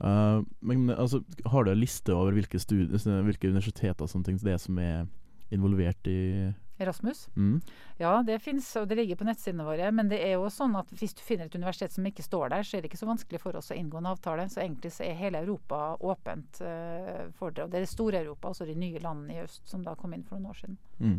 Eh, 0.00 0.40
men 0.60 0.90
altså, 0.90 1.22
har 1.52 1.64
du 1.64 1.72
en 1.72 1.80
liste 1.80 2.14
over 2.14 2.32
hvilke, 2.36 2.60
studi- 2.62 2.88
hvilke 2.88 3.52
universiteter 3.52 4.06
og 4.06 4.10
sånne 4.12 4.30
ting 4.30 4.40
det 4.40 4.56
er 4.56 4.62
som 4.62 4.78
er 4.80 5.06
involvert 5.50 6.06
i 6.08 6.52
Erasmus? 6.80 7.28
mm. 7.36 7.60
Ja, 7.98 8.22
det 8.24 8.38
fins, 8.40 8.70
og 8.80 8.86
det 8.88 8.96
ligger 8.96 9.18
på 9.20 9.26
nettsidene 9.28 9.66
våre. 9.66 9.90
Men 9.92 10.08
det 10.08 10.22
er 10.24 10.38
jo 10.38 10.46
sånn 10.48 10.72
at 10.80 10.88
hvis 10.96 11.12
du 11.18 11.20
finner 11.20 11.50
et 11.50 11.56
universitet 11.58 11.92
som 11.92 12.06
ikke 12.08 12.24
står 12.24 12.54
der, 12.54 12.64
så 12.64 12.78
er 12.78 12.80
det 12.80 12.88
ikke 12.88 13.02
så 13.02 13.10
vanskelig 13.10 13.42
for 13.42 13.58
oss 13.58 13.68
å 13.74 13.76
inngå 13.76 14.00
en 14.00 14.08
avtale. 14.08 14.46
Så 14.48 14.62
egentlig 14.62 14.94
så 14.94 15.04
er 15.04 15.18
hele 15.20 15.42
Europa 15.44 15.98
åpent 16.00 16.62
uh, 16.64 17.28
for 17.36 17.52
det. 17.52 17.66
Og 17.66 17.74
det 17.74 17.82
er 17.82 17.84
det 17.84 17.92
store 17.92 18.22
Europa, 18.22 18.54
altså 18.54 18.64
de 18.64 18.78
nye 18.80 19.02
landene 19.04 19.36
i 19.36 19.42
øst, 19.44 19.60
som 19.68 19.84
da 19.84 19.92
kom 20.00 20.16
inn 20.16 20.24
for 20.24 20.40
noen 20.40 20.54
år 20.54 20.62
siden. 20.62 20.78
Mm. 21.02 21.18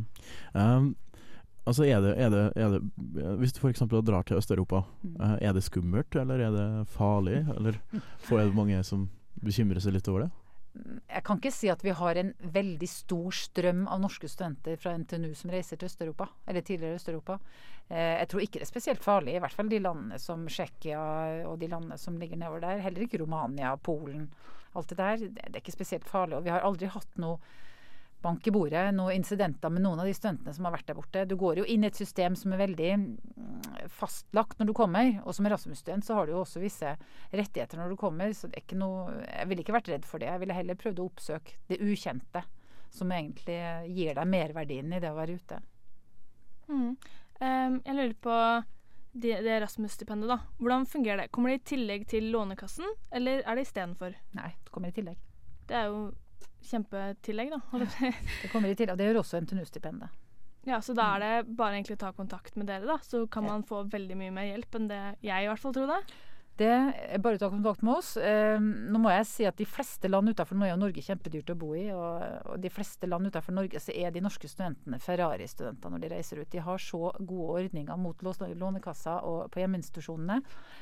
Um, 0.57 0.95
altså 1.65 1.85
er 1.85 2.01
det, 2.01 2.13
er 2.17 2.29
det, 2.33 2.43
er 2.57 2.69
det 2.75 2.81
Hvis 3.39 3.53
du 3.53 3.59
f.eks. 3.61 3.79
drar 3.89 4.23
til 4.27 4.37
Øst-Europa, 4.37 4.83
Mm. 5.03 5.15
eh, 5.21 5.37
er 5.49 5.53
det 5.53 5.63
skummelt, 5.63 6.15
eller 6.15 6.39
er 6.39 6.51
det 6.51 6.87
farlig? 6.87 7.45
Eller 7.57 7.77
får 8.27 8.45
det 8.45 8.55
mange 8.55 8.83
som 8.83 9.09
bekymrer 9.43 9.79
seg 9.81 9.93
litt 9.93 10.07
over 10.07 10.25
det? 10.27 10.31
Jeg 11.11 11.23
kan 11.27 11.37
ikke 11.37 11.51
si 11.51 11.67
at 11.67 11.81
vi 11.83 11.91
har 11.91 12.15
en 12.15 12.29
veldig 12.39 12.87
stor 12.87 13.31
strøm 13.35 13.87
av 13.91 13.99
norske 13.99 14.29
studenter 14.31 14.77
fra 14.79 14.93
NTNU 14.97 15.33
som 15.35 15.51
reiser 15.51 15.75
til 15.77 15.89
Øst-Europa, 15.89 16.29
eller 16.47 16.61
tidligere 16.61 16.95
Øst-Europa. 16.95 17.39
Eh, 17.89 18.19
jeg 18.21 18.27
tror 18.31 18.41
ikke 18.45 18.59
det 18.59 18.61
er 18.61 18.71
spesielt 18.71 19.03
farlig, 19.03 19.35
i 19.35 19.39
hvert 19.43 19.51
fall 19.57 19.67
de 19.69 19.79
landene 19.83 20.17
som 20.19 20.45
Tsjekkia 20.47 21.01
og 21.49 21.59
de 21.59 21.67
landene 21.67 21.97
som 21.99 22.15
ligger 22.17 22.37
nedover 22.39 22.61
der. 22.63 22.79
Heller 22.85 23.01
ikke 23.03 23.19
Romania, 23.19 23.75
Polen. 23.75 24.29
Alt 24.73 24.87
det 24.93 24.97
der. 24.97 25.17
Det 25.17 25.33
det 25.35 25.55
er 25.55 25.59
ikke 25.65 25.75
spesielt 25.75 26.05
farlig. 26.07 26.37
Og 26.37 26.43
vi 26.45 26.49
har 26.55 26.61
aldri 26.63 26.87
hatt 26.87 27.17
noe 27.19 27.37
bank 28.21 28.47
i 28.47 28.53
bordet, 28.53 28.83
noen 28.95 29.17
incidenter 29.17 29.71
med 29.73 29.83
noen 29.83 29.99
av 30.01 30.07
de 30.07 30.13
studentene 30.15 30.53
som 30.53 30.67
har 30.67 30.75
vært 30.75 30.87
der 30.89 30.97
borte. 30.97 31.25
Du 31.25 31.35
går 31.39 31.61
jo 31.61 31.65
inn 31.65 31.85
i 31.85 31.89
et 31.89 31.97
system 31.97 32.35
som 32.37 32.53
er 32.53 32.61
veldig 32.61 32.91
mm, 32.97 33.87
fastlagt 33.89 34.59
når 34.59 34.69
du 34.69 34.73
kommer. 34.77 35.11
Og 35.25 35.35
som 35.37 35.47
Erasmus-student 35.49 36.05
så 36.05 36.17
har 36.17 36.27
du 36.27 36.35
jo 36.35 36.41
også 36.43 36.61
visse 36.63 36.95
rettigheter 37.33 37.81
når 37.81 37.93
du 37.93 37.99
kommer. 38.01 38.33
Så 38.37 38.49
det 38.49 38.61
er 38.61 38.65
ikke 38.65 38.81
noe 38.81 39.21
Jeg 39.25 39.49
ville 39.49 39.65
ikke 39.65 39.77
vært 39.77 39.91
redd 39.93 40.07
for 40.07 40.21
det. 40.21 40.29
Jeg 40.31 40.43
ville 40.43 40.57
heller 40.57 40.79
prøvd 40.79 41.01
å 41.01 41.07
oppsøke 41.09 41.57
det 41.71 41.81
ukjente. 41.81 42.45
Som 42.91 43.13
egentlig 43.15 43.59
gir 43.95 44.17
deg 44.17 44.29
merverdien 44.29 44.91
i 44.91 44.99
det 45.01 45.11
å 45.11 45.17
være 45.17 45.39
ute. 45.39 45.61
Mm. 46.71 46.95
Um, 47.41 47.77
jeg 47.85 47.95
lurer 47.97 48.17
på 48.21 48.37
det, 49.11 49.37
det 49.43 49.53
Erasmus-stipendet, 49.57 50.29
da. 50.29 50.39
Hvordan 50.59 50.85
fungerer 50.87 51.23
det? 51.23 51.31
Kommer 51.35 51.51
det 51.51 51.61
i 51.61 51.69
tillegg 51.73 52.05
til 52.11 52.29
Lånekassen, 52.31 52.87
eller 53.11 53.41
er 53.43 53.57
det 53.57 53.65
istedenfor? 53.67 54.15
Nei, 54.37 54.51
det 54.63 54.73
kommer 54.75 54.91
i 54.91 54.95
tillegg. 54.95 55.17
Det 55.67 55.79
er 55.79 55.89
jo 55.89 56.03
kjempetillegg, 56.69 57.53
da. 57.53 57.61
Det 58.41 58.51
kommer 58.51 58.71
i 58.71 58.75
tillegg. 58.75 58.95
Og 58.95 58.99
det 59.01 59.09
gjør 59.09 59.21
også 59.23 59.41
NTNU-stipendet. 59.45 60.19
Ja, 60.67 60.77
Så 60.81 60.93
da 60.93 61.15
er 61.15 61.23
det 61.23 61.55
bare 61.57 61.79
egentlig 61.79 61.97
å 61.97 62.03
ta 62.03 62.11
kontakt 62.13 62.57
med 62.59 62.69
dere, 62.69 62.85
da. 62.85 62.99
Så 63.01 63.25
kan 63.31 63.47
man 63.47 63.63
få 63.65 63.83
veldig 63.89 64.17
mye 64.19 64.33
mer 64.35 64.51
hjelp 64.51 64.77
enn 64.77 64.91
det 64.91 65.01
jeg 65.25 65.45
i 65.45 65.49
hvert 65.49 65.63
fall 65.63 65.73
trodde. 65.73 65.97
Det 66.61 66.67
er 66.67 67.21
bare 67.23 67.39
å 67.39 67.41
ta 67.41 67.47
kontakt 67.49 67.81
med 67.81 67.95
oss. 67.95 68.11
Eh, 68.19 68.59
nå 68.59 68.99
må 69.01 69.09
jeg 69.13 69.27
si 69.29 69.45
at 69.47 69.57
de 69.57 69.65
fleste 69.65 70.09
land 70.11 70.29
utenfor 70.29 70.59
Norge, 70.59 70.75
er 70.75 70.81
Norge 70.81 71.01
er 71.01 71.07
kjempedyrt 71.07 71.53
å 71.53 71.55
bo 71.57 71.71
i, 71.79 71.87
og, 71.95 72.25
og 72.51 72.59
de 72.61 72.69
fleste 72.73 73.07
land 73.09 73.31
utenfor 73.31 73.55
Norge 73.55 73.81
så 73.81 73.95
er 73.95 74.13
de 74.13 74.21
norske 74.21 74.49
studentene 74.51 74.99
Ferrari-studenter 75.01 75.93
når 75.93 76.03
de 76.03 76.11
reiser 76.11 76.43
ut. 76.43 76.51
De 76.51 76.61
har 76.61 76.83
så 76.83 77.13
gode 77.17 77.63
ordninger 77.63 77.97
mot 78.03 78.21
lånekassa 78.21 79.21
og 79.25 79.47
på 79.53 79.63
hjemmeinstitusjonene 79.63 80.37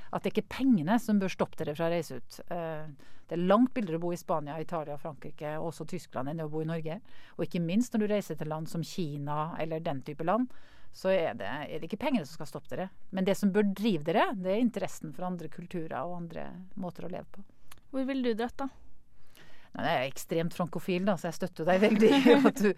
at 0.10 0.20
det 0.26 0.34
er 0.34 0.36
ikke 0.36 0.58
pengene 0.58 1.00
som 1.00 1.22
bør 1.22 1.32
stoppe 1.38 1.62
dere 1.62 1.78
fra 1.78 1.88
å 1.88 1.94
reise 1.94 2.20
ut. 2.20 2.42
Eh, 2.50 3.16
det 3.30 3.38
er 3.38 3.46
langt 3.52 3.72
billigere 3.76 4.00
å 4.00 4.04
bo 4.08 4.12
i 4.14 4.20
Spania, 4.20 4.58
Italia, 4.62 4.98
Frankrike 4.98 5.54
og 5.60 5.70
også 5.70 5.86
Tyskland 5.90 6.32
enn 6.32 6.42
å 6.42 6.50
bo 6.50 6.64
i 6.64 6.70
Norge. 6.70 7.00
Og 7.38 7.46
ikke 7.46 7.62
minst 7.62 7.94
når 7.94 8.04
du 8.04 8.12
reiser 8.14 8.40
til 8.40 8.50
land 8.50 8.70
som 8.72 8.84
Kina 8.86 9.52
eller 9.62 9.86
den 9.86 10.02
type 10.08 10.26
land 10.26 10.50
så 10.96 11.12
er 11.14 11.38
det, 11.38 11.46
er 11.46 11.80
det 11.80 11.86
ikke 11.86 12.02
pengene 12.02 12.26
som 12.26 12.40
skal 12.40 12.50
stoppe 12.50 12.72
dere. 12.74 12.90
Men 13.14 13.28
det 13.28 13.38
som 13.38 13.52
bør 13.54 13.68
drive 13.78 14.04
dere, 14.08 14.32
det 14.34 14.56
er 14.56 14.62
interessen 14.64 15.14
for 15.14 15.28
andre 15.28 15.50
kulturer 15.54 16.00
og 16.02 16.18
andre 16.24 16.50
måter 16.82 17.06
å 17.06 17.12
leve 17.12 17.28
på. 17.36 17.46
Hvor 17.94 18.08
ville 18.10 18.32
du 18.32 18.38
dratt, 18.40 18.58
da? 18.58 18.70
Nei, 19.78 19.86
jeg 19.86 20.00
er 20.00 20.08
ekstremt 20.10 20.56
frankofil, 20.58 21.04
da, 21.06 21.14
så 21.16 21.30
jeg 21.30 21.38
støtter 21.38 21.68
deg 21.68 21.84
veldig 21.84 22.08
i 22.10 22.36
at 22.40 22.62
du 22.64 22.70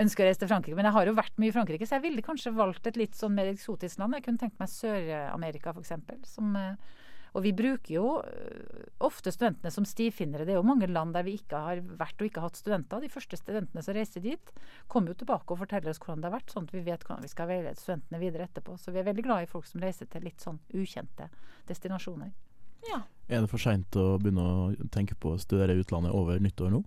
ønsker 0.00 0.24
å 0.24 0.28
reise 0.30 0.40
til 0.40 0.50
Frankrike. 0.50 0.78
Men 0.78 0.88
jeg 0.88 0.96
har 0.96 1.10
jo 1.10 1.16
vært 1.18 1.36
mye 1.40 1.52
i 1.52 1.54
Frankrike, 1.54 1.88
så 1.88 1.98
jeg 1.98 2.06
ville 2.06 2.24
kanskje 2.24 2.54
valgt 2.56 2.88
et 2.88 2.96
litt 3.00 3.18
sånn 3.18 3.36
mer 3.36 3.50
eksotisk 3.52 4.00
land. 4.00 4.16
Jeg 4.16 4.24
kunne 4.24 4.40
tenkt 4.40 4.56
meg 4.60 4.72
Sør-Amerika, 4.72 5.74
f.eks. 5.76 5.92
Som 6.32 6.56
eh, 6.56 6.96
og 7.34 7.44
vi 7.44 7.52
bruker 7.56 7.92
jo 7.94 8.06
øh, 8.22 8.88
ofte 9.04 9.32
studentene 9.34 9.72
som 9.74 9.86
stifinnere. 9.88 10.46
Det 10.46 10.54
er 10.54 10.60
jo 10.60 10.66
mange 10.66 10.88
land 10.90 11.14
der 11.16 11.26
vi 11.26 11.36
ikke 11.38 11.60
har 11.64 11.82
vært 12.00 12.20
og 12.20 12.28
ikke 12.28 12.44
hatt 12.44 12.58
studenter. 12.60 13.02
De 13.04 13.12
første 13.12 13.38
studentene 13.40 13.84
som 13.84 13.96
reiser 13.96 14.24
dit, 14.24 14.52
kommer 14.88 15.12
jo 15.12 15.20
tilbake 15.22 15.54
og 15.54 15.62
forteller 15.62 15.92
oss 15.92 16.02
hvordan 16.02 16.24
det 16.24 16.30
har 16.30 16.36
vært, 16.38 16.52
sånn 16.54 16.68
at 16.68 16.74
vi 16.74 16.84
vet 16.86 17.06
hvordan 17.06 17.24
vi 17.26 17.32
skal 17.32 17.50
veilede 17.50 17.80
studentene 17.80 18.22
videre 18.22 18.48
etterpå. 18.48 18.76
Så 18.80 18.94
vi 18.94 19.02
er 19.02 19.08
veldig 19.10 19.26
glad 19.28 19.46
i 19.46 19.50
folk 19.50 19.68
som 19.68 19.82
reiser 19.84 20.10
til 20.10 20.26
litt 20.28 20.44
sånn 20.44 20.60
ukjente 20.74 21.30
destinasjoner. 21.70 22.34
Ja. 22.88 23.02
Er 23.28 23.42
det 23.42 23.50
for 23.50 23.60
seint 23.60 23.96
å 23.98 24.14
begynne 24.20 24.44
å 24.44 24.88
tenke 24.94 25.16
på 25.18 25.34
å 25.34 25.40
studere 25.42 25.74
i 25.74 25.82
utlandet 25.82 26.14
over 26.16 26.40
nyttår 26.40 26.72
nå? 26.72 26.84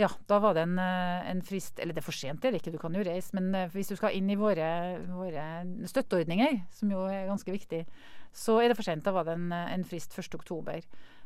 Ja, 0.00 0.08
da 0.30 0.38
var 0.40 0.54
det 0.56 0.62
en, 0.64 0.78
eh, 0.78 1.30
en 1.30 1.42
frist 1.44 1.78
Eller 1.78 1.92
det 1.92 2.00
er 2.00 2.06
for 2.06 2.16
sent, 2.16 2.44
er 2.44 2.54
det 2.54 2.62
ikke, 2.62 2.72
du 2.72 2.80
kan 2.80 2.94
jo 2.96 3.04
reise. 3.04 3.34
Men 3.36 3.54
eh, 3.54 3.68
hvis 3.74 3.90
du 3.92 3.96
skal 3.98 4.16
inn 4.16 4.30
i 4.32 4.38
våre, 4.38 4.68
våre 5.12 5.44
støtteordninger, 5.90 6.62
som 6.72 6.92
jo 6.94 7.04
er 7.10 7.28
ganske 7.28 7.52
viktig, 7.52 7.84
så 8.32 8.60
er 8.62 8.70
det 8.70 8.78
for 8.78 8.86
sent. 8.86 9.04
Da 9.04 9.12
var 9.12 9.28
det 9.28 9.36
en, 9.36 9.50
eh, 9.52 9.74
en 9.74 9.84
frist 9.84 10.16
1. 10.16 10.38
oktober. 10.38 10.80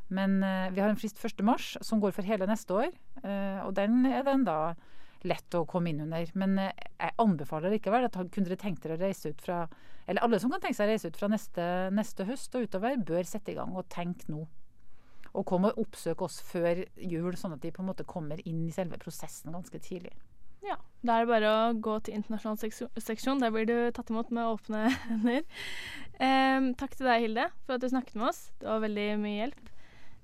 Men 0.09 0.37
vi 0.69 0.81
har 0.83 0.91
en 0.91 0.99
frist 0.99 1.17
1. 1.17 1.41
mars 1.41 1.71
som 1.81 1.97
går 1.97 2.11
for 2.13 2.21
hele 2.21 2.45
neste 2.45 2.69
år. 2.69 2.91
og 3.65 3.73
den 3.73 4.05
er 4.05 4.21
den 4.21 4.43
da 4.45 4.75
lett 5.23 5.55
å 5.57 5.65
komme 5.65 5.89
inn 5.89 6.01
under. 6.01 6.29
Men 6.35 6.59
jeg 6.59 7.15
anbefaler 7.17 7.73
likevel 7.73 8.05
at 8.05 8.13
kunne 8.13 8.45
dere 8.45 8.55
tenkt 8.55 8.83
dere 8.83 8.99
å 8.99 9.01
reise 9.01 9.29
ut 9.33 9.41
fra 9.41 9.67
Eller 10.07 10.21
alle 10.21 10.37
som 10.39 10.51
kan 10.51 10.61
tenke 10.61 10.77
seg 10.77 10.85
å 10.85 10.91
reise 10.91 11.07
ut 11.07 11.17
fra 11.17 11.27
neste, 11.27 11.89
neste 11.89 12.25
høst 12.25 12.53
og 12.53 12.67
utover, 12.67 13.01
bør 13.01 13.23
sette 13.25 13.49
i 13.49 13.55
gang 13.55 13.73
og 13.73 13.89
tenke 13.89 14.29
nå. 14.29 14.45
Og 15.35 15.43
kom 15.49 15.65
og 15.67 15.77
oppsøk 15.81 16.21
oss 16.23 16.37
før 16.47 16.85
jul, 16.95 17.35
sånn 17.35 17.53
at 17.57 17.61
de 17.65 17.71
på 17.75 17.83
en 17.83 17.89
måte 17.89 18.05
kommer 18.07 18.39
inn 18.47 18.61
i 18.69 18.71
selve 18.71 18.95
prosessen 19.01 19.51
ganske 19.55 19.81
tidlig. 19.83 20.13
Ja, 20.65 20.77
Da 21.05 21.19
er 21.19 21.25
det 21.25 21.29
bare 21.29 21.49
å 21.51 21.73
gå 21.77 21.97
til 22.01 22.15
internasjonal 22.17 22.57
seksjon. 23.03 23.41
Der 23.43 23.51
blir 23.53 23.67
du 23.69 23.75
tatt 23.93 24.09
imot 24.09 24.31
med 24.33 24.47
åpne 24.49 24.87
hender. 25.09 25.43
Em, 26.23 26.71
takk 26.79 26.95
til 26.97 27.05
deg, 27.09 27.25
Hilde, 27.27 27.49
for 27.67 27.75
at 27.75 27.83
du 27.83 27.91
snakket 27.91 28.15
med 28.17 28.31
oss. 28.31 28.39
Det 28.61 28.69
var 28.71 28.81
veldig 28.87 29.09
mye 29.21 29.35
hjelp. 29.43 29.67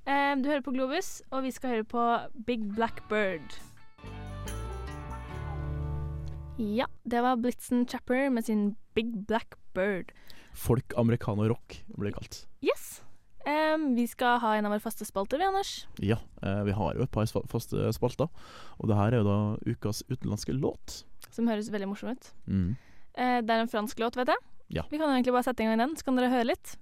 Em, 0.09 0.41
du 0.41 0.49
hører 0.49 0.63
på 0.65 0.73
Globus, 0.73 1.11
og 1.29 1.43
vi 1.45 1.51
skal 1.53 1.75
høre 1.75 1.85
på 1.91 2.05
Big 2.47 2.63
Black 2.73 3.03
Bird. 3.11 3.59
Ja, 6.61 6.85
det 7.09 7.21
var 7.25 7.37
Blitzen 7.41 7.85
Chapper 7.89 8.29
med 8.33 8.45
sin 8.45 8.75
Big 8.97 9.11
Black 9.27 9.55
Bird. 9.75 10.11
Folk, 10.57 10.93
americano, 10.97 11.45
rock 11.49 11.83
blir 11.97 12.09
det 12.11 12.17
kalt. 12.17 12.41
Yes. 12.65 13.01
Em, 13.49 13.87
vi 13.97 14.05
skal 14.09 14.39
ha 14.43 14.53
en 14.57 14.67
av 14.67 14.73
våre 14.75 14.83
faste 14.83 15.05
spalter, 15.07 15.41
vi, 15.41 15.47
Anders. 15.47 15.71
Ja, 16.03 16.19
eh, 16.43 16.61
vi 16.67 16.75
har 16.77 16.95
jo 16.97 17.05
et 17.05 17.11
par 17.11 17.25
faste 17.25 17.89
spalter. 17.95 18.29
Og 18.79 18.91
det 18.91 18.97
her 18.99 19.13
er 19.15 19.21
jo 19.21 19.27
da 19.27 19.39
ukas 19.65 20.03
utenlandske 20.11 20.53
låt. 20.53 21.03
Som 21.31 21.49
høres 21.49 21.71
veldig 21.73 21.89
morsom 21.89 22.13
ut. 22.13 22.31
Mm. 22.45 22.71
Eh, 23.17 23.37
det 23.41 23.49
er 23.55 23.63
en 23.63 23.71
fransk 23.71 23.99
låt, 23.99 24.19
vet 24.19 24.33
jeg. 24.33 24.47
Ja. 24.71 24.85
Vi 24.91 24.97
kan 24.97 25.09
jo 25.09 25.15
egentlig 25.17 25.35
bare 25.35 25.47
sette 25.49 25.63
i 25.63 25.67
gang 25.67 25.81
den, 25.81 25.97
så 25.97 26.07
kan 26.07 26.19
dere 26.19 26.31
høre 26.31 26.51
litt. 26.53 26.75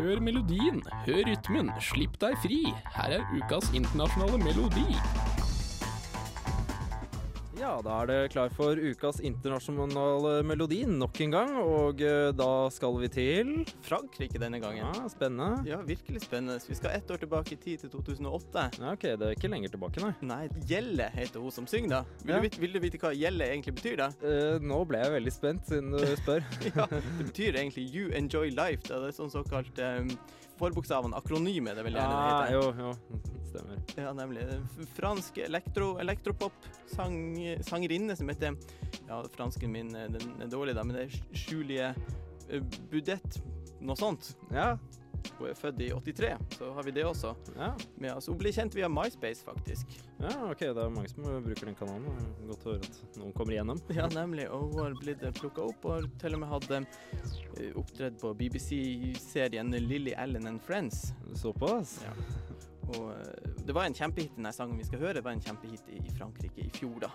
Hør 0.00 0.22
melodien, 0.24 0.80
hør 1.04 1.24
rytmen, 1.28 1.68
slipp 1.84 2.16
deg 2.22 2.38
fri. 2.40 2.62
Her 2.94 3.18
er 3.18 3.26
ukas 3.36 3.68
internasjonale 3.76 4.40
melodi. 4.40 5.49
Ja, 7.60 7.74
da 7.84 7.98
er 8.00 8.06
det 8.08 8.18
klar 8.32 8.48
for 8.56 8.78
ukas 8.80 9.18
internasjonale 9.20 10.38
melodi 10.48 10.78
nok 10.88 11.18
en 11.20 11.32
gang, 11.34 11.50
og 11.60 12.00
eh, 12.00 12.30
da 12.32 12.46
skal 12.72 12.94
vi 13.02 13.10
til 13.12 13.50
Frankrike 13.84 14.40
denne 14.40 14.56
gangen. 14.62 14.80
Ja, 14.80 15.10
spennende. 15.12 15.58
Ja, 15.68 15.82
virkelig 15.84 16.22
spennende. 16.24 16.56
Vi 16.64 16.78
skal 16.78 16.94
ett 16.96 17.10
år 17.12 17.20
tilbake 17.20 17.52
i 17.52 17.58
tid, 17.60 17.82
til 17.84 17.92
2008. 17.92 18.64
Ja, 18.80 18.94
ok, 18.94 19.04
det 19.20 19.28
er 19.28 19.36
ikke 19.36 19.50
lenger 19.52 19.74
tilbake, 19.74 20.00
nei. 20.06 20.14
Nei, 20.30 20.40
Gjelle 20.70 21.10
heter 21.12 21.44
hun 21.44 21.52
som 21.52 21.68
synger, 21.68 21.98
da. 21.98 22.00
Vil, 22.24 22.32
Ja. 22.32 22.38
du, 22.40 22.46
vite, 22.48 22.60
vil 22.64 22.72
du 22.72 22.80
vite 22.86 23.02
hva 23.02 23.12
gjelle 23.12 23.50
egentlig 23.52 23.76
betyr, 23.76 23.96
da? 24.00 24.08
Eh, 24.24 24.56
nå 24.64 24.80
ble 24.88 25.02
jeg 25.04 25.16
veldig 25.18 25.34
spent, 25.36 25.68
siden 25.68 25.92
du 25.92 26.00
spør. 26.22 26.40
ja, 26.72 26.88
det 26.96 27.02
betyr 27.28 27.60
egentlig 27.60 27.84
You 27.92 28.08
Enjoy 28.16 28.48
Life. 28.56 28.88
Da. 28.88 29.02
Det 29.04 29.12
er 29.12 29.18
sånn 29.20 29.34
såkalt 29.36 29.76
um, 29.84 30.08
forbokstaven, 30.60 31.12
akronyme, 31.16 31.76
det 31.76 31.84
vil 31.84 32.00
gjerne 32.00 32.16
det 32.16 32.24
Ja, 32.24 32.40
heter. 32.40 32.56
jo, 32.56 32.88
jo, 32.88 33.20
stemmer. 33.50 33.76
Ja, 33.98 34.12
nemlig. 34.16 34.42
Fransk 34.96 35.38
elektro, 35.44 35.88
elektropop-sangerinne 36.02 38.16
som 38.16 38.28
heter 38.32 38.50
Ja, 39.08 39.16
fransken 39.36 39.72
min 39.74 39.94
eh, 39.96 40.08
den 40.10 40.40
er 40.42 40.46
dårlig, 40.52 40.74
da, 40.78 40.82
men 40.84 40.96
det 40.96 41.02
er 41.08 41.12
Julie 41.50 41.86
eh, 42.48 42.62
Budette, 42.90 43.40
noe 43.80 43.96
sånt. 43.98 44.34
Ja, 44.54 44.76
Hun 45.36 45.50
er 45.50 45.54
født 45.56 45.80
i 45.84 45.90
83, 45.92 46.30
så 46.56 46.70
har 46.72 46.82
vi 46.86 46.90
det 46.96 47.02
også. 47.04 47.34
ja, 47.56 47.74
med 48.00 48.14
oss. 48.14 48.26
Hun 48.30 48.38
ble 48.40 48.48
kjent 48.56 48.72
via 48.76 48.88
MySpace, 48.88 49.42
faktisk. 49.44 49.86
ja, 50.20 50.30
ok, 50.48 50.60
det 50.72 50.80
er 50.80 50.88
mange 50.94 51.08
som 51.12 51.24
bruker 51.44 51.66
den 51.68 51.76
kanalen. 51.76 52.08
Godt 52.48 52.64
å 52.64 52.70
høre 52.72 52.84
at 52.88 53.16
noen 53.20 53.32
kommer 53.36 53.52
igjennom. 53.52 53.78
Ja, 53.98 54.06
nemlig. 54.14 54.46
Og 54.48 54.60
hun 54.72 54.80
har 54.86 54.94
blitt 55.00 55.20
plukka 55.36 55.60
opp, 55.68 55.84
og 55.84 55.90
har 55.98 56.04
til 56.22 56.32
og 56.38 56.40
med 56.40 56.48
hatt 56.54 56.70
eh, 56.72 56.84
opptredd 57.76 58.16
på 58.22 58.32
BBC-serien 58.40 59.68
Lily 59.76 60.14
Allen 60.16 60.46
and 60.48 60.60
Friends. 60.64 61.12
Såpass? 61.36 61.98
Ja. 62.06 62.12
Og 62.96 63.12
eh, 63.14 63.54
det 63.66 63.76
var 63.76 63.86
en 63.86 63.96
kjempehit, 63.96 64.36
den 64.36 64.52
sangen 64.54 64.78
vi 64.80 64.86
skal 64.88 65.02
høre, 65.04 65.18
det 65.20 65.24
var 65.26 65.36
en 65.36 65.44
kjempehit 65.44 65.90
i, 65.94 66.02
Frankrike 66.16 66.66
i 66.66 66.70
fjor, 66.74 66.98
da. 67.04 67.10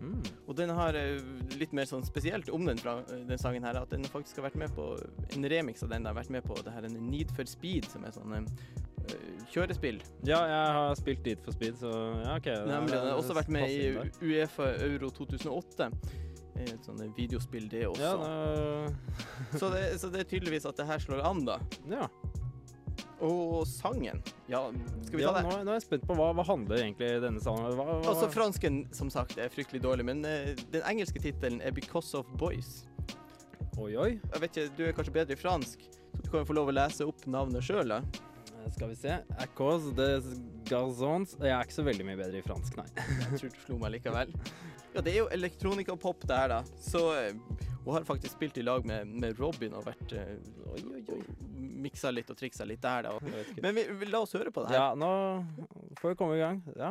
Mm. 0.00 0.18
Og 0.44 0.56
den 0.58 0.72
har 0.76 0.96
eh, 0.98 1.20
litt 1.56 1.72
mer 1.76 1.88
sånn 1.88 2.04
spesielt 2.04 2.50
om 2.52 2.66
den, 2.68 2.80
eh, 2.80 3.22
den 3.30 3.40
sangen 3.40 3.64
her, 3.64 3.78
at 3.80 3.94
den 3.94 4.04
faktisk 4.10 4.40
har 4.40 4.50
vært 4.50 4.60
med 4.60 4.74
på 4.76 4.90
en 5.36 5.48
remix 5.52 5.86
av 5.86 5.94
den. 5.94 6.08
har 6.08 6.18
vært 6.18 6.34
med 6.34 6.44
på 6.44 6.58
det 6.60 6.74
her 6.74 6.88
en 6.88 6.98
Need 7.08 7.32
for 7.36 7.48
Speed, 7.48 7.88
som 7.92 8.04
er 8.04 8.12
sånn 8.14 8.36
uh, 8.36 9.16
kjørespill. 9.54 10.02
Ja, 10.28 10.42
jeg 10.50 10.76
har 10.76 11.00
spilt 11.00 11.24
Need 11.24 11.42
for 11.46 11.56
Speed, 11.56 11.80
så 11.80 11.92
ja, 12.20 12.36
ok. 12.36 12.52
Nemlig. 12.68 12.94
Den 12.94 13.10
har 13.12 13.24
også 13.24 13.38
vært 13.38 13.52
med 13.56 13.72
i. 13.72 13.90
Uefa 14.20 14.72
Euro 14.84 15.10
2008. 15.16 15.90
Eh, 16.56 16.72
Et 16.72 16.86
sånt 16.86 17.02
videospill, 17.16 17.68
det 17.72 17.86
også. 17.88 18.02
Ja, 18.02 18.14
det, 18.88 19.58
så, 19.60 19.68
det, 19.72 19.84
så 20.00 20.08
det 20.12 20.24
er 20.24 20.28
tydeligvis 20.30 20.68
at 20.68 20.76
det 20.78 20.88
her 20.88 21.02
slår 21.02 21.24
an, 21.28 21.44
da. 21.48 21.60
ja. 21.92 22.08
Og 23.24 23.62
sangen 23.68 24.18
Ja, 24.50 24.66
skal 25.06 25.16
vi 25.16 25.22
ta 25.24 25.30
ja, 25.30 25.32
det? 25.38 25.44
nå 25.64 25.70
er 25.72 25.78
jeg 25.78 25.86
spent 25.86 26.04
på 26.04 26.16
hva, 26.18 26.28
hva 26.36 26.44
handler 26.44 26.82
egentlig 26.82 27.08
denne 27.24 27.40
sangen? 27.40 27.70
Hva, 27.72 27.86
hva, 27.88 27.94
Altså, 28.10 28.28
fransken, 28.34 28.82
som 28.92 29.08
sagt, 29.12 29.38
er 29.40 29.48
fryktelig 29.52 29.80
dårlig, 29.86 30.04
men 30.04 30.20
uh, 30.26 30.52
den 30.74 30.84
engelske 30.84 31.22
tittelen 31.24 31.62
er 31.64 31.72
'Because 31.72 32.12
of 32.18 32.28
Boys'. 32.36 32.84
Oi, 33.78 33.94
oi. 33.96 34.10
Jeg 34.32 34.40
vet 34.40 34.56
ikke, 34.56 34.76
Du 34.76 34.84
er 34.84 34.92
kanskje 34.92 35.12
bedre 35.12 35.32
i 35.32 35.40
fransk, 35.40 35.80
så 35.80 36.22
du 36.22 36.30
kan 36.30 36.40
jo 36.40 36.48
få 36.48 36.56
lov 36.56 36.68
å 36.68 36.76
lese 36.76 37.06
opp 37.08 37.26
navnet 37.26 37.64
sjøl, 37.64 37.88
da. 37.88 38.02
Eh, 38.66 38.70
Skal 38.72 38.88
vi 38.88 38.94
se. 39.00 39.18
Acos 39.38 39.90
de 39.96 40.08
Garzons 40.68 41.36
Jeg 41.40 41.52
er 41.52 41.62
ikke 41.62 41.76
så 41.76 41.84
veldig 41.86 42.06
mye 42.08 42.16
bedre 42.20 42.40
i 42.40 42.42
fransk, 42.44 42.76
nei. 42.76 42.86
Jeg 42.96 43.40
tror 43.40 43.52
du 43.52 43.60
slo 43.66 43.78
meg 43.78 43.96
likevel. 43.96 44.32
Ja, 44.96 45.02
det 45.04 45.12
er 45.12 45.18
jo 45.18 45.26
elektronikapop, 45.28 46.22
det 46.24 46.36
her, 46.36 46.48
da. 46.48 46.62
Så 46.80 47.00
eh, 47.12 47.34
hun 47.84 47.94
har 47.94 48.04
faktisk 48.08 48.32
spilt 48.32 48.56
i 48.58 48.62
lag 48.62 48.86
med, 48.88 49.06
med 49.06 49.36
Robin 49.36 49.74
og 49.76 49.84
vært 49.84 50.12
eh, 50.16 50.38
Oi, 50.72 50.80
oi, 50.88 51.02
oi. 51.12 51.18
Miksa 51.84 52.08
litt 52.10 52.30
og 52.32 52.38
triksa 52.40 52.64
litt 52.64 52.80
der, 52.80 53.04
da. 53.04 53.10
Men 53.60 53.76
vi, 53.76 53.84
vi, 54.00 54.08
la 54.08 54.22
oss 54.24 54.32
høre 54.32 54.48
på 54.50 54.64
det 54.64 54.72
her. 54.72 54.78
Ja, 54.80 54.94
nå 54.96 55.44
får 56.00 56.14
vi 56.14 56.16
komme 56.16 56.38
i 56.38 56.40
gang. 56.40 56.62
Ja. 56.80 56.88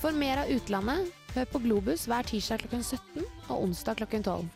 For 0.00 0.16
mer 0.16 0.46
av 0.46 0.54
utlandet, 0.54 1.12
hør 1.34 1.52
på 1.52 1.60
Globus 1.66 2.06
hver 2.08 2.24
tirsdag 2.30 2.64
klokken 2.64 2.86
17 2.86 3.20
og 3.50 3.56
onsdag 3.66 4.00
klokken 4.00 4.24
12. 4.24 4.48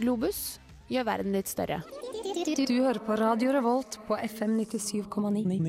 Globus 0.00 0.40
gjør 0.88 1.04
verden 1.10 1.36
litt 1.36 1.52
større. 1.52 1.82
Du 1.84 2.74
hører 2.80 3.02
på 3.04 3.20
Radio 3.20 3.52
Revolt 3.58 4.00
på 4.08 4.16
FM 4.16 4.56
97,9. 4.64 5.60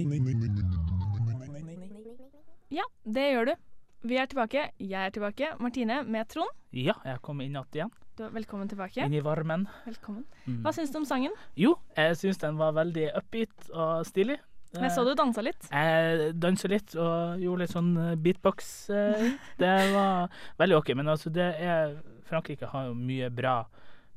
Ja, 2.72 2.88
det 3.04 3.30
gjør 3.36 3.52
du. 3.52 3.56
Vi 4.04 4.18
er 4.20 4.28
tilbake. 4.28 4.66
Jeg 4.84 5.00
er 5.08 5.12
tilbake. 5.16 5.54
Martine 5.64 6.02
med 6.04 6.28
Trond. 6.32 6.52
Ja, 6.76 6.96
jeg 7.08 7.22
kom 7.24 7.40
inn 7.44 7.56
igjen. 7.56 7.92
Er 8.20 8.30
velkommen 8.36 8.68
tilbake. 8.70 9.02
Inn 9.06 9.14
i 9.16 9.22
varmen. 9.24 9.64
Velkommen. 9.88 10.26
Mm. 10.46 10.58
Hva 10.66 10.74
syns 10.76 10.92
du 10.94 10.98
om 11.00 11.06
sangen? 11.08 11.32
Jo, 11.58 11.78
jeg 11.98 12.18
syns 12.20 12.38
den 12.42 12.58
var 12.60 12.74
veldig 12.76 13.08
upbeat 13.18 13.70
og 13.72 14.04
stilig. 14.06 14.36
Jeg 14.74 14.90
så 14.92 15.04
du 15.06 15.14
dansa 15.16 15.42
litt. 15.46 15.68
Jeg 15.72 16.34
dansa 16.42 16.68
litt 16.72 16.96
og 16.98 17.40
gjorde 17.42 17.62
litt 17.64 17.74
sånn 17.74 17.92
eh, 18.02 18.16
beatbox. 18.18 18.70
eh. 18.90 19.32
Det 19.62 19.72
var 19.94 20.28
veldig 20.60 20.78
ok. 20.82 20.92
Men 21.00 21.14
altså, 21.14 21.32
det 21.34 21.48
er 21.62 21.96
Frankrike 22.28 22.70
har 22.74 22.90
jo 22.90 22.96
mye 22.98 23.30
bra 23.34 23.62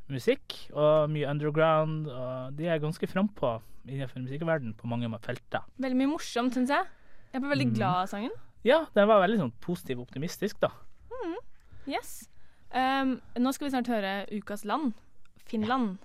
musikk, 0.09 0.55
og 0.73 1.11
mye 1.11 1.27
underground, 1.31 2.07
og 2.07 2.55
de 2.57 2.69
er 2.71 2.79
ganske 2.83 3.09
frampå 3.11 3.57
innenfor 3.91 4.23
musikkverdenen 4.23 4.75
på 4.79 4.87
mange 4.91 5.09
felter. 5.25 5.65
Veldig 5.83 5.99
mye 5.99 6.13
morsomt, 6.15 6.55
syns 6.55 6.71
jeg. 6.71 6.87
Jeg 7.35 7.43
ble 7.43 7.51
veldig 7.51 7.67
Mhm. 7.71 7.75
glad 7.77 8.03
av 8.05 8.07
sangen. 8.13 8.31
Ja, 8.65 8.87
den 8.95 9.09
var 9.09 9.21
veldig 9.23 9.39
sånn 9.45 9.55
positiv 9.63 10.01
og 10.01 10.09
optimistisk, 10.09 10.59
da. 10.63 10.73
Mm. 11.13 11.37
Yes. 11.91 12.29
Um, 12.73 13.19
nå 13.39 13.53
skal 13.55 13.69
vi 13.69 13.75
snart 13.75 13.91
høre 13.91 14.15
ukas 14.33 14.65
land. 14.67 14.97
Finland. 15.47 15.99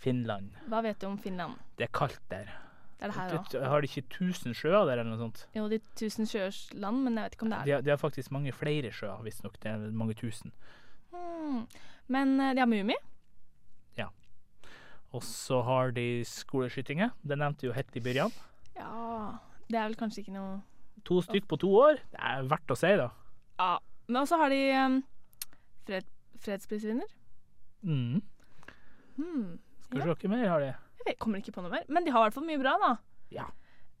Finland. 0.00 0.56
Hva 0.70 0.80
vet 0.84 1.00
du 1.02 1.10
om 1.10 1.18
Finland? 1.20 1.58
Det 1.76 1.88
er 1.88 1.92
kaldt 1.92 2.22
der. 2.32 2.48
Det 3.00 3.06
er 3.08 3.12
det 3.12 3.16
her 3.16 3.34
også. 3.38 3.60
Har 3.64 3.80
de 3.80 3.88
ikke 3.88 4.06
1000 4.06 4.54
sjøer 4.56 4.84
der, 4.88 5.00
eller 5.00 5.12
noe 5.12 5.20
sånt? 5.20 5.46
Jo, 5.56 5.66
de 5.72 5.78
tusen 5.96 6.28
sjøers 6.28 6.66
land, 6.72 7.02
men 7.04 7.16
jeg 7.16 7.28
vet 7.28 7.36
ikke 7.36 7.46
om 7.46 7.52
det 7.52 7.60
De 7.64 7.72
er 7.72 7.78
har, 7.78 7.84
de 7.84 7.92
har 7.92 8.00
faktisk 8.00 8.32
mange 8.32 8.52
flere 8.52 8.92
sjøer, 8.92 9.22
visstnok. 9.24 9.56
Det 9.62 9.72
er 9.72 9.86
mange 9.96 10.16
tusen. 10.16 10.52
Mm. 11.12 11.62
Men 12.08 12.34
eh, 12.40 12.54
de 12.56 12.60
har 12.64 12.68
Mummi. 12.68 12.96
Ja. 13.96 14.08
Og 15.12 15.24
så 15.24 15.60
har 15.64 15.92
de 15.96 16.24
skoleskytinger. 16.28 17.12
Det 17.22 17.38
nevnte 17.38 17.68
jo 17.68 17.76
Hetty 17.76 18.00
Byrjan. 18.04 18.32
Ja 18.76 19.36
Det 19.68 19.76
er 19.76 19.88
vel 19.88 19.96
kanskje 19.98 20.22
ikke 20.22 20.34
noe 20.36 20.60
To 21.08 21.20
stykk 21.24 21.46
på 21.50 21.58
to 21.62 21.70
år. 21.76 22.00
Det 22.12 22.20
er 22.30 22.48
verdt 22.50 22.74
å 22.74 22.78
si, 22.78 22.90
da. 23.00 23.08
Ja. 23.60 23.72
Men 24.10 24.24
også 24.24 24.40
har 24.40 24.50
de 24.50 24.60
um, 24.74 24.96
fred, 25.86 26.06
fredsprisvinner. 26.42 27.10
Mm. 27.86 28.22
Hmm. 29.16 29.58
Skal 29.84 30.00
vi 30.00 30.02
se 30.02 30.14
hva 30.26 30.32
mer 30.32 30.48
har 30.50 30.64
de? 30.64 30.70
Jeg 31.06 31.18
kommer 31.22 31.40
ikke 31.40 31.54
på 31.54 31.62
noe 31.62 31.72
mer. 31.72 31.84
Men 31.88 32.06
de 32.06 32.12
har 32.14 32.24
i 32.24 32.28
hvert 32.28 32.36
fall 32.36 32.48
mye 32.48 32.60
bra, 32.60 32.74
da. 32.82 32.90
Ja. 33.30 33.46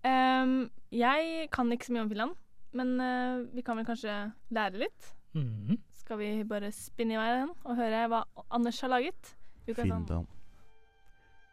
Um, 0.02 0.70
jeg 0.90 1.46
kan 1.54 1.70
ikke 1.72 1.86
så 1.86 1.94
mye 1.94 2.04
om 2.06 2.10
Finland, 2.10 2.34
men 2.74 2.92
uh, 2.98 3.46
vi 3.54 3.62
kan 3.62 3.78
vel 3.78 3.86
kanskje 3.86 4.16
lære 4.50 4.82
litt. 4.82 5.12
Mm. 5.36 5.78
Skal 5.94 6.18
vi 6.18 6.32
bare 6.48 6.72
spinne 6.74 7.14
i 7.14 7.20
vei 7.20 7.30
den 7.36 7.54
og 7.62 7.78
høre 7.78 8.06
hva 8.10 8.24
Anders 8.50 8.82
har 8.82 8.90
laget? 8.90 9.36
Finland. 9.70 10.10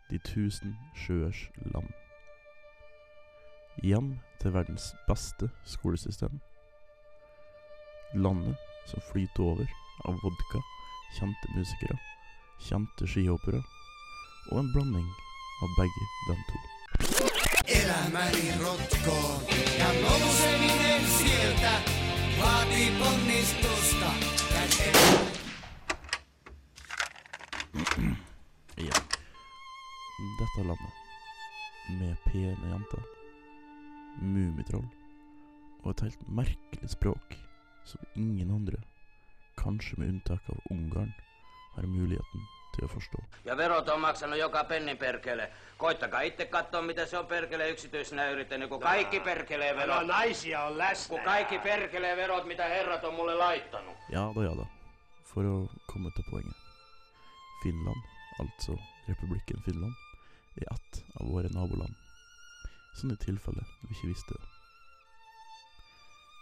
De 0.09 0.17
tusen 0.25 0.73
sjøers 0.97 1.45
land. 1.75 1.91
Hjem 3.83 4.19
til 4.41 4.53
verdens 4.53 4.95
beste 5.07 5.49
skolesystem. 5.65 6.39
Landet 8.13 8.55
som 8.89 9.01
flyter 9.11 9.43
over 9.43 9.65
av 10.09 10.17
vodka, 10.23 10.61
kjente 11.17 11.51
musikere, 11.53 11.97
kjente 12.59 13.07
skihoppere 13.07 13.61
og 14.51 14.59
en 14.59 14.71
blanding 14.73 15.09
av 15.61 15.75
begge 15.77 16.05
de 16.27 16.35
to. 16.49 16.59
Ja. 28.77 28.97
Dette 30.39 30.67
landet, 30.67 30.93
med 31.99 32.15
pene 32.25 32.73
jenter, 32.73 33.16
mummitroll 34.21 34.87
og 35.83 35.91
et 35.91 36.01
helt 36.07 36.27
merkelig 36.27 36.89
språk 36.91 37.37
som 37.87 38.03
ingen 38.15 38.51
andre, 38.51 38.79
kanskje 39.57 39.97
med 39.97 40.09
unntak 40.09 40.49
av 40.51 40.59
Ungarn, 40.71 41.13
har 41.77 41.85
muligheten 41.87 42.47
til 42.75 42.85
å 42.85 42.89
forstå. 42.91 43.21
Ja 43.45 43.55
verot 43.57 43.89
on 43.93 44.01
maksanut 44.01 44.39
joka 44.39 44.63
pennin 44.69 44.97
perkele. 44.97 45.49
Koittakaa 45.77 46.21
itse 46.27 46.45
katsoa, 46.45 46.81
mitä 46.81 47.05
se 47.05 47.17
on 47.17 47.25
perkele 47.25 47.69
yksityisenä 47.69 48.29
yrittänyt, 48.29 48.69
kun 48.69 48.81
kaikki 48.81 49.19
perkelee 49.19 49.75
verot. 49.75 50.01
No 50.01 50.07
naisia 50.07 50.63
on 50.63 50.77
läsnä. 50.77 51.15
Kun 51.15 51.25
kaikki 51.25 51.59
perkelee 51.59 52.15
verot, 52.17 52.45
mitä 52.45 52.65
herrat 52.65 53.03
on 53.03 53.13
mulle 53.13 53.35
laittanut. 53.35 53.97
Ja 54.09 54.31
da, 54.35 54.43
ja 54.43 54.55
da. 54.57 54.65
For 55.27 55.45
å 55.45 55.55
komme 55.91 56.11
til 56.15 56.25
poenget. 56.31 56.65
Finland, 57.63 58.03
altså 58.39 58.77
republikken 59.07 59.61
Finland, 59.65 59.93
er 60.61 60.73
ett 60.73 61.03
av 61.19 61.29
våre 61.29 61.49
naboland. 61.53 62.06
Sånn 62.97 63.13
i 63.13 63.17
tilfelle 63.21 63.61
du 63.83 63.91
ikke 63.93 64.09
visste. 64.09 64.37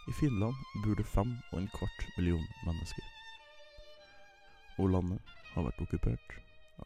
I 0.08 0.14
Finland 0.16 0.56
bor 0.86 0.96
det 0.96 1.08
fem 1.10 1.34
og 1.52 1.58
en 1.60 1.72
kvart 1.74 2.06
million 2.16 2.46
mennesker. 2.64 3.10
Og 4.80 4.94
landet 4.94 5.34
har 5.54 5.66
vært 5.68 5.82
okkupert 5.84 6.38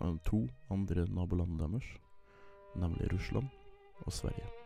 av 0.01 0.17
to 0.30 0.45
andre 0.74 1.05
naboland 1.13 1.59
deres, 1.61 1.86
nemlig 2.78 3.11
Russland 3.13 3.53
og 4.05 4.13
Sverige. 4.13 4.59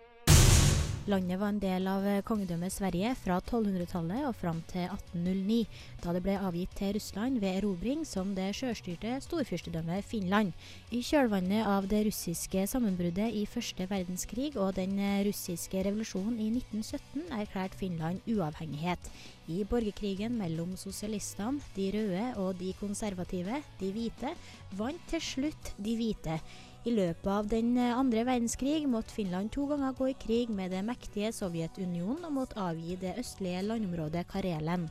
Landet 1.04 1.36
var 1.36 1.50
en 1.52 1.58
del 1.60 1.88
av 1.92 2.06
eh, 2.08 2.22
kongedømmet 2.24 2.72
Sverige 2.72 3.10
fra 3.20 3.36
1200-tallet 3.42 4.24
og 4.24 4.38
fram 4.40 4.62
til 4.70 4.86
1809, 4.86 5.58
da 6.00 6.14
det 6.16 6.22
ble 6.24 6.38
avgitt 6.40 6.72
til 6.80 6.94
Russland 6.96 7.42
ved 7.44 7.58
erobring 7.58 8.06
som 8.08 8.32
det 8.38 8.46
sjølstyrte 8.56 9.18
storfyrstedømmet 9.26 10.08
Finland. 10.08 10.56
I 10.96 11.04
kjølvannet 11.04 11.68
av 11.68 11.90
det 11.92 12.06
russiske 12.08 12.64
sammenbruddet 12.72 13.36
i 13.36 13.44
første 13.44 13.90
verdenskrig 13.92 14.54
og 14.56 14.78
den 14.80 14.96
eh, 14.96 15.26
russiske 15.28 15.84
revolusjonen 15.90 16.40
i 16.40 16.48
1917 16.56 17.28
erklærte 17.42 17.84
Finland 17.84 18.24
uavhengighet. 18.24 19.12
I 19.52 19.66
borgerkrigen 19.68 20.40
mellom 20.40 20.78
sosialistene, 20.80 21.60
de 21.76 21.92
røde 21.98 22.28
og 22.40 22.56
de 22.64 22.72
konservative, 22.80 23.60
de 23.84 23.92
hvite, 23.92 24.38
vant 24.80 25.10
til 25.12 25.32
slutt 25.34 25.76
de 25.76 26.00
hvite. 26.00 26.40
I 26.84 26.92
løpet 26.92 27.28
av 27.32 27.48
den 27.48 27.78
eh, 27.80 27.96
andre 27.96 28.26
verdenskrig 28.28 28.88
måtte 28.92 29.16
Finland 29.16 29.54
to 29.56 29.66
ganger 29.70 29.94
gå 29.96 30.10
i 30.12 30.16
krig 30.20 30.50
med 30.52 30.74
det 30.76 30.82
mektige 30.84 31.32
Sovjetunionen 31.32 32.26
og 32.28 32.34
måtte 32.42 32.60
avgi 32.60 32.98
det 33.00 33.14
østlige 33.22 33.62
landområdet 33.64 34.26
Karelen. 34.28 34.90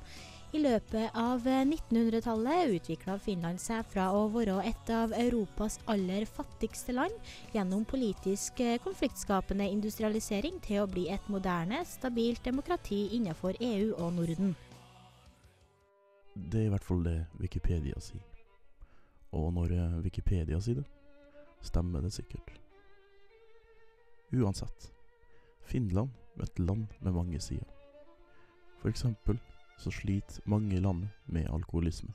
I 0.52 0.60
løpet 0.60 1.14
av 1.16 1.46
eh, 1.48 1.62
1900-tallet 1.64 2.72
utvikla 2.78 3.18
Finland 3.20 3.60
seg 3.60 3.86
fra 3.92 4.10
å 4.12 4.26
være 4.32 4.58
et 4.68 4.90
av 4.92 5.12
Europas 5.16 5.78
aller 5.88 6.26
fattigste 6.28 6.92
land 6.96 7.32
gjennom 7.52 7.86
politisk 7.88 8.60
eh, 8.60 8.76
konfliktskapende 8.84 9.68
industrialisering 9.72 10.60
til 10.64 10.82
å 10.82 10.88
bli 10.88 11.06
et 11.12 11.28
moderne, 11.32 11.80
stabilt 11.88 12.44
demokrati 12.44 13.06
innenfor 13.16 13.56
EU 13.60 13.94
og 13.98 14.12
Norden. 14.16 14.52
Det 16.32 16.60
er 16.60 16.70
i 16.70 16.72
hvert 16.72 16.88
fall 16.88 17.04
det 17.04 17.18
Wikipedia 17.40 18.00
sier. 18.00 18.24
Og 19.36 19.48
når 19.56 19.72
eh, 19.76 20.00
Wikipedia 20.04 20.60
sier 20.60 20.80
det, 20.80 20.88
stemmer 21.62 22.02
det 22.02 22.12
sikkert. 22.12 22.52
Uansett. 24.32 24.92
Finland 25.64 26.10
er 26.36 26.42
et 26.42 26.58
land 26.58 26.86
med 27.00 27.12
mange 27.12 27.40
sider. 27.40 27.68
For 28.80 28.88
eksempel 28.88 29.38
så 29.78 29.90
sliter 29.90 30.42
mange 30.44 30.76
i 30.76 30.80
landet 30.80 31.08
med 31.26 31.50
alkoholisme. 31.50 32.12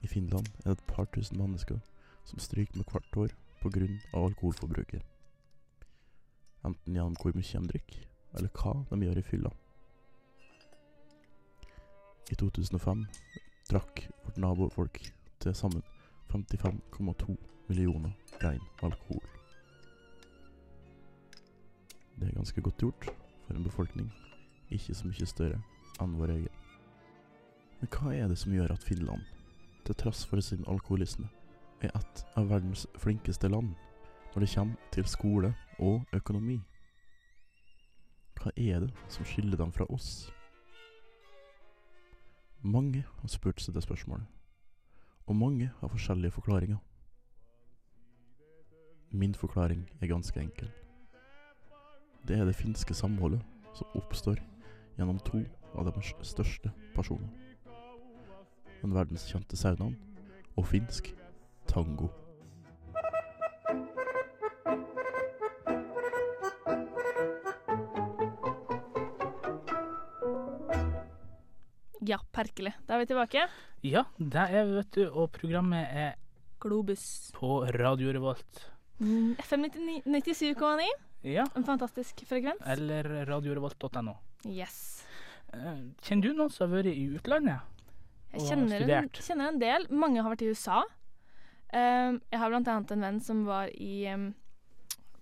I 0.00 0.06
Finland 0.06 0.46
er 0.64 0.70
det 0.70 0.78
et 0.78 0.86
par 0.86 1.04
tusen 1.04 1.38
mennesker 1.38 1.78
som 2.24 2.38
stryker 2.38 2.76
med 2.76 2.84
hvert 2.90 3.16
år 3.16 3.34
pga. 3.60 3.86
alkoholforbruket. 4.14 5.02
Enten 6.64 6.94
gjennom 6.94 7.16
hvor 7.22 7.34
mye 7.34 7.60
de 7.60 7.68
drikker, 7.68 8.06
eller 8.34 8.50
hva 8.54 8.84
de 8.90 9.04
gjør 9.04 9.18
i 9.18 9.22
fylla. 9.22 9.50
I 12.30 12.34
2005 12.34 13.06
drakk 13.70 14.08
vårt 14.24 14.36
nabofolk 14.36 15.00
til 15.40 15.54
sammen 15.54 15.82
55,2 16.32 17.36
millioner 17.68 18.12
rein 18.42 18.62
alkohol. 18.82 19.24
Det 22.18 22.28
er 22.28 22.36
ganske 22.36 22.60
godt 22.60 22.80
gjort 22.82 23.10
for 23.46 23.54
en 23.54 23.64
befolkning 23.64 24.12
ikke 24.70 24.94
så 24.94 25.08
mye 25.08 25.26
større 25.28 25.60
enn 26.02 26.16
vår 26.18 26.34
egen. 26.34 26.62
Men 27.80 27.90
hva 27.94 28.14
er 28.14 28.30
det 28.30 28.38
som 28.40 28.52
gjør 28.52 28.74
at 28.74 28.84
Finland, 28.84 29.22
til 29.86 29.96
tross 29.96 30.24
for 30.26 30.42
sin 30.44 30.64
alkoholisme, 30.68 31.28
er 31.80 31.94
et 31.94 32.24
av 32.36 32.48
verdens 32.50 32.86
flinkeste 32.98 33.48
land 33.48 33.70
når 34.34 34.44
det 34.44 34.50
kommer 34.54 34.90
til 34.92 35.06
skole 35.08 35.52
og 35.78 36.02
økonomi? 36.12 36.58
Hva 38.38 38.52
er 38.56 38.84
det 38.84 38.90
som 39.08 39.26
skiller 39.26 39.58
dem 39.58 39.72
fra 39.72 39.86
oss? 39.94 40.28
Mange 42.62 43.04
har 43.06 43.30
spurt 43.30 43.62
seg 43.62 43.76
det 43.78 43.84
spørsmålet, 43.86 44.26
og 45.28 45.36
mange 45.36 45.70
har 45.80 45.88
forskjellige 45.88 46.30
forklaringer. 46.30 46.76
Min 49.10 49.34
forklaring 49.34 49.90
er 50.00 50.06
ganske 50.06 50.40
enkel. 50.40 50.70
Det 52.28 52.38
er 52.38 52.44
det 52.44 52.56
finske 52.56 52.94
samholdet 52.94 53.40
som 53.74 53.88
oppstår 53.94 54.40
gjennom 54.96 55.20
to 55.24 55.42
av 55.74 55.84
deres 55.88 56.14
største 56.22 56.72
personer. 56.94 57.28
Den 58.80 58.94
verdenskjente 58.94 59.56
saunaen 59.56 59.96
og 60.56 60.66
finsk 60.66 61.12
tango. 61.68 62.08
Ja, 72.08 72.18
perkele. 72.32 72.72
Da 72.86 72.96
er 72.96 73.02
vi 73.02 73.08
tilbake. 73.10 73.44
Ja, 73.84 74.04
det 74.18 74.44
er 74.48 74.64
vi, 74.68 74.76
vet 74.78 74.94
du, 74.96 75.02
og 75.10 75.30
programmet 75.34 75.90
er 75.92 76.14
Globus 76.62 77.02
på 77.36 77.60
Radio 77.76 78.12
Revolt. 78.16 78.62
Mm, 78.98 79.34
FM 79.44 79.66
97,9. 80.06 80.86
Ja. 81.28 81.44
En 81.58 81.66
fantastisk 81.66 82.22
frekvens. 82.26 82.62
Eller 82.66 83.06
radiorevolt.no. 83.28 84.14
Yes. 84.46 84.78
Eh, 85.52 85.82
Kjenner 86.06 86.30
du 86.30 86.38
noen 86.38 86.54
som 86.54 86.68
har 86.70 86.78
vært 86.80 86.92
i 86.94 87.04
utlandet? 87.18 87.74
Jeg 88.32 88.40
og 88.42 88.48
kjenner 88.48 88.64
en, 88.78 88.86
studert? 88.86 89.20
kjenner 89.26 89.52
en 89.52 89.60
del. 89.62 89.86
Mange 89.90 90.22
har 90.22 90.32
vært 90.32 90.46
i 90.46 90.50
USA. 90.52 90.80
Um, 91.68 92.18
jeg 92.32 92.40
har 92.40 92.52
blant 92.52 92.68
annet 92.72 92.94
en 92.94 93.04
venn 93.04 93.20
som 93.20 93.42
var 93.44 93.68
i 93.76 94.06
um, 94.08 94.30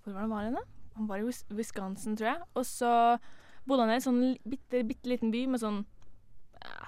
Hvor 0.05 0.13
var 0.15 0.21
han 0.23 0.31
var 0.31 0.45
henne? 0.47 0.63
Han 0.95 1.09
var 1.09 1.19
i 1.19 1.27
Wisconsin, 1.57 2.15
tror 2.15 2.29
jeg. 2.31 2.47
Og 2.55 2.65
så 2.67 2.91
bodde 3.67 3.83
han 3.83 3.91
i 3.91 3.97
en 3.99 4.05
sånn 4.07 4.21
bitte, 4.47 4.85
bitte 4.87 5.11
liten 5.11 5.33
by 5.33 5.43
med 5.51 5.61
sånn 5.61 5.81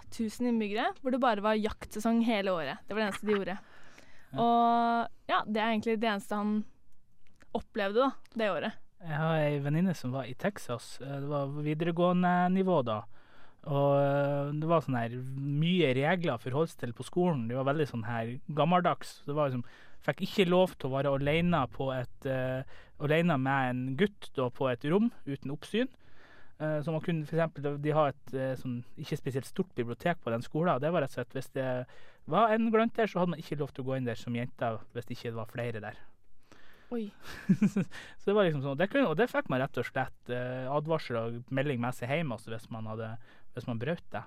ja, 0.10 0.26
1000 0.26 0.50
innbyggere, 0.50 0.90
hvor 1.02 1.14
det 1.14 1.22
bare 1.22 1.44
var 1.46 1.60
jaktsesong 1.60 2.24
hele 2.28 2.54
året. 2.56 2.82
Det 2.88 2.96
var 2.96 3.04
det 3.04 3.08
eneste 3.12 3.30
de 3.30 3.38
gjorde. 3.38 3.58
Og 4.38 5.30
ja, 5.30 5.40
det 5.46 5.62
er 5.62 5.72
egentlig 5.72 5.98
det 6.02 6.10
eneste 6.12 6.38
han 6.38 6.60
opplevde 7.58 8.04
da, 8.04 8.12
det 8.38 8.52
året. 8.54 8.78
Jeg 9.00 9.16
har 9.16 9.38
ei 9.40 9.60
venninne 9.64 9.94
som 9.96 10.12
var 10.14 10.28
i 10.28 10.36
Texas. 10.38 10.98
Eh, 11.02 11.22
Det 11.24 11.30
var 11.32 11.54
videregående 11.64 12.34
nivå 12.52 12.82
da. 12.84 13.00
Og 13.70 13.94
eh, 13.96 14.52
det 14.60 14.68
var 14.68 14.84
sånn 14.84 14.98
her 15.00 15.16
mye 15.40 15.94
regler 15.96 16.36
å 16.36 16.42
forholde 16.42 16.74
seg 16.74 16.84
til 16.84 16.94
på 16.98 17.06
skolen. 17.08 17.48
De 17.50 17.56
var 17.58 17.68
veldig 17.70 17.88
sånn 17.90 18.06
her 18.08 18.36
gammeldags. 18.56 19.22
Det 19.28 19.36
var 19.38 19.52
liksom 19.52 19.66
Fikk 20.00 20.22
ikke 20.24 20.46
lov 20.48 20.78
til 20.80 20.88
å 20.88 20.94
være 20.94 21.12
alene 21.12 21.60
på 21.76 21.90
et 21.92 22.28
uh, 22.32 22.62
Alene 23.04 23.36
med 23.36 23.72
en 23.74 23.82
gutt 24.00 24.30
da 24.38 24.46
på 24.48 24.70
et 24.72 24.86
rom 24.88 25.10
uten 25.28 25.52
oppsyn. 25.52 25.90
Eh, 26.60 26.80
så 26.84 26.92
man 26.92 27.02
kunne 27.02 27.26
for 27.26 27.38
eksempel, 27.38 27.78
de- 27.82 27.94
har 27.96 28.10
et 28.12 28.34
eh, 28.36 28.56
sånn 28.60 28.82
ikke 29.00 29.18
spesielt 29.18 29.48
stort 29.48 29.72
bibliotek 29.76 30.20
på 30.24 30.32
den 30.34 30.44
skolen. 30.44 30.76
og 30.76 30.82
Det 30.82 30.92
var 30.92 31.02
rett 31.06 31.14
og 31.14 31.20
slett 31.22 31.34
Hvis 31.38 31.52
det 31.56 31.86
var 32.28 32.52
en 32.52 32.70
glant 32.72 32.94
der, 32.96 33.08
så 33.08 33.20
hadde 33.20 33.32
man 33.32 33.40
ikke 33.40 33.58
lov 33.60 33.72
til 33.74 33.84
å 33.84 33.88
gå 33.88 33.98
inn 33.98 34.06
der 34.06 34.20
som 34.20 34.36
jente 34.36 34.74
hvis 34.94 35.06
det 35.08 35.18
ikke 35.18 35.36
var 35.38 35.46
flere 35.48 35.80
der. 35.80 35.96
Oi. 36.92 37.12
så 38.20 38.26
det 38.26 38.36
var 38.36 38.48
liksom 38.48 38.64
sånn, 38.66 38.78
det 38.78 38.90
kunne, 38.90 39.08
og 39.08 39.18
det 39.18 39.30
fikk 39.30 39.50
man 39.50 39.62
rett 39.62 39.78
og 39.78 39.86
slett 39.86 40.30
eh, 40.34 40.66
advarsel 40.68 41.20
og 41.22 41.40
melding 41.54 41.80
med 41.80 41.94
seg 41.96 42.10
hjem 42.10 42.34
også, 42.34 42.52
hvis 42.52 42.70
man 42.74 42.90
hadde, 42.90 43.12
hvis 43.54 43.68
man 43.70 43.80
brøt 43.80 44.04
det. 44.12 44.24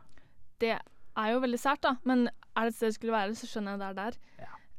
Det 0.62 0.76
er 0.78 1.33
jo 1.35 1.41
veldig 1.43 1.59
sært, 1.59 1.83
da. 1.83 1.97
Men 2.09 2.28
er 2.57 2.68
det 2.68 2.72
et 2.72 2.76
sted 2.78 2.93
det 2.93 2.95
skulle 2.97 3.16
være, 3.18 3.35
så 3.35 3.49
skjønner 3.51 3.74
jeg 3.74 3.83
det 3.83 3.89
er 3.91 3.99
der. 3.99 4.20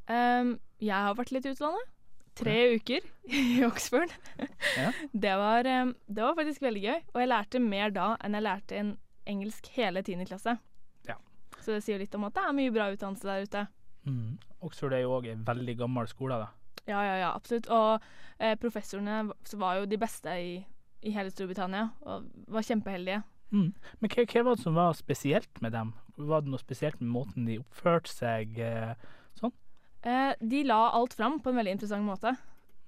Um, 0.04 0.56
jeg 0.84 0.96
har 0.96 1.16
vært 1.16 1.32
litt 1.36 1.46
i 1.46 1.52
utlandet. 1.54 1.92
Tre 2.40 2.58
uker 2.76 3.06
i 3.40 3.64
Oxford. 3.68 4.14
Ja. 4.78 4.90
det, 5.12 5.36
var, 5.38 5.68
um, 5.84 5.94
det 6.08 6.24
var 6.26 6.38
faktisk 6.40 6.66
veldig 6.66 6.84
gøy. 6.84 7.00
Og 7.14 7.22
jeg 7.22 7.30
lærte 7.30 7.62
mer 7.62 7.94
da 7.94 8.14
enn 8.24 8.38
jeg 8.38 8.48
lærte 8.48 8.80
en 8.80 8.92
engelsk 9.30 9.70
hele 9.76 10.04
10. 10.04 10.26
klasse. 10.28 10.58
Ja. 11.08 11.20
Så 11.60 11.78
det 11.78 11.84
sier 11.86 12.02
litt 12.02 12.16
om 12.18 12.26
at 12.28 12.36
det 12.36 12.44
er 12.44 12.58
mye 12.58 12.74
bra 12.74 12.90
utdannelse 12.94 13.30
der 13.30 13.48
ute. 13.48 13.66
Mm. 14.10 14.36
Oxford 14.66 14.96
er 14.96 15.06
jo 15.06 15.16
òg 15.20 15.30
en 15.32 15.46
veldig 15.48 15.78
gammel 15.80 16.10
skole. 16.12 16.42
da. 16.42 16.52
Ja, 16.88 17.00
ja, 17.06 17.16
ja, 17.22 17.30
absolutt. 17.36 17.70
Og 17.72 18.04
eh, 18.40 18.56
professorene 18.60 19.24
var 19.60 19.80
jo 19.80 19.88
de 19.88 20.00
beste 20.00 20.34
i, 20.36 20.58
i 21.04 21.14
hele 21.16 21.32
Storbritannia, 21.32 21.90
og 22.02 22.28
var 22.52 22.66
kjempeheldige. 22.68 23.22
Mm. 23.54 23.70
Men 24.02 24.12
hva, 24.12 24.26
hva 24.26 24.44
var 24.48 24.58
det 24.58 24.66
som 24.66 24.78
var 24.78 24.96
spesielt 24.98 25.62
med 25.62 25.76
dem? 25.78 25.94
Var 26.18 26.44
det 26.44 26.52
noe 26.52 26.62
spesielt 26.62 27.00
med 27.02 27.14
måten 27.14 27.48
de 27.48 27.60
oppførte 27.62 28.12
seg 28.12 28.58
eh, 28.60 28.96
sånn? 29.40 29.54
Eh, 30.04 30.34
de 30.40 30.64
la 30.68 30.80
alt 30.98 31.16
fram 31.16 31.40
på 31.40 31.52
en 31.52 31.60
veldig 31.62 31.78
interessant 31.78 32.06
måte. 32.06 32.36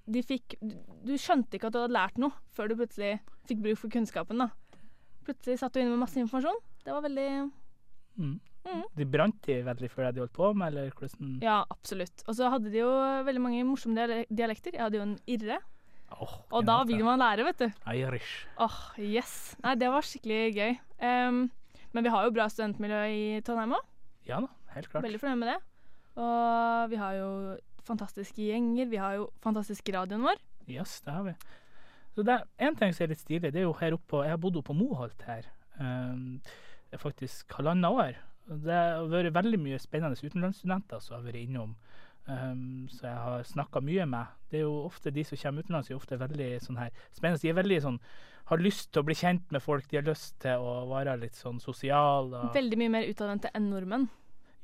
De 0.05 0.21
fikk, 0.21 0.57
du, 0.61 1.15
skjønte 1.17 1.57
ikke 1.57 1.71
at 1.71 1.75
du 1.75 1.79
hadde 1.81 1.95
lært 1.95 2.19
noe 2.21 2.35
før 2.53 2.69
du 2.69 2.75
plutselig 2.77 3.15
fikk 3.49 3.63
bruk 3.63 3.79
for 3.81 3.93
kunnskapen. 3.93 4.43
da. 4.43 4.51
Plutselig 5.25 5.61
satt 5.61 5.73
du 5.73 5.81
inne 5.81 5.95
med 5.95 6.03
masse 6.03 6.19
informasjon. 6.21 6.59
Det 6.83 6.93
var 6.93 7.05
veldig 7.05 7.29
Mm. 8.15 8.39
Mm. 8.65 8.83
De 8.95 9.05
brant 9.05 9.35
de 9.45 9.57
veldig 9.65 9.89
for 9.91 10.05
det 10.05 10.15
de 10.15 10.21
holdt 10.23 10.33
på 10.33 10.49
med, 10.55 10.71
eller 10.71 10.93
hvordan 10.95 11.41
Ja, 11.43 11.65
absolutt. 11.69 12.23
Og 12.29 12.37
så 12.37 12.49
hadde 12.49 12.71
de 12.71 12.79
jo 12.79 12.89
veldig 13.27 13.41
mange 13.43 13.65
morsomme 13.67 14.25
dialekter. 14.31 14.73
Jeg 14.73 14.81
hadde 14.81 14.97
jo 14.97 15.03
en 15.05 15.19
irre. 15.27 15.59
og 16.15 16.65
da 16.65 16.83
vil 16.83 17.03
man 17.03 17.19
lære, 17.19 17.43
vet 17.43 17.57
du. 17.59 17.67
Irish. 17.91 18.47
Åh, 18.57 18.79
yes. 18.97 19.55
Nei, 19.63 19.75
det 19.75 19.89
var 19.91 20.01
skikkelig 20.01 20.55
gøy. 20.55 20.79
Um, 21.01 21.51
men 21.93 22.03
vi 22.03 22.09
har 22.09 22.23
jo 22.25 22.31
bra 22.31 22.47
studentmiljø 22.47 23.01
i 23.11 23.41
Trondheim 23.41 23.75
òg. 23.77 23.85
Ja 24.25 24.39
da, 24.39 24.47
helt 24.73 24.89
klart. 24.89 25.03
Veldig 25.03 25.19
fornøyd 25.19 25.41
med 25.41 25.51
det. 25.53 25.59
Og 26.15 26.91
vi 26.91 26.99
har 26.99 27.17
jo 27.19 27.29
fantastiske 27.85 28.41
gjenger. 28.41 28.89
Vi 28.91 28.99
har 29.01 29.17
jo 29.19 29.29
fantastisk 29.43 29.89
radioen 29.93 30.25
vår. 30.25 30.41
Yes, 30.71 30.99
det 31.05 31.13
har 31.13 31.25
vi. 31.27 31.35
Så 32.15 32.23
det 32.23 32.37
er 32.37 32.67
en 32.69 32.77
ting 32.79 32.93
som 32.95 33.05
er 33.05 33.11
litt 33.11 33.21
stilig, 33.21 33.51
det 33.51 33.59
er 33.59 33.67
jo 33.67 33.75
her 33.75 33.97
oppe 33.97 34.07
på 34.13 34.21
Jeg 34.23 34.31
har 34.31 34.39
bodd 34.39 34.55
oppe 34.61 34.71
på 34.71 34.77
Moholt 34.79 35.25
her. 35.27 35.49
Um, 35.75 36.39
det 36.87 36.95
er 36.95 37.01
faktisk 37.01 37.51
halvannet 37.57 37.91
år. 37.91 38.21
Det 38.45 38.77
har 38.77 39.09
vært 39.11 39.35
veldig 39.35 39.59
mye 39.59 39.79
spennende 39.81 40.15
utenlandsstudenter 40.15 41.01
som 41.03 41.17
har 41.17 41.25
vært 41.25 41.41
innom. 41.41 41.75
Um, 42.25 42.87
så 42.89 43.09
jeg 43.09 43.17
har 43.25 43.43
snakka 43.45 43.83
mye 43.83 44.05
med. 44.09 44.31
Det 44.49 44.61
er 44.61 44.63
jo 44.63 44.85
ofte 44.85 45.11
De 45.11 45.25
som 45.27 45.37
kommer 45.37 45.65
utenlands, 45.65 45.91
er 45.91 45.99
ofte 45.99 46.17
veldig 46.21 46.49
sånn 46.63 46.79
her 46.79 46.95
spennende. 47.11 47.43
De 47.43 47.51
er 47.51 47.59
veldig 47.59 47.81
sånn 47.83 47.99
har 48.45 48.61
lyst 48.61 48.91
til 48.93 49.01
å 49.01 49.07
bli 49.07 49.15
kjent 49.17 49.51
med 49.53 49.63
folk. 49.63 49.87
De 49.89 49.99
har 49.99 50.05
lyst 50.05 50.37
til 50.43 50.61
å 50.61 50.85
være 50.89 51.17
litt 51.21 51.37
sånn 51.37 51.59
sosial. 51.61 52.29
Veldig 52.53 52.79
mye 52.79 52.93
mer 52.93 53.09
utadvendte 53.09 53.51
enn 53.57 53.71
nordmenn. 53.73 54.07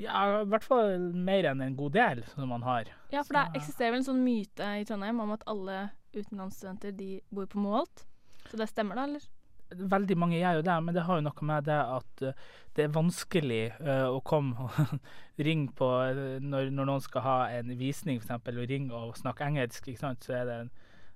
Ja, 0.01 0.21
i 0.41 0.47
hvert 0.49 0.65
fall 0.65 1.09
mer 1.13 1.47
enn 1.51 1.61
en 1.63 1.75
god 1.77 1.95
del 1.97 2.23
som 2.31 2.49
man 2.49 2.63
har. 2.65 2.89
Ja, 3.13 3.23
for 3.25 3.37
det 3.37 3.59
eksisterer 3.59 3.93
vel 3.93 4.01
en 4.01 4.07
sånn 4.07 4.23
myte 4.25 4.71
i 4.79 4.87
Trondheim 4.87 5.21
om 5.23 5.35
at 5.35 5.45
alle 5.49 5.83
utenlandsstudenter 6.15 6.95
de 6.97 7.19
bor 7.31 7.47
på 7.51 7.61
Moholt. 7.61 8.05
Så 8.49 8.59
det 8.59 8.69
stemmer 8.71 8.97
da, 8.97 9.05
eller? 9.07 9.27
Veldig 9.71 10.17
mange 10.19 10.39
gjør 10.39 10.57
jo 10.59 10.63
det, 10.67 10.77
men 10.83 10.95
det 10.95 11.05
har 11.07 11.19
jo 11.19 11.23
noe 11.23 11.47
med 11.47 11.67
det 11.69 11.77
at 11.79 12.23
eh, 12.27 12.39
det 12.75 12.83
er 12.83 12.95
vanskelig 12.95 13.61
uh, 13.79 14.09
å 14.11 14.19
komme 14.27 14.65
og 14.65 14.97
ringe 15.47 15.71
på 15.77 15.87
eh, 16.09 16.41
når, 16.43 16.73
når 16.75 16.89
noen 16.89 17.03
skal 17.03 17.23
ha 17.23 17.37
en 17.55 17.71
visning, 17.79 18.19
f.eks., 18.19 18.51
og 18.51 18.65
ringe 18.67 18.97
og 18.97 19.15
snakke 19.19 19.47
engelsk, 19.47 19.87
ikke 19.87 20.03
sant? 20.03 20.27
så 20.27 20.41
er 20.41 20.49
det, 20.49 20.57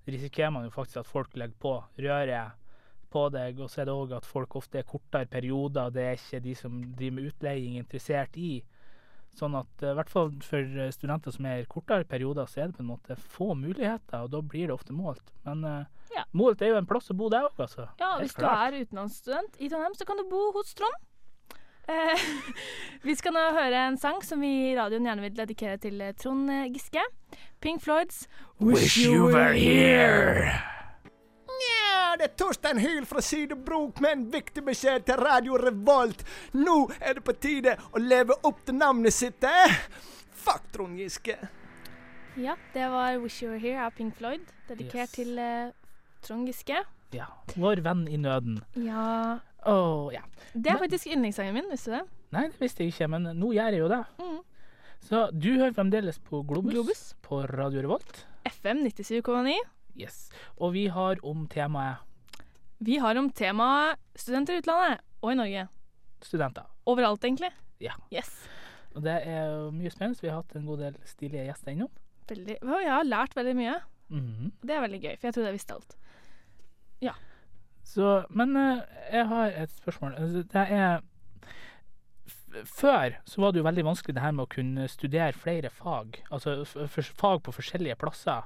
risikerer 0.08 0.54
man 0.56 0.68
jo 0.68 0.72
faktisk 0.72 1.02
at 1.02 1.12
folk 1.12 1.36
legger 1.36 1.60
på 1.60 1.76
røret 2.06 2.56
på 3.12 3.26
deg, 3.34 3.60
og 3.64 3.72
så 3.72 3.82
er 3.82 3.90
det 3.90 3.96
òg 3.96 4.16
at 4.18 4.28
folk 4.28 4.56
ofte 4.60 4.80
er 4.80 4.88
kortere 4.88 5.28
perioder, 5.32 5.92
det 5.94 6.04
er 6.06 6.18
ikke 6.20 6.44
de 6.44 6.56
som 6.60 6.80
driver 6.96 7.18
med 7.18 7.30
utleiing 7.32 7.78
interessert 7.80 8.40
i. 8.40 8.54
Sånn 9.36 9.56
at 9.60 9.84
eh, 9.84 9.92
i 9.92 9.98
hvert 9.98 10.12
fall 10.12 10.30
for 10.46 10.78
eh, 10.80 10.92
studenter 10.96 11.34
som 11.36 11.48
er 11.50 11.64
i 11.64 11.68
kortere 11.70 12.08
perioder, 12.08 12.48
så 12.48 12.62
er 12.64 12.70
det 12.72 12.78
på 12.78 12.86
en 12.86 12.92
måte 12.94 13.18
få 13.20 13.52
muligheter, 13.60 14.24
og 14.24 14.32
da 14.32 14.40
blir 14.42 14.70
det 14.70 14.76
ofte 14.78 14.96
målt. 14.96 15.34
Men 15.48 15.66
uh, 15.68 15.82
Ja. 16.16 16.24
målt 16.32 16.62
er 16.64 16.72
jo 16.72 16.78
en 16.80 16.88
plass 16.88 17.12
å 17.12 17.18
bo, 17.18 17.28
det 17.30 17.42
òg, 17.44 17.58
altså. 17.60 17.90
Ja, 18.00 18.14
Helt 18.16 18.24
hvis 18.24 18.38
du 18.40 18.46
er 18.48 18.78
utenlandsstudent 18.80 19.60
i 19.60 19.68
Trondheim, 19.70 19.98
så 20.00 20.08
kan 20.08 20.22
du 20.22 20.24
bo 20.32 20.52
hos 20.56 20.72
Trond. 20.78 21.04
Eh, 21.88 22.24
vi 23.08 23.14
skal 23.16 23.36
nå 23.36 23.44
høre 23.54 23.84
en 23.92 23.98
sang 24.02 24.24
som 24.26 24.42
vi 24.42 24.72
i 24.72 24.76
radioen 24.78 25.06
gjerne 25.06 25.22
vil 25.28 25.36
dedikere 25.38 25.78
til 25.78 26.00
eh, 26.02 26.16
Trond 26.18 26.50
eh, 26.50 26.70
Giske. 26.74 27.04
Pink 27.62 27.84
Floyds 27.84 28.26
Wish 28.60 28.98
you 28.98 29.28
were 29.28 29.54
here. 29.54 30.75
Nja, 32.16 32.22
det 32.24 32.32
er 32.32 32.36
Torstein 32.40 32.78
Hyl 32.80 33.04
fra 33.06 33.20
Sydebrok 33.20 33.98
med 34.00 34.12
en 34.16 34.22
viktig 34.32 34.62
beskjed 34.64 35.04
til 35.04 35.18
Radio 35.20 35.58
Revolt. 35.60 36.22
Nå 36.56 36.76
er 37.04 37.18
det 37.18 37.24
på 37.28 37.34
tide 37.44 37.74
å 37.92 38.00
leve 38.00 38.38
opp 38.48 38.62
til 38.64 38.78
navnet 38.78 39.12
sitt, 39.12 39.44
eh? 39.44 39.74
Fuck 40.46 40.70
Trond 40.72 40.96
Giske. 40.96 41.36
Ja, 42.40 42.56
det 42.72 42.88
var 42.94 43.18
Wish 43.20 43.42
You 43.44 43.52
Were 43.52 43.60
Here 43.60 43.84
av 43.84 43.92
Pink 43.98 44.16
Floyd, 44.16 44.48
dedikert 44.70 45.12
Yes. 45.12 45.18
til 45.18 45.36
uh, 45.36 45.74
Trond 46.24 46.48
Giske. 46.48 46.80
Ja. 47.12 47.28
Vår 47.60 47.84
venn 47.84 48.08
i 48.08 48.16
nøden. 48.22 48.62
Ja 48.80 49.42
Oh, 49.68 50.08
ja. 50.14 50.22
Det 50.54 50.70
er 50.72 50.78
faktisk 50.80 51.08
yndlingssangen 51.12 51.56
min, 51.58 51.68
visste 51.72 51.90
du 51.90 51.96
det? 51.98 52.04
Nei, 52.36 52.46
det 52.54 52.60
visste 52.62 52.86
jeg 52.86 52.94
ikke, 52.94 53.08
men 53.12 53.32
nå 53.34 53.48
gjør 53.58 53.74
jeg 53.76 53.82
jo 53.82 53.88
det. 53.92 54.02
Mm. 54.22 54.36
Så 55.10 55.24
du 55.34 55.48
hører 55.58 55.74
fremdeles 55.74 56.20
på 56.22 56.44
Globus, 56.48 56.72
Globus. 56.78 57.02
på 57.26 57.40
Radio 57.50 57.82
Revolt. 57.82 58.24
FM 58.46 58.86
97,9. 58.88 59.58
Yes. 59.96 60.30
Og 60.58 60.74
vi 60.76 60.88
har 60.92 61.20
om 61.24 61.46
temaet 61.48 62.02
Vi 62.84 62.98
har 63.00 63.16
om 63.18 63.30
temaet 63.32 63.98
studenter 64.20 64.58
i 64.58 64.62
utlandet 64.62 65.00
og 65.24 65.32
i 65.32 65.36
Norge. 65.40 65.68
studenter. 66.22 66.66
Overalt, 66.86 67.24
egentlig. 67.24 67.52
Ja. 67.80 67.94
Yes. 68.12 68.30
Og 68.96 69.04
det 69.04 69.16
er 69.28 69.72
mye 69.72 69.90
spennende. 69.92 70.20
Vi 70.22 70.30
har 70.30 70.42
hatt 70.42 70.56
en 70.56 70.66
god 70.66 70.80
del 70.80 70.98
stilige 71.06 71.46
gjester 71.48 71.72
innom. 71.72 71.90
Veldig. 72.28 72.58
Og 72.64 72.82
jeg 72.82 72.92
har 72.92 73.04
lært 73.08 73.36
veldig 73.36 73.56
mye. 73.56 73.76
Mhm. 74.10 74.52
Det 74.62 74.76
er 74.76 74.82
veldig 74.82 75.02
gøy, 75.02 75.16
for 75.18 75.28
jeg 75.28 75.34
trodde 75.34 75.48
jeg 75.50 75.58
visste 75.58 75.74
alt. 75.76 75.96
Ja. 77.02 77.14
Så, 77.86 78.26
men 78.30 78.56
eh, 78.58 78.82
jeg 79.14 79.28
har 79.28 79.48
et 79.64 79.72
spørsmål. 79.72 80.16
Altså, 80.18 80.44
Det 80.44 80.66
er 80.72 81.02
Før 82.66 83.18
så 83.28 83.42
var 83.42 83.52
det 83.52 83.60
jo 83.60 83.66
veldig 83.68 83.84
vanskelig 83.86 84.16
det 84.16 84.22
her 84.24 84.32
med 84.32 84.46
å 84.46 84.52
kunne 84.56 84.86
studere 84.88 85.34
flere 85.36 85.70
fag. 85.70 86.22
Altså 86.32 86.64
fag 86.66 87.42
på 87.44 87.52
forskjellige 87.52 87.98
plasser. 88.00 88.46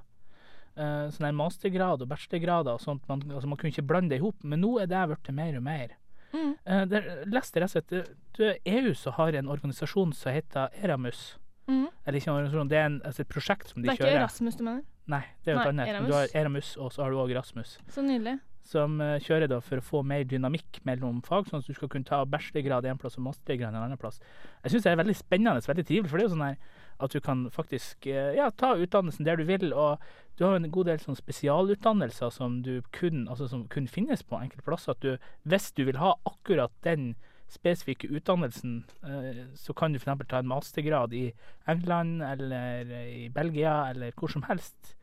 Uh, 0.80 1.10
sånn 1.12 1.36
mastergrad 1.36 2.06
og 2.06 2.08
bachelorgrader 2.08 2.78
og 2.78 2.84
sånt. 2.84 3.04
Man, 3.10 3.26
altså, 3.28 3.50
man 3.52 3.60
kunne 3.60 3.74
ikke 3.74 3.88
blande 3.90 4.14
det 4.14 4.22
i 4.22 4.24
hop. 4.24 4.38
Men 4.48 4.62
nå 4.64 4.78
er 4.80 4.88
det 4.88 5.02
blitt 5.12 5.32
mer 5.36 5.58
og 5.60 5.66
mer. 5.66 5.98
Mm. 6.32 6.54
Uh, 6.64 6.84
det, 6.88 7.02
leste 7.28 7.60
rett 7.60 7.76
og 7.76 7.90
slett 8.38 8.56
EU 8.70 8.94
så 8.96 9.12
har 9.18 9.36
en 9.36 9.52
organisasjon 9.52 10.14
som 10.16 10.32
heter 10.32 10.72
Eramus. 10.80 11.34
Mm. 11.70 11.90
Eller 12.06 12.18
ikke 12.18 12.32
en 12.32 12.38
organisasjon, 12.38 12.72
det 12.72 12.80
er 12.80 12.88
en, 12.88 13.02
altså 13.06 13.26
et 13.26 13.32
prosjekt 13.34 13.74
som 13.74 13.84
de 13.84 13.90
kjører. 13.90 13.98
Det 13.98 14.00
er 14.00 14.06
kjører. 14.06 14.16
ikke 14.16 14.24
Erasmus 14.24 14.56
du 14.60 14.64
mener? 14.66 14.86
Nei, 15.10 15.24
det 15.44 15.52
er 15.52 15.58
jo 15.58 15.60
et 15.60 15.72
annet. 15.74 15.92
Eramus. 15.92 16.10
Du 16.10 16.16
har 16.16 16.36
Eramus, 16.42 16.70
og 16.78 16.94
så 16.94 17.04
har 17.04 17.12
du 17.12 17.20
òg 17.22 17.34
Rasmus. 17.38 17.76
Så 17.92 18.06
nydelig. 18.06 18.40
som 18.70 19.00
uh, 19.02 19.16
kjører 19.26 19.50
da 19.50 19.58
for 19.66 19.82
å 19.82 19.86
få 19.86 20.04
mer 20.06 20.24
dynamikk 20.30 20.80
mellom 20.86 21.24
fag, 21.26 21.48
sånn 21.50 21.64
at 21.64 21.70
du 21.70 21.74
skal 21.74 21.90
kunne 21.90 22.06
ta 22.06 22.22
bachelorgrad 22.30 22.86
en 22.86 23.00
plass 23.02 23.18
og 23.18 23.26
mastergrad 23.26 23.74
en 23.74 23.82
annen 23.82 24.00
plass. 24.00 24.20
Jeg 24.64 24.76
syns 24.76 24.86
det 24.86 24.92
er 24.94 25.02
veldig 25.02 25.18
spennende, 25.18 25.66
veldig 25.66 25.88
trivelig, 25.90 26.12
for 26.12 26.22
det 26.22 26.26
er 26.26 26.30
jo 26.30 26.36
sånn 26.36 26.46
her 26.46 26.78
at 27.00 27.14
du 27.16 27.20
kan 27.24 27.48
faktisk 27.52 28.08
eh, 28.08 28.36
ja, 28.38 28.50
ta 28.52 28.74
utdannelsen 28.76 29.26
der 29.26 29.40
du 29.40 29.46
vil, 29.48 29.74
og 29.74 30.04
du 30.38 30.46
har 30.46 30.56
jo 30.56 30.64
en 30.64 30.72
god 30.72 30.90
del 30.92 31.02
sånn 31.04 31.18
spesialutdannelser 31.20 32.32
som 32.36 32.60
du 32.64 32.80
kun, 32.96 33.26
altså 33.28 33.50
som 33.52 33.66
kun 33.72 33.88
finnes 33.92 34.24
på 34.24 34.40
enkelte 34.40 34.66
plasser. 34.68 34.96
At 34.96 35.04
du, 35.04 35.32
hvis 35.50 35.72
du 35.76 35.86
vil 35.88 36.00
ha 36.02 36.14
akkurat 36.30 36.74
den 36.88 37.14
spesifikke 37.50 38.12
utdannelsen, 38.14 38.84
eh, 39.04 39.44
så 39.58 39.74
kan 39.74 39.96
du 39.96 40.00
f.eks. 40.00 40.28
ta 40.30 40.44
en 40.44 40.52
mastergrad 40.52 41.16
i 41.18 41.30
England 41.68 42.24
eller 42.24 42.94
i 43.08 43.28
Belgia 43.34 43.90
eller 43.90 44.14
hvor 44.16 44.32
som 44.32 44.46
helst. 44.50 44.96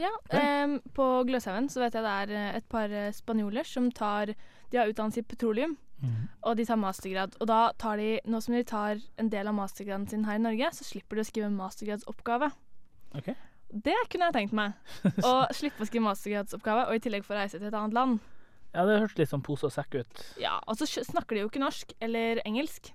Ja, 0.00 0.08
um, 0.64 0.78
på 0.96 1.06
Gløshaugen 1.28 1.68
så 1.68 1.82
vet 1.82 1.98
jeg 1.98 2.04
det 2.04 2.12
er 2.24 2.30
eh, 2.32 2.58
et 2.58 2.68
par 2.72 2.92
spanjoler 3.12 3.66
som 3.68 3.90
tar 3.92 4.32
De 4.72 4.78
har 4.80 4.88
utdannelse 4.88 5.20
i 5.20 5.26
petroleum, 5.28 5.76
og 6.42 6.58
de 6.58 6.66
tar 6.66 6.80
mastergrad. 6.80 7.36
Og 7.40 7.48
da 7.50 7.60
tar 7.78 8.00
de, 8.00 8.16
nå 8.26 8.40
som 8.42 8.56
de 8.56 8.64
tar 8.66 9.00
en 9.20 9.30
del 9.30 9.48
av 9.48 9.56
mastergraden 9.56 10.08
sin 10.10 10.26
her 10.26 10.40
i 10.40 10.42
Norge, 10.42 10.72
så 10.74 10.86
slipper 10.86 11.18
de 11.18 11.24
å 11.24 11.28
skrive 11.28 11.50
mastergradsoppgave. 11.54 12.50
Ok. 13.18 13.32
Det 13.72 13.94
kunne 14.12 14.28
jeg 14.28 14.36
tenkt 14.36 14.56
meg. 14.56 14.74
Å 15.28 15.32
slippe 15.56 15.80
å 15.80 15.88
skrive 15.88 16.04
mastergradsoppgave, 16.04 16.88
og 16.90 16.98
i 16.98 17.00
tillegg 17.04 17.24
få 17.24 17.38
reise 17.38 17.56
til 17.56 17.70
et 17.70 17.76
annet 17.78 17.96
land. 17.96 18.18
Ja, 18.72 18.84
det 18.88 18.98
hørtes 19.00 19.20
litt 19.20 19.30
sånn 19.30 19.44
pose 19.44 19.68
og 19.68 19.72
sekk 19.72 19.98
ut. 20.00 20.20
Ja, 20.40 20.58
og 20.68 20.76
så 20.80 20.88
snakker 20.88 21.36
de 21.36 21.44
jo 21.44 21.48
ikke 21.48 21.62
norsk 21.62 21.94
eller 22.04 22.40
engelsk. 22.48 22.90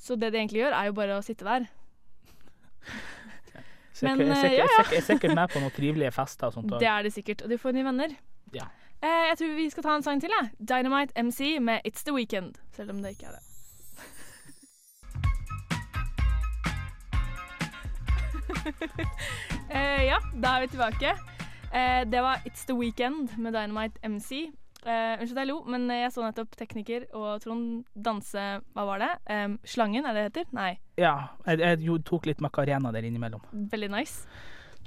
Så 0.00 0.16
det 0.20 0.32
de 0.34 0.40
egentlig 0.40 0.60
gjør, 0.64 0.76
er 0.76 0.90
jo 0.90 0.96
bare 0.96 1.16
å 1.16 1.24
sitte 1.24 1.46
der. 1.48 1.68
Men, 4.04 4.20
eh, 4.26 4.34
sikkert, 4.34 4.58
ja, 4.58 4.64
ja. 4.66 4.78
sikkert, 4.82 5.06
sikkert 5.06 5.36
med 5.38 5.52
på 5.52 5.60
noen 5.62 5.72
trivelige 5.72 6.12
fester 6.12 6.50
og 6.50 6.56
sånt. 6.58 6.72
Det 6.82 6.88
er 6.90 7.06
de 7.06 7.12
sikkert, 7.14 7.44
og 7.46 7.52
de 7.52 7.60
får 7.60 7.76
nye 7.76 7.86
venner. 7.86 8.16
Ja. 8.56 8.66
Eh, 9.02 9.24
jeg 9.30 9.38
tror 9.38 9.56
vi 9.56 9.70
skal 9.70 9.84
ta 9.86 9.94
en 9.96 10.02
sang 10.02 10.20
til, 10.22 10.32
jeg. 10.32 10.50
Dynamite 10.60 11.12
MC 11.22 11.58
med 11.60 11.80
It's 11.88 12.04
The 12.06 12.14
Weekend. 12.14 12.54
Selv 12.72 12.90
om 12.90 13.02
det 13.02 13.10
ikke 13.14 13.26
er 13.26 13.36
det. 13.36 13.42
eh, 19.76 20.04
ja, 20.08 20.18
da 20.40 20.56
er 20.56 20.60
vi 20.64 20.70
tilbake. 20.72 21.14
Eh, 21.74 22.02
det 22.08 22.22
var 22.22 22.44
It's 22.48 22.64
The 22.68 22.76
Weekend 22.78 23.36
med 23.38 23.52
Dynamite 23.52 23.98
MC. 24.08 24.32
Eh, 24.84 25.18
Unnskyld 25.20 25.38
jeg 25.40 25.48
lo, 25.48 25.60
men 25.64 25.88
jeg 25.90 26.12
så 26.12 26.24
nettopp 26.24 26.56
tekniker 26.60 27.06
og 27.16 27.40
Trond 27.40 27.84
danse 27.96 28.42
Hva 28.76 28.84
var 28.84 29.00
det? 29.00 29.12
Slangen, 29.64 30.04
er 30.04 30.12
det 30.12 30.24
det 30.24 30.26
heter? 30.30 30.50
Nei. 30.56 30.72
Ja, 31.00 31.14
jeg, 31.48 31.64
jeg 31.64 32.02
tok 32.04 32.28
litt 32.28 32.44
Macarena 32.44 32.92
der 32.92 33.08
innimellom. 33.08 33.40
Veldig 33.72 33.90
nice. 33.96 34.28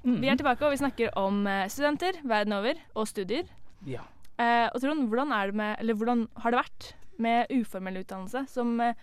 Vi 0.08 0.30
er 0.30 0.38
tilbake, 0.40 0.64
og 0.66 0.72
vi 0.72 0.80
snakker 0.80 1.10
om 1.20 1.42
eh, 1.50 1.66
studenter 1.68 2.20
verden 2.24 2.54
over, 2.56 2.78
og 2.96 3.08
studier. 3.10 3.44
Ja. 3.86 4.06
Eh, 4.38 4.68
og 4.72 4.82
Trond, 4.82 5.08
hvordan, 5.10 5.34
det 5.50 5.58
med, 5.58 5.76
eller 5.80 5.98
hvordan 5.98 6.28
har 6.44 6.54
det 6.54 6.64
vært 6.64 6.90
med 7.18 7.54
uformell 7.54 8.02
utdannelse, 8.02 8.46
som 8.52 8.78
eh, 8.82 8.98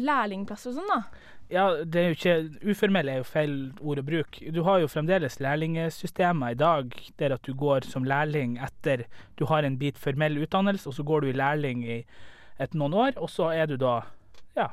lærlingplasser 0.00 0.72
og 0.72 0.80
sånn, 0.80 0.92
da? 0.92 1.26
Ja, 1.48 1.64
det 1.80 2.00
er 2.00 2.10
jo 2.10 2.16
ikke 2.16 2.72
Uformell 2.74 3.08
er 3.08 3.22
jo 3.22 3.24
feil 3.24 3.54
ord 3.80 4.02
å 4.02 4.04
bruke. 4.04 4.50
Du 4.52 4.60
har 4.66 4.82
jo 4.82 4.90
fremdeles 4.92 5.38
lærlingsystemer 5.40 6.52
i 6.52 6.58
dag 6.60 6.92
der 7.20 7.32
at 7.38 7.46
du 7.48 7.54
går 7.56 7.88
som 7.88 8.04
lærling 8.04 8.58
etter 8.60 9.06
du 9.40 9.46
har 9.48 9.64
en 9.64 9.78
bit 9.80 9.96
formell 9.96 10.36
utdannelse, 10.44 10.90
og 10.90 10.98
så 10.98 11.06
går 11.08 11.24
du 11.24 11.30
i 11.30 11.38
lærling 11.38 11.86
i 11.88 12.02
et 12.60 12.76
noen 12.76 12.96
år, 13.06 13.16
og 13.16 13.30
så 13.32 13.48
er 13.54 13.70
du 13.70 13.78
da 13.80 14.02
ja, 14.58 14.68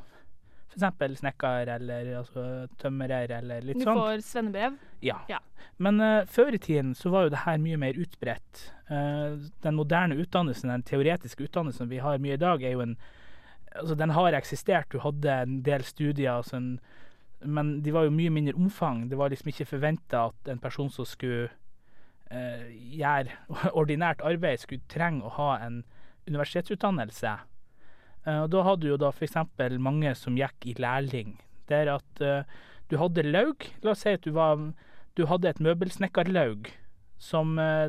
f.eks. 0.76 1.18
snekker 1.20 1.70
eller 1.76 2.12
altså, 2.20 2.42
tømrer 2.80 3.32
eller 3.38 3.64
litt 3.64 3.80
Du 3.80 3.86
får 3.86 4.00
får 4.00 4.24
svennebrev. 4.26 4.78
Ja. 5.04 5.18
Ja. 5.30 5.40
Men 5.82 6.00
uh, 6.00 6.24
før 6.28 6.54
i 6.56 6.62
tiden 6.62 6.94
så 6.94 7.12
var 7.12 7.26
jo 7.26 7.34
det 7.34 7.44
her 7.44 7.60
mye 7.62 7.78
mer 7.80 7.98
utbredt. 8.00 8.66
Uh, 8.90 9.38
den 9.64 9.78
moderne 9.78 10.18
utdannelsen, 10.20 10.72
den 10.72 10.86
teoretiske 10.86 11.48
utdannelsen 11.48 11.90
vi 11.90 12.00
har 12.04 12.20
mye 12.22 12.36
i 12.36 12.42
dag, 12.42 12.62
er 12.62 12.76
jo 12.76 12.84
en 12.86 12.98
Altså, 13.76 13.92
den 13.94 14.08
har 14.16 14.32
eksistert. 14.32 14.86
Du 14.88 15.02
hadde 15.04 15.28
en 15.28 15.58
del 15.60 15.82
studier, 15.84 16.38
altså 16.38 16.56
en, 16.56 16.68
men 17.44 17.82
de 17.84 17.92
var 17.92 18.06
jo 18.06 18.14
mye 18.14 18.32
mindre 18.32 18.54
omfang. 18.56 19.02
Det 19.10 19.18
var 19.20 19.28
liksom 19.28 19.50
ikke 19.52 19.66
forventa 19.68 20.22
at 20.30 20.48
en 20.48 20.62
person 20.62 20.88
som 20.88 21.04
skulle 21.04 21.50
uh, 22.32 22.64
gjøre 22.72 23.36
ordinært 23.80 24.24
arbeid, 24.24 24.62
skulle 24.62 24.88
trenge 24.88 25.28
å 25.28 25.34
ha 25.36 25.50
en 25.66 25.82
universitetsutdannelse. 26.24 27.34
Eh, 28.26 28.40
og 28.42 28.50
da 28.52 28.62
hadde 28.66 28.82
du 28.84 28.90
jo 28.92 28.98
da 29.00 29.12
f.eks. 29.14 29.36
mange 29.78 30.14
som 30.18 30.36
gikk 30.38 30.66
i 30.66 30.74
lærling. 30.82 31.36
Der 31.70 31.88
at 31.96 32.22
uh, 32.22 32.42
du 32.90 32.96
hadde 33.00 33.24
laug. 33.26 33.64
La 33.82 33.94
oss 33.94 34.04
si 34.04 34.12
at 34.14 34.22
du, 34.26 34.32
var, 34.36 34.60
du 35.18 35.24
hadde 35.26 35.48
et 35.50 35.62
møbelsnekkerlaug 35.62 36.68
som 37.18 37.56
uh, 37.58 37.88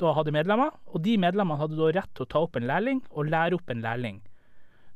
da 0.00 0.12
hadde 0.16 0.32
medlemmer, 0.32 0.70
og 0.88 1.02
de 1.04 1.18
medlemmene 1.20 1.60
hadde 1.60 1.76
da 1.76 1.90
rett 1.92 2.12
til 2.16 2.24
å 2.24 2.28
ta 2.32 2.40
opp 2.46 2.54
en 2.56 2.64
lærling 2.70 3.02
og 3.10 3.28
lære 3.28 3.58
opp 3.58 3.68
en 3.74 3.82
lærling. 3.84 4.22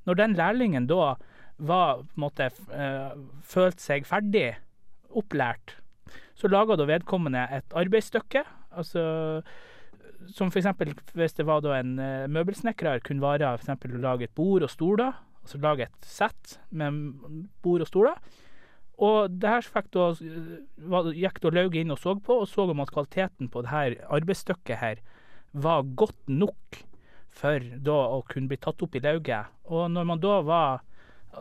Når 0.08 0.16
den 0.16 0.36
lærlingen 0.38 0.86
da 0.88 1.14
var, 1.60 2.00
f- 2.48 2.70
eh, 2.72 3.12
følte 3.44 3.84
seg 3.84 4.06
ferdig 4.08 4.46
opplært, 5.12 5.74
så 6.40 6.48
laga 6.48 6.78
da 6.80 6.86
vedkommende 6.88 7.44
et 7.52 7.76
arbeidsstykke. 7.76 8.42
Altså, 8.72 9.04
som 10.32 10.52
eksempel 10.52 10.94
hvis 11.16 11.36
det 11.36 11.46
var 11.48 11.62
da 11.64 11.76
en 11.78 11.98
eh, 11.98 12.30
møbelsnekrer, 12.32 13.02
kunne 13.04 13.24
være 13.24 13.54
f.eks. 13.58 13.74
å 13.74 14.02
lage 14.02 14.28
et 14.28 14.34
bord 14.36 14.64
og 14.64 14.72
stoler. 14.72 15.20
Altså 15.44 15.60
lage 15.60 15.88
et 15.88 16.08
sett 16.08 16.58
med 16.72 17.18
bord 17.64 17.84
og 17.84 17.90
stoler. 17.90 18.20
Og 19.04 19.32
det 19.42 19.50
her 19.50 19.66
fikk 19.66 19.90
da, 19.96 20.08
eh, 20.22 21.12
gikk 21.18 21.42
da 21.42 21.52
Lauge 21.54 21.82
inn 21.82 21.92
og 21.92 22.00
så 22.00 22.14
på, 22.16 22.40
og 22.44 22.48
så 22.48 22.68
om 22.70 22.82
at 22.84 22.92
kvaliteten 22.94 23.50
på 23.50 23.64
det 23.64 23.72
her 23.72 23.96
arbeidsstykket 24.14 24.80
her 24.80 25.02
var 25.54 25.86
godt 25.98 26.30
nok 26.30 26.82
for 27.34 27.62
da 27.82 27.96
å 28.14 28.22
kunne 28.30 28.50
bli 28.50 28.58
tatt 28.62 28.82
opp 28.82 28.94
i 28.94 29.02
lauget. 29.02 29.50
Og 29.66 29.88
når 29.90 30.06
man 30.06 30.22
da 30.22 30.38
var 30.46 30.84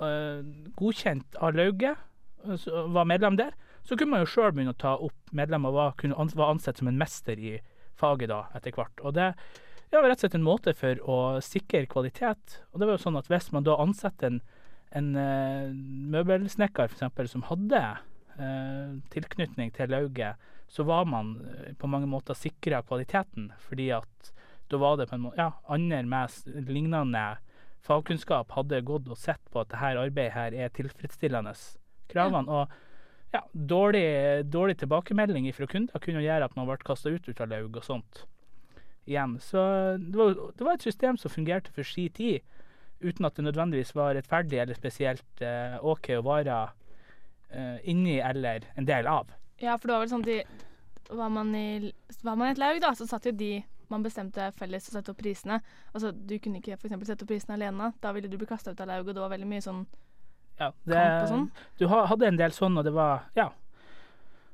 øh, 0.01 0.41
godkjent 0.79 1.37
av 1.37 1.53
lauget, 1.57 2.09
var 2.43 3.07
medlem 3.07 3.37
der, 3.39 3.53
så 3.83 3.95
kunne 3.95 4.15
man 4.15 4.23
jo 4.23 4.31
sjøl 4.33 4.51
begynne 4.51 4.73
å 4.73 4.79
ta 4.79 4.95
opp 4.99 5.31
medlemmer 5.35 5.71
og 5.71 5.77
var, 5.77 5.93
kunne 5.99 6.27
var 6.35 6.53
ansett 6.53 6.79
som 6.79 6.89
en 6.89 6.99
mester 6.99 7.39
i 7.39 7.57
faget 7.99 8.31
da, 8.31 8.43
etter 8.57 8.75
hvert. 8.75 9.03
Og 9.03 9.15
det 9.17 9.29
ja, 9.93 9.99
var 9.99 10.09
rett 10.09 10.17
og 10.17 10.25
slett 10.25 10.39
en 10.39 10.47
måte 10.47 10.73
for 10.77 11.01
å 11.05 11.17
sikre 11.45 11.85
kvalitet. 11.89 12.59
Og 12.71 12.81
det 12.81 12.89
var 12.89 12.97
jo 12.97 13.03
sånn 13.05 13.19
at 13.19 13.29
hvis 13.29 13.51
man 13.53 13.67
da 13.67 13.77
ansetter 13.81 14.31
en, 14.31 14.39
en 14.97 15.11
uh, 15.17 15.69
møbelsnekker 16.15 16.89
eksempel, 16.89 17.29
som 17.29 17.45
hadde 17.49 17.81
uh, 18.39 18.97
tilknytning 19.13 19.73
til 19.75 19.93
lauget, 19.93 20.41
så 20.73 20.85
var 20.87 21.05
man 21.05 21.35
øh, 21.37 21.73
på 21.77 21.85
mange 21.91 22.07
måter 22.09 22.33
sikra 22.33 22.79
kvaliteten, 22.81 23.51
fordi 23.61 23.91
at 23.93 24.31
da 24.71 24.79
var 24.81 24.97
det 24.97 25.05
på 25.11 25.19
en 25.19 25.27
måte, 25.27 25.37
ja, 25.37 25.51
andre 25.69 25.99
med 26.09 26.63
lignende 26.65 27.25
fagkunnskap 27.85 28.55
hadde 28.55 28.79
gått 28.87 29.11
og 29.11 29.19
sett 29.19 29.43
på 29.51 29.61
at 29.61 29.69
dette 29.69 29.91
arbeidet 30.01 30.33
her 30.33 30.55
er 30.55 30.73
tilfredsstillende 30.73 31.53
kravene. 32.09 32.49
Og 32.49 32.73
ja, 33.33 33.41
dårlig, 33.51 34.45
dårlig 34.45 34.77
tilbakemelding 34.77 35.47
fra 35.57 35.67
kunder 35.67 36.01
kunne 36.03 36.21
gjøre 36.21 36.45
at 36.45 36.55
man 36.57 36.67
ble 36.69 36.77
kasta 36.85 37.09
ut 37.09 37.41
av 37.41 37.49
laug 37.49 37.79
og 37.79 37.85
sånt. 37.85 38.25
Igjen. 39.09 39.39
Så 39.41 39.59
det 39.99 40.15
var, 40.15 40.37
det 40.55 40.63
var 40.63 40.77
et 40.77 40.85
system 40.85 41.17
som 41.19 41.33
fungerte 41.33 41.73
for 41.75 41.87
si 41.87 42.07
tid, 42.13 42.45
uten 43.03 43.25
at 43.27 43.35
det 43.35 43.47
nødvendigvis 43.47 43.95
var 43.97 44.13
rettferdig 44.15 44.61
eller 44.61 44.77
spesielt 44.77 45.41
eh, 45.43 45.75
OK 45.81 46.13
å 46.15 46.23
være 46.23 46.59
eh, 47.49 47.81
inni 47.89 48.19
eller 48.23 48.69
en 48.77 48.87
del 48.87 49.09
av. 49.09 49.33
Ja, 49.59 49.75
for 49.75 49.89
det 49.89 49.97
var 49.97 50.05
vel 50.05 50.13
sånn 50.13 50.23
at 50.23 50.29
de, 50.29 50.39
var, 51.09 51.33
man 51.33 51.51
i, 51.57 51.91
var 52.21 52.39
man 52.39 52.51
i 52.51 52.55
et 52.55 52.61
laug, 52.61 52.79
da, 52.85 52.93
så 52.95 53.09
satt 53.09 53.27
jo 53.27 53.35
de 53.35 53.57
man 53.91 54.05
bestemte 54.05 54.47
felles 54.57 54.87
å 54.87 54.95
sette 54.95 55.11
opp 55.11 55.19
prisene. 55.19 55.59
Altså, 55.91 56.13
Du 56.13 56.37
kunne 56.39 56.61
ikke 56.61 56.77
eksempel 56.77 57.09
sette 57.09 57.25
opp 57.25 57.33
prisene 57.33 57.57
alene. 57.57 57.91
Da 58.01 58.13
ville 58.15 58.29
du 58.31 58.37
bli 58.39 58.47
kasta 58.49 58.71
ut 58.71 58.81
av 58.81 58.89
laug, 58.89 59.09
og 59.09 59.17
det 59.17 59.21
var 59.25 59.33
veldig 59.33 59.49
mye 59.49 59.65
sånn 59.65 59.83
Ja, 60.59 60.71
kamp 60.87 61.23
og 61.23 61.29
sånn. 61.31 61.51
Du 61.79 61.87
hadde 61.89 62.27
en 62.27 62.37
del 62.39 62.51
sånn, 62.55 62.77
og 62.77 62.85
det 62.85 62.93
var 62.93 63.25
Ja. 63.35 63.49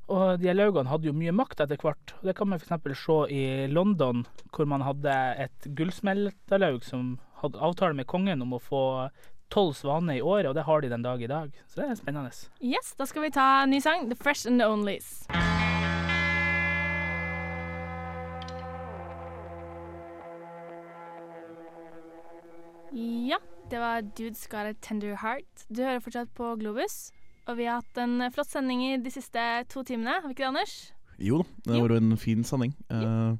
Og 0.09 0.39
de 0.41 0.53
laugene 0.55 0.89
hadde 0.89 1.05
jo 1.05 1.13
mye 1.13 1.31
makt 1.31 1.59
etter 1.61 1.77
hvert. 1.77 2.13
Og 2.17 2.23
Det 2.25 2.35
kan 2.35 2.49
man 2.49 2.57
f.eks. 2.57 2.97
se 2.97 3.17
i 3.29 3.67
London, 3.67 4.25
hvor 4.51 4.65
man 4.65 4.81
hadde 4.81 5.13
et 5.37 5.67
gullsmeltalaug 5.77 6.83
som 6.83 7.19
hadde 7.43 7.61
avtale 7.61 7.93
med 7.93 8.07
kongen 8.07 8.41
om 8.41 8.53
å 8.57 8.59
få 8.59 9.11
tolv 9.53 9.75
svaner 9.77 10.17
i 10.17 10.21
året, 10.21 10.47
og 10.49 10.55
det 10.55 10.65
har 10.65 10.81
de 10.81 10.89
den 10.89 11.01
dag 11.05 11.21
i 11.21 11.27
dag. 11.27 11.51
Så 11.67 11.81
det 11.81 11.89
er 11.89 11.95
spennende. 11.95 12.33
Yes, 12.59 12.95
da 12.97 13.05
skal 13.05 13.21
vi 13.21 13.29
ta 13.29 13.63
en 13.63 13.69
ny 13.69 13.79
sang. 13.79 14.09
The 14.09 14.15
Fresh 14.15 14.47
and 14.47 14.59
the 14.61 14.65
Onlys. 14.65 15.27
Ja, 22.91 23.37
det 23.69 23.79
var 23.81 24.01
Dudes 24.17 24.47
Got 24.49 24.65
a 24.69 24.73
Tender 24.81 25.15
Heart. 25.21 25.65
Du 25.69 25.81
hører 25.83 26.01
fortsatt 26.03 26.31
på 26.37 26.55
Globus. 26.59 27.11
Og 27.49 27.57
vi 27.57 27.65
har 27.65 27.81
hatt 27.81 27.97
en 28.01 28.21
flott 28.33 28.49
sending 28.51 28.81
i 28.85 28.97
de 29.01 29.09
siste 29.13 29.41
to 29.71 29.83
timene. 29.87 30.19
Har 30.21 30.27
vi 30.29 30.35
ikke 30.35 30.45
det, 30.45 30.51
Anders? 30.53 30.73
Jo 31.19 31.41
da, 31.41 31.49
det 31.73 31.79
var 31.81 31.89
jo 31.95 31.97
en 31.99 32.17
fin 32.21 32.43
sending. 32.47 32.73
Eh, 32.93 33.33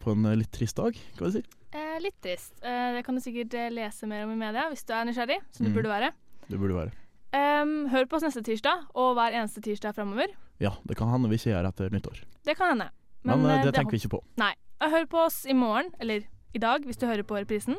på 0.00 0.14
en 0.14 0.24
eh, 0.30 0.38
litt 0.40 0.50
trist 0.54 0.76
dag, 0.80 0.96
kan 1.18 1.28
vi 1.28 1.34
si. 1.38 1.42
Eh, 1.76 1.98
litt 2.02 2.16
trist. 2.24 2.54
Eh, 2.64 2.94
det 2.96 3.04
kan 3.06 3.14
du 3.14 3.20
sikkert 3.22 3.54
eh, 3.54 3.68
lese 3.70 4.08
mer 4.10 4.24
om 4.26 4.32
i 4.34 4.38
media 4.40 4.64
hvis 4.72 4.82
du 4.88 4.94
er 4.96 5.04
nysgjerrig, 5.06 5.38
som 5.54 5.66
du 5.66 5.70
Mm. 5.70 5.76
burde 5.76 5.92
være. 5.92 6.10
Det 6.48 6.58
burde 6.58 6.74
være. 6.80 6.92
Um, 7.30 7.86
hør 7.92 8.08
på 8.10 8.16
oss 8.18 8.24
neste 8.26 8.42
tirsdag 8.42 8.88
og 8.98 9.12
hver 9.14 9.36
eneste 9.38 9.60
tirsdag 9.62 9.94
framover. 9.94 10.32
Ja, 10.58 10.72
det 10.88 10.96
kan 10.98 11.12
hende 11.12 11.28
vi 11.30 11.36
ikke 11.38 11.52
gjør 11.52 11.68
etter 11.68 11.92
nyttår. 11.94 12.24
Det 12.44 12.56
kan 12.58 12.72
hende. 12.72 12.88
Men, 13.22 13.42
Men 13.44 13.60
det 13.60 13.68
det, 13.70 13.74
tenker 13.76 13.94
vi 13.94 14.00
ikke 14.02 14.16
på. 14.16 14.24
Nei. 14.40 14.50
Hør 14.82 15.04
på 15.12 15.20
oss 15.28 15.44
i 15.46 15.52
morgen, 15.54 15.92
eller 16.00 16.24
i 16.56 16.58
dag, 16.58 16.82
hvis 16.88 16.96
du 16.98 17.06
hører 17.06 17.22
på 17.22 17.36
reprisen. 17.38 17.76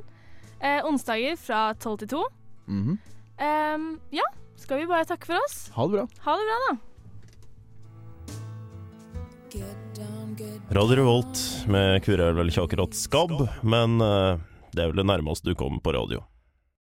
Eh, 0.62 0.86
onsdager 0.86 1.36
fra 1.41 1.74
12 1.74 1.97
til 1.97 2.07
2. 2.07 2.24
-hmm. 2.68 2.97
eh, 3.38 3.78
ja, 4.09 4.28
skal 4.55 4.78
vi 4.78 4.86
bare 4.86 5.05
takke 5.05 5.26
for 5.26 5.34
oss? 5.45 5.72
Ha 5.74 5.84
det 5.88 5.91
bra. 5.91 6.07
Ha 6.22 6.32
det 6.38 6.45
bra, 6.45 6.57
da. 6.70 6.78
Radio 10.72 10.95
Revolt 10.95 11.66
med 11.68 12.03
Kure 12.03 12.34
vel 12.34 12.47
ikke 12.47 12.64
akkurat 12.64 12.93
skabb, 12.95 13.49
men 13.64 14.01
eh, 14.01 14.38
det 14.72 14.84
er 14.84 14.88
vel 14.88 15.01
det 15.01 15.05
nærmeste 15.05 15.49
du 15.49 15.55
kommer 15.55 15.82
på 15.84 15.91
radio. 15.91 16.24